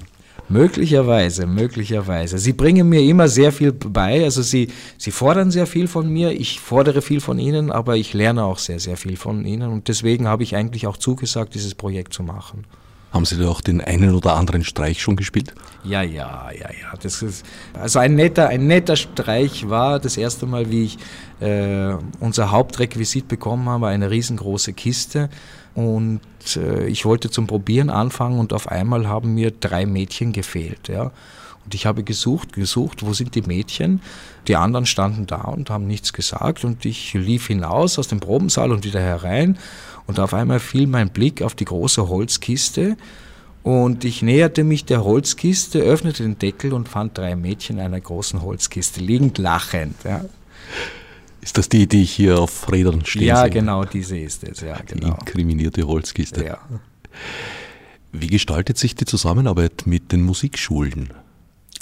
Möglicherweise, 0.48 1.46
möglicherweise. 1.46 2.38
Sie 2.38 2.52
bringen 2.52 2.88
mir 2.88 3.00
immer 3.00 3.28
sehr 3.28 3.50
viel 3.50 3.72
bei. 3.72 4.24
Also 4.24 4.42
sie, 4.42 4.68
sie 4.98 5.10
fordern 5.10 5.50
sehr 5.50 5.66
viel 5.66 5.88
von 5.88 6.08
mir. 6.08 6.32
Ich 6.32 6.60
fordere 6.60 7.00
viel 7.00 7.20
von 7.20 7.38
ihnen, 7.38 7.70
aber 7.70 7.96
ich 7.96 8.12
lerne 8.12 8.44
auch 8.44 8.58
sehr, 8.58 8.78
sehr 8.78 8.96
viel 8.96 9.16
von 9.16 9.44
ihnen. 9.46 9.70
Und 9.70 9.88
deswegen 9.88 10.28
habe 10.28 10.42
ich 10.42 10.54
eigentlich 10.54 10.86
auch 10.86 10.98
zugesagt, 10.98 11.54
dieses 11.54 11.74
Projekt 11.74 12.12
zu 12.12 12.22
machen. 12.22 12.66
Haben 13.14 13.24
Sie 13.26 13.38
da 13.38 13.48
auch 13.48 13.60
den 13.60 13.80
einen 13.80 14.12
oder 14.12 14.34
anderen 14.34 14.64
Streich 14.64 15.00
schon 15.00 15.14
gespielt? 15.14 15.54
Ja, 15.84 16.02
ja, 16.02 16.50
ja, 16.50 16.68
ja. 16.68 16.96
Das 17.00 17.22
ist, 17.22 17.46
also 17.72 18.00
ein 18.00 18.16
netter, 18.16 18.48
ein 18.48 18.66
netter 18.66 18.96
Streich 18.96 19.68
war 19.68 20.00
das 20.00 20.16
erste 20.16 20.46
Mal, 20.46 20.68
wie 20.68 20.82
ich 20.86 20.98
äh, 21.38 21.94
unser 22.18 22.50
Hauptrequisit 22.50 23.28
bekommen 23.28 23.68
habe, 23.68 23.86
eine 23.86 24.10
riesengroße 24.10 24.72
Kiste 24.72 25.30
und 25.74 26.20
äh, 26.56 26.86
ich 26.86 27.04
wollte 27.04 27.30
zum 27.30 27.46
Probieren 27.46 27.90
anfangen 27.90 28.38
und 28.38 28.52
auf 28.52 28.68
einmal 28.68 29.08
haben 29.08 29.34
mir 29.34 29.50
drei 29.50 29.86
Mädchen 29.86 30.32
gefehlt. 30.32 30.88
Ja. 30.88 31.10
Und 31.64 31.74
ich 31.74 31.86
habe 31.86 32.04
gesucht, 32.04 32.52
gesucht, 32.52 33.04
wo 33.04 33.12
sind 33.12 33.34
die 33.34 33.42
Mädchen? 33.42 34.00
Die 34.48 34.56
anderen 34.56 34.86
standen 34.86 35.26
da 35.26 35.42
und 35.42 35.70
haben 35.70 35.86
nichts 35.86 36.12
gesagt 36.12 36.64
und 36.64 36.84
ich 36.84 37.14
lief 37.14 37.46
hinaus 37.46 37.98
aus 37.98 38.08
dem 38.08 38.20
Probensaal 38.20 38.70
und 38.70 38.84
wieder 38.84 39.00
herein 39.00 39.58
und 40.06 40.20
auf 40.20 40.34
einmal 40.34 40.60
fiel 40.60 40.86
mein 40.86 41.08
Blick 41.10 41.42
auf 41.42 41.54
die 41.54 41.64
große 41.64 42.08
Holzkiste 42.08 42.96
und 43.62 44.04
ich 44.04 44.20
näherte 44.20 44.62
mich 44.62 44.84
der 44.84 45.04
Holzkiste, 45.04 45.80
öffnete 45.80 46.22
den 46.22 46.38
Deckel 46.38 46.74
und 46.74 46.86
fand 46.86 47.16
drei 47.16 47.34
Mädchen 47.34 47.78
in 47.78 47.84
einer 47.84 48.00
großen 48.00 48.42
Holzkiste 48.42 49.00
liegend 49.00 49.38
lachend. 49.38 49.96
Ja. 50.04 50.20
Ist 51.44 51.58
das 51.58 51.68
die, 51.68 51.86
die 51.86 52.02
ich 52.02 52.10
hier 52.10 52.38
auf 52.38 52.72
Rädern 52.72 53.04
stehe? 53.04 53.26
Ja, 53.26 53.42
sehe? 53.42 53.50
genau, 53.50 53.84
diese 53.84 54.18
ist 54.18 54.42
es, 54.44 54.62
ja, 54.62 54.78
genau. 54.86 55.08
Die 55.08 55.10
inkriminierte 55.10 55.86
Holzkiste. 55.86 56.42
Ja. 56.42 56.58
Wie 58.12 58.28
gestaltet 58.28 58.78
sich 58.78 58.94
die 58.94 59.04
Zusammenarbeit 59.04 59.82
mit 59.84 60.10
den 60.10 60.22
Musikschulen? 60.22 61.12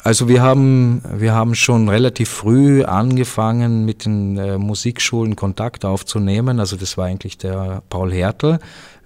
Also 0.03 0.27
wir 0.27 0.43
haben, 0.43 1.01
wir 1.15 1.33
haben 1.33 1.55
schon 1.55 1.89
relativ 1.89 2.29
früh 2.29 2.83
angefangen, 2.83 3.85
mit 3.85 4.05
den 4.05 4.37
äh, 4.37 4.59
Musikschulen 4.59 5.37
Kontakt 5.37 5.85
aufzunehmen. 5.85 6.59
Also 6.59 6.75
das 6.75 6.99
war 6.99 7.07
eigentlich 7.07 7.39
der 7.39 7.85
Paul 7.89 8.13
Hertel. 8.13 8.59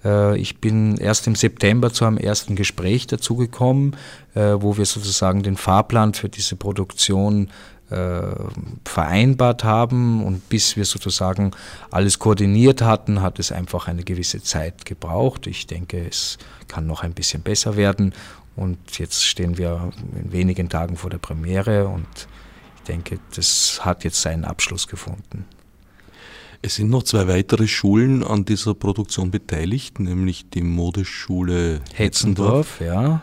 Äh, 0.03 0.39
ich 0.39 0.59
bin 0.59 0.97
erst 0.97 1.27
im 1.27 1.35
September 1.35 1.93
zu 1.93 2.05
einem 2.05 2.17
ersten 2.17 2.55
Gespräch 2.55 3.05
dazugekommen, 3.05 3.95
äh, 4.33 4.55
wo 4.57 4.77
wir 4.77 4.85
sozusagen 4.85 5.43
den 5.43 5.55
Fahrplan 5.55 6.15
für 6.15 6.29
diese 6.29 6.55
Produktion 6.55 7.49
vereinbart 7.89 9.63
haben 9.63 10.23
und 10.23 10.49
bis 10.49 10.75
wir 10.75 10.83
sozusagen 10.83 11.51
alles 11.89 12.19
koordiniert 12.19 12.81
hatten, 12.81 13.21
hat 13.21 13.39
es 13.39 13.51
einfach 13.51 13.87
eine 13.87 14.03
gewisse 14.03 14.43
Zeit 14.43 14.85
gebraucht. 14.85 15.47
Ich 15.47 15.67
denke, 15.67 16.05
es 16.05 16.37
kann 16.67 16.85
noch 16.85 17.03
ein 17.03 17.13
bisschen 17.13 17.43
besser 17.43 17.77
werden 17.77 18.13
und 18.57 18.99
jetzt 18.99 19.23
stehen 19.23 19.57
wir 19.57 19.93
in 20.19 20.31
wenigen 20.33 20.67
Tagen 20.67 20.97
vor 20.97 21.09
der 21.09 21.19
Premiere 21.19 21.87
und 21.87 22.07
ich 22.77 22.83
denke, 22.87 23.19
das 23.35 23.85
hat 23.85 24.03
jetzt 24.03 24.21
seinen 24.21 24.43
Abschluss 24.43 24.87
gefunden. 24.87 25.45
Es 26.61 26.75
sind 26.75 26.89
noch 26.89 27.03
zwei 27.03 27.27
weitere 27.27 27.67
Schulen 27.67 28.23
an 28.23 28.43
dieser 28.43 28.73
Produktion 28.73 29.31
beteiligt, 29.31 29.99
nämlich 29.99 30.49
die 30.49 30.63
Modeschule 30.63 31.81
Hetzendorf, 31.93 32.79
Hetzendorf 32.79 32.81
ja, 32.81 33.21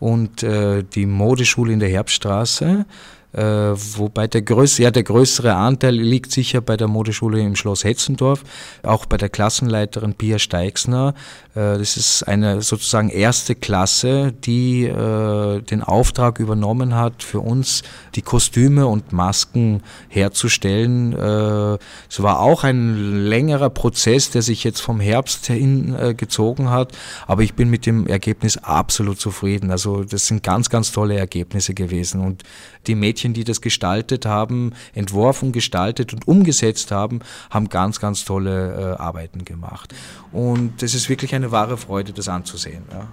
und 0.00 0.42
äh, 0.42 0.82
die 0.82 1.06
Modeschule 1.06 1.72
in 1.72 1.78
der 1.78 1.90
Herbststraße. 1.90 2.86
Äh, 3.34 3.42
wobei 3.42 4.28
der 4.28 4.42
größere, 4.42 4.84
ja, 4.84 4.90
der 4.90 5.02
größere 5.02 5.54
Anteil 5.54 5.94
liegt 5.94 6.30
sicher 6.30 6.60
bei 6.60 6.76
der 6.76 6.86
Modeschule 6.88 7.40
im 7.40 7.56
Schloss 7.56 7.82
Hetzendorf, 7.82 8.44
auch 8.82 9.06
bei 9.06 9.16
der 9.16 9.28
Klassenleiterin 9.28 10.14
Pia 10.14 10.38
Steixner. 10.38 11.14
Äh, 11.54 11.78
das 11.78 11.96
ist 11.96 12.22
eine 12.22 12.62
sozusagen 12.62 13.08
erste 13.08 13.56
Klasse, 13.56 14.32
die 14.32 14.84
äh, 14.84 15.60
den 15.62 15.82
Auftrag 15.82 16.38
übernommen 16.38 16.94
hat, 16.94 17.22
für 17.22 17.40
uns 17.40 17.82
die 18.14 18.22
Kostüme 18.22 18.86
und 18.86 19.12
Masken 19.12 19.82
herzustellen. 20.08 21.12
Es 21.14 22.22
war 22.22 22.40
auch 22.40 22.64
ein 22.64 23.26
längerer 23.26 23.70
Prozess, 23.70 24.30
der 24.30 24.42
sich 24.42 24.64
jetzt 24.64 24.80
vom 24.80 25.00
Herbst 25.00 25.46
hin 25.46 25.96
gezogen 26.16 26.70
hat, 26.70 26.92
aber 27.26 27.42
ich 27.42 27.54
bin 27.54 27.70
mit 27.70 27.86
dem 27.86 28.06
Ergebnis 28.06 28.58
absolut 28.58 29.18
zufrieden. 29.20 29.70
Also 29.70 30.04
das 30.04 30.26
sind 30.26 30.42
ganz, 30.42 30.70
ganz 30.70 30.92
tolle 30.92 31.16
Ergebnisse 31.16 31.74
gewesen 31.74 32.20
und 32.20 32.42
die 32.86 32.94
Mädchen, 32.94 33.23
die 33.32 33.44
das 33.44 33.60
gestaltet 33.60 34.26
haben, 34.26 34.72
entworfen, 34.92 35.52
gestaltet 35.52 36.12
und 36.12 36.28
umgesetzt 36.28 36.90
haben, 36.90 37.20
haben 37.50 37.68
ganz, 37.68 38.00
ganz 38.00 38.24
tolle 38.24 38.96
äh, 38.98 39.00
Arbeiten 39.00 39.44
gemacht. 39.44 39.94
Und 40.32 40.82
es 40.82 40.94
ist 40.94 41.08
wirklich 41.08 41.34
eine 41.34 41.50
wahre 41.50 41.76
Freude, 41.76 42.12
das 42.12 42.28
anzusehen. 42.28 42.82
Ja. 42.92 43.08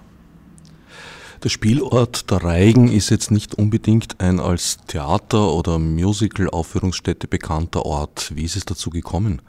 Der 1.42 1.48
Spielort 1.48 2.30
der 2.30 2.44
Reigen 2.44 2.86
ist 2.86 3.10
jetzt 3.10 3.32
nicht 3.32 3.56
unbedingt 3.56 4.20
ein 4.20 4.38
als 4.38 4.78
Theater- 4.86 5.52
oder 5.52 5.80
Musical-Aufführungsstätte 5.80 7.26
bekannter 7.26 7.84
Ort. 7.84 8.30
Wie 8.36 8.44
ist 8.44 8.54
es 8.54 8.64
dazu 8.64 8.90
gekommen? 8.90 9.42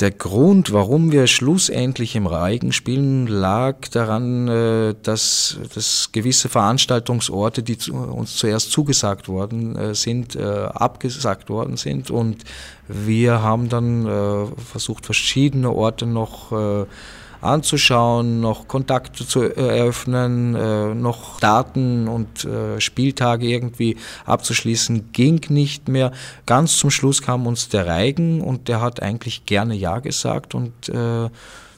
Der 0.00 0.10
Grund, 0.10 0.72
warum 0.72 1.12
wir 1.12 1.26
schlussendlich 1.26 2.16
im 2.16 2.26
Reigen 2.26 2.72
spielen, 2.72 3.26
lag 3.26 3.88
daran, 3.90 4.48
äh, 4.48 4.94
dass, 5.02 5.58
dass 5.74 6.10
gewisse 6.12 6.48
Veranstaltungsorte, 6.48 7.62
die 7.62 7.76
uns 7.90 8.36
zuerst 8.36 8.72
zugesagt 8.72 9.28
worden 9.28 9.76
äh, 9.76 9.94
sind, 9.94 10.34
äh, 10.34 10.42
abgesagt 10.42 11.50
worden 11.50 11.76
sind. 11.76 12.10
Und 12.10 12.42
wir 12.88 13.42
haben 13.42 13.68
dann 13.68 14.52
versucht, 14.56 15.06
verschiedene 15.06 15.70
Orte 15.70 16.04
noch 16.04 16.52
anzuschauen, 17.42 18.40
noch 18.40 18.68
Kontakte 18.68 19.26
zu 19.26 19.42
eröffnen, 19.42 20.54
äh, 20.54 20.94
noch 20.94 21.40
Daten 21.40 22.08
und 22.08 22.44
äh, 22.44 22.80
Spieltage 22.80 23.46
irgendwie 23.46 23.96
abzuschließen, 24.24 25.12
ging 25.12 25.40
nicht 25.48 25.88
mehr. 25.88 26.12
Ganz 26.46 26.78
zum 26.78 26.90
Schluss 26.90 27.20
kam 27.20 27.46
uns 27.46 27.68
der 27.68 27.86
Reigen 27.86 28.40
und 28.40 28.68
der 28.68 28.80
hat 28.80 29.02
eigentlich 29.02 29.44
gerne 29.44 29.74
Ja 29.74 29.98
gesagt 29.98 30.54
und 30.54 30.88
äh, 30.88 31.28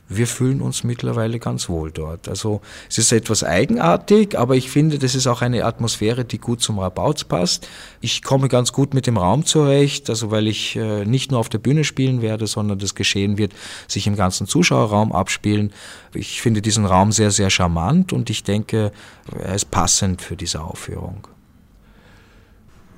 wir 0.09 0.27
fühlen 0.27 0.61
uns 0.61 0.85
mittlerweile 0.85 1.39
ganz 1.39 1.69
wohl 1.69 1.91
dort. 1.91 2.29
Also 2.29 2.61
es 2.89 2.99
ist 2.99 3.13
etwas 3.13 3.43
eigenartig, 3.43 4.39
aber 4.39 4.55
ich 4.55 4.69
finde, 4.71 4.99
das 4.99 5.15
ist 5.15 5.27
auch 5.27 5.41
eine 5.41 5.65
Atmosphäre, 5.65 6.25
die 6.25 6.39
gut 6.39 6.61
zum 6.61 6.79
Rabauz 6.79 7.25
passt. 7.25 7.69
Ich 8.01 8.23
komme 8.23 8.49
ganz 8.49 8.73
gut 8.73 8.93
mit 8.93 9.07
dem 9.07 9.17
Raum 9.17 9.47
zurecht, 9.47 10.11
also 10.11 10.31
weil 10.31 10.47
ich 10.47 10.77
äh, 10.77 11.05
nicht 11.07 11.31
nur 11.31 11.41
auf 11.41 11.49
der 11.49 11.59
Bühne 11.59 11.85
spielen 11.85 12.21
werde, 12.21 12.47
sondern 12.47 12.79
das 12.79 12.95
Geschehen 12.95 13.39
wird 13.39 13.53
sich 13.89 14.07
im 14.07 14.17
ganzen 14.17 14.47
Zuschauerraum 14.47 15.13
abspielen. 15.13 15.73
Ich 16.13 16.43
finde 16.43 16.61
diesen 16.61 16.85
Raum 16.85 17.11
sehr, 17.11 17.31
sehr 17.31 17.49
charmant 17.49 18.13
und 18.13 18.29
ich 18.29 18.45
denke, 18.45 18.93
er 19.39 19.55
ist 19.55 19.71
passend 19.71 20.21
für 20.21 20.37
diese 20.37 20.61
Aufführung. 20.61 21.29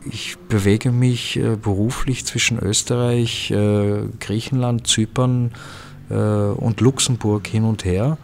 Ich 0.09 0.39
bewege 0.49 0.93
mich 0.93 1.37
äh, 1.37 1.57
beruflich 1.57 2.25
zwischen 2.25 2.59
Österreich, 2.59 3.51
äh, 3.51 4.03
Griechenland, 4.21 4.87
Zypern, 4.87 5.53
und 6.09 6.81
Luxemburg 6.81 7.47
hin 7.47 7.65
und 7.65 7.85
her. 7.85 8.17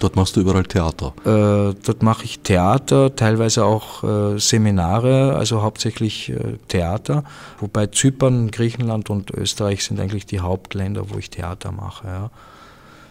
Dort 0.00 0.14
machst 0.14 0.36
du 0.36 0.40
überall 0.40 0.64
Theater? 0.64 1.12
Äh, 1.24 1.74
dort 1.84 2.02
mache 2.02 2.24
ich 2.24 2.40
Theater, 2.40 3.16
teilweise 3.16 3.64
auch 3.64 4.04
äh, 4.04 4.38
Seminare, 4.38 5.34
also 5.34 5.62
hauptsächlich 5.62 6.30
äh, 6.30 6.56
Theater. 6.68 7.24
Wobei 7.58 7.88
Zypern, 7.88 8.50
Griechenland 8.50 9.10
und 9.10 9.30
Österreich 9.32 9.82
sind 9.82 9.98
eigentlich 9.98 10.24
die 10.24 10.40
Hauptländer, 10.40 11.10
wo 11.10 11.18
ich 11.18 11.30
Theater 11.30 11.72
mache. 11.72 12.06
Ja. 12.06 12.30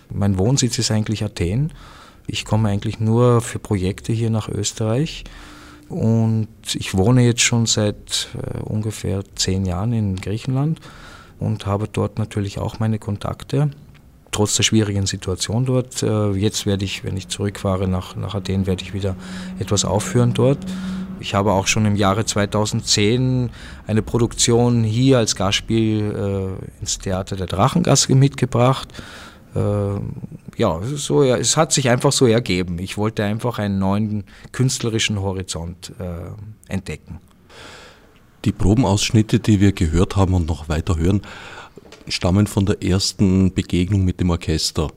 Mein 0.09 0.37
Wohnsitz 0.37 0.79
ist 0.79 0.91
eigentlich 0.91 1.23
Athen. 1.23 1.73
Ich 2.25 2.45
komme 2.45 2.69
eigentlich 2.69 2.99
nur 2.99 3.41
für 3.41 3.59
Projekte 3.59 4.13
hier 4.13 4.29
nach 4.29 4.47
Österreich. 4.47 5.25
Und 5.89 6.47
ich 6.73 6.95
wohne 6.95 7.23
jetzt 7.23 7.41
schon 7.41 7.65
seit 7.65 8.29
äh, 8.33 8.59
ungefähr 8.59 9.23
zehn 9.35 9.65
Jahren 9.65 9.91
in 9.91 10.15
Griechenland 10.15 10.79
und 11.39 11.65
habe 11.65 11.87
dort 11.91 12.17
natürlich 12.17 12.59
auch 12.59 12.79
meine 12.79 12.99
Kontakte 12.99 13.71
trotz 14.37 14.55
der 14.55 14.61
schwierigen 14.61 15.07
Situation 15.07 15.65
dort. 15.65 16.03
Äh, 16.03 16.33
jetzt 16.33 16.67
werde 16.67 16.85
ich, 16.85 17.03
wenn 17.03 17.17
ich 17.17 17.27
zurückfahre 17.27 17.87
nach, 17.87 18.15
nach 18.15 18.35
Athen, 18.35 18.67
werde 18.67 18.83
ich 18.83 18.93
wieder 18.93 19.15
etwas 19.57 19.83
aufführen 19.83 20.35
dort. 20.35 20.59
Ich 21.19 21.33
habe 21.33 21.53
auch 21.53 21.65
schon 21.65 21.87
im 21.87 21.95
Jahre 21.95 22.23
2010 22.23 23.49
eine 23.87 24.01
Produktion 24.03 24.83
hier 24.83 25.17
als 25.17 25.35
Gastspiel 25.35 26.59
äh, 26.61 26.81
ins 26.81 26.99
Theater 26.99 27.35
der 27.35 27.47
Drachengasse 27.47 28.13
mitgebracht. 28.13 28.89
Äh, 29.55 29.59
ja, 30.55 30.81
so, 30.83 31.23
ja, 31.23 31.35
es 31.37 31.57
hat 31.57 31.73
sich 31.73 31.89
einfach 31.89 32.11
so 32.11 32.27
ergeben. 32.27 32.77
Ich 32.77 32.95
wollte 32.95 33.23
einfach 33.23 33.57
einen 33.57 33.79
neuen 33.79 34.23
künstlerischen 34.51 35.19
Horizont 35.19 35.93
äh, 35.99 36.71
entdecken. 36.71 37.19
Die 38.45 38.51
Probenausschnitte, 38.51 39.39
die 39.39 39.59
wir 39.59 39.71
gehört 39.71 40.15
haben 40.15 40.35
und 40.35 40.45
noch 40.45 40.69
weiter 40.69 40.95
hören, 40.95 41.23
stammen 42.09 42.47
von 42.47 42.65
der 42.65 42.83
ersten 42.83 43.53
Begegnung 43.53 44.05
mit 44.05 44.19
dem 44.19 44.29
Orchester. 44.29 44.89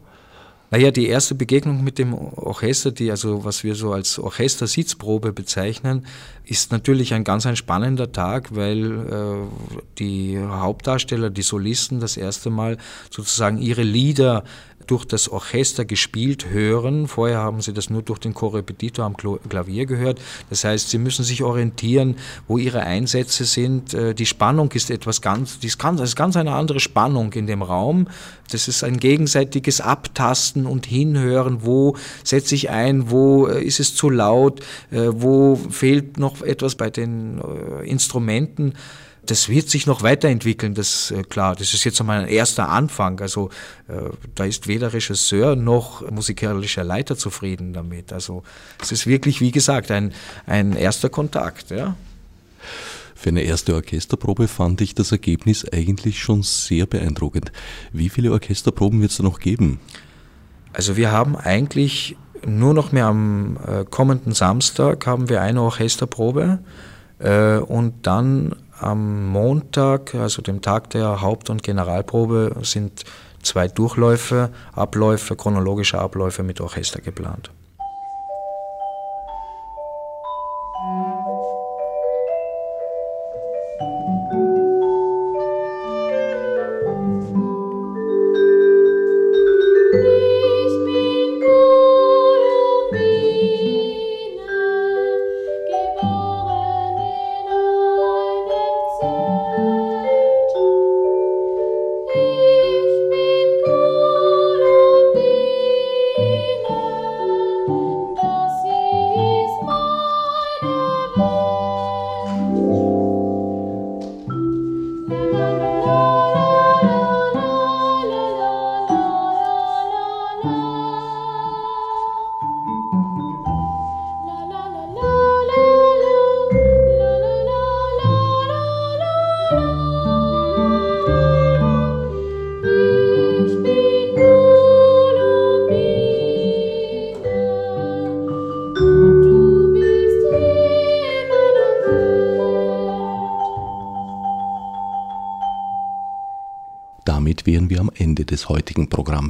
Naja, 0.72 0.92
die 0.92 1.08
erste 1.08 1.34
Begegnung 1.34 1.82
mit 1.82 1.98
dem 1.98 2.14
Orchester, 2.14 2.92
die 2.92 3.10
also 3.10 3.44
was 3.44 3.64
wir 3.64 3.74
so 3.74 3.92
als 3.92 4.20
Orchestersitzprobe 4.20 5.32
bezeichnen, 5.32 6.06
ist 6.44 6.70
natürlich 6.70 7.12
ein 7.12 7.24
ganz 7.24 7.44
ein 7.44 7.56
spannender 7.56 8.12
Tag, 8.12 8.54
weil 8.54 8.92
äh, 8.92 9.84
die 9.98 10.38
Hauptdarsteller, 10.38 11.28
die 11.28 11.42
Solisten 11.42 11.98
das 11.98 12.16
erste 12.16 12.50
Mal 12.50 12.76
sozusagen 13.10 13.58
ihre 13.58 13.82
Lieder 13.82 14.44
durch 14.90 15.04
das 15.04 15.28
Orchester 15.28 15.84
gespielt 15.84 16.48
hören. 16.50 17.06
Vorher 17.06 17.38
haben 17.38 17.60
sie 17.60 17.72
das 17.72 17.90
nur 17.90 18.02
durch 18.02 18.18
den 18.18 18.34
Korrepetitor 18.34 19.04
am 19.04 19.16
Klavier 19.16 19.86
gehört. 19.86 20.20
Das 20.48 20.64
heißt, 20.64 20.90
sie 20.90 20.98
müssen 20.98 21.24
sich 21.24 21.44
orientieren, 21.44 22.16
wo 22.48 22.58
ihre 22.58 22.80
Einsätze 22.80 23.44
sind. 23.44 23.94
Äh, 23.94 24.14
die 24.14 24.26
Spannung 24.26 24.72
ist 24.72 24.90
etwas 24.90 25.22
ganz, 25.22 25.60
die 25.60 25.68
ist 25.68 25.78
ganz, 25.78 26.00
ist 26.00 26.16
ganz 26.16 26.36
eine 26.36 26.52
andere 26.52 26.80
Spannung 26.80 27.32
in 27.34 27.46
dem 27.46 27.62
Raum. 27.62 28.08
Das 28.50 28.66
ist 28.66 28.82
ein 28.82 28.98
gegenseitiges 28.98 29.80
Abtasten 29.80 30.66
und 30.66 30.86
Hinhören. 30.86 31.64
Wo 31.64 31.96
setze 32.24 32.56
ich 32.56 32.70
ein? 32.70 33.10
Wo 33.10 33.46
äh, 33.46 33.62
ist 33.62 33.78
es 33.78 33.94
zu 33.94 34.10
laut? 34.10 34.60
Äh, 34.90 35.08
wo 35.12 35.54
fehlt 35.54 36.18
noch 36.18 36.42
etwas 36.42 36.74
bei 36.74 36.90
den 36.90 37.40
Instrumenten? 37.84 38.74
Das 39.26 39.48
wird 39.48 39.68
sich 39.68 39.86
noch 39.86 40.02
weiterentwickeln, 40.02 40.74
das 40.74 41.10
äh, 41.10 41.22
klar, 41.22 41.54
das 41.54 41.74
ist 41.74 41.84
jetzt 41.84 42.00
einmal 42.00 42.22
ein 42.22 42.28
erster 42.28 42.68
Anfang. 42.68 43.20
Also 43.20 43.50
äh, 43.88 44.10
da 44.34 44.44
ist 44.44 44.66
weder 44.66 44.92
Regisseur 44.92 45.56
noch 45.56 46.08
musikalischer 46.10 46.84
Leiter 46.84 47.16
zufrieden 47.16 47.72
damit. 47.72 48.12
Also 48.12 48.42
es 48.80 48.92
ist 48.92 49.06
wirklich, 49.06 49.40
wie 49.40 49.50
gesagt, 49.50 49.90
ein, 49.90 50.12
ein 50.46 50.74
erster 50.74 51.08
Kontakt. 51.08 51.70
Ja. 51.70 51.96
Für 53.14 53.28
eine 53.28 53.42
erste 53.42 53.74
Orchesterprobe 53.74 54.48
fand 54.48 54.80
ich 54.80 54.94
das 54.94 55.12
Ergebnis 55.12 55.66
eigentlich 55.70 56.20
schon 56.20 56.42
sehr 56.42 56.86
beeindruckend. 56.86 57.52
Wie 57.92 58.08
viele 58.08 58.32
Orchesterproben 58.32 59.02
wird 59.02 59.10
es 59.10 59.18
da 59.18 59.22
noch 59.22 59.40
geben? 59.40 59.78
Also 60.72 60.96
wir 60.96 61.12
haben 61.12 61.36
eigentlich 61.36 62.16
nur 62.46 62.72
noch 62.72 62.92
mehr 62.92 63.06
am 63.06 63.58
äh, 63.66 63.84
kommenden 63.84 64.32
Samstag 64.32 65.06
haben 65.06 65.28
wir 65.28 65.42
eine 65.42 65.60
Orchesterprobe 65.60 66.60
äh, 67.18 67.58
und 67.58 68.06
dann 68.06 68.54
am 68.80 69.26
Montag, 69.26 70.14
also 70.14 70.42
dem 70.42 70.62
Tag 70.62 70.90
der 70.90 71.20
Haupt- 71.20 71.50
und 71.50 71.62
Generalprobe, 71.62 72.56
sind 72.62 73.04
zwei 73.42 73.68
Durchläufe, 73.68 74.50
Abläufe, 74.72 75.36
chronologische 75.36 75.98
Abläufe 75.98 76.42
mit 76.42 76.60
Orchester 76.60 77.00
geplant. 77.00 77.50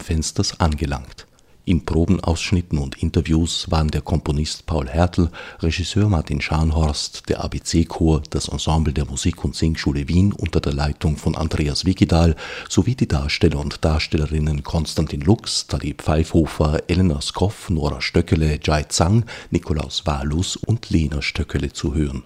Programmfensters 0.01 0.59
angelangt. 0.61 1.26
In 1.66 1.84
Probenausschnitten 1.84 2.78
und 2.78 3.03
Interviews 3.03 3.70
waren 3.70 3.88
der 3.88 4.01
Komponist 4.01 4.64
Paul 4.64 4.88
Hertel, 4.88 5.30
Regisseur 5.61 6.09
Martin 6.09 6.40
Scharnhorst, 6.40 7.28
der 7.28 7.44
ABC-Chor, 7.44 8.22
das 8.30 8.48
Ensemble 8.48 8.94
der 8.94 9.05
Musik- 9.05 9.44
und 9.44 9.55
Singschule 9.55 10.09
Wien 10.09 10.32
unter 10.32 10.61
der 10.61 10.72
Leitung 10.72 11.18
von 11.18 11.36
Andreas 11.36 11.84
Wigidal 11.84 12.34
sowie 12.68 12.94
die 12.94 13.09
Darsteller 13.09 13.61
und 13.61 13.84
Darstellerinnen 13.84 14.64
Konstantin 14.64 15.20
Lux, 15.20 15.66
Talib 15.66 16.01
Pfeifhofer, 16.01 16.82
Elena 16.88 17.20
Skoff, 17.20 17.68
Nora 17.68 18.01
Stöckele, 18.01 18.59
Jai 18.62 18.84
Zhang, 18.84 19.26
Nikolaus 19.51 20.07
Walus 20.07 20.57
und 20.57 20.88
Lena 20.88 21.20
Stöckele 21.20 21.74
zu 21.74 21.94
hören. 21.94 22.24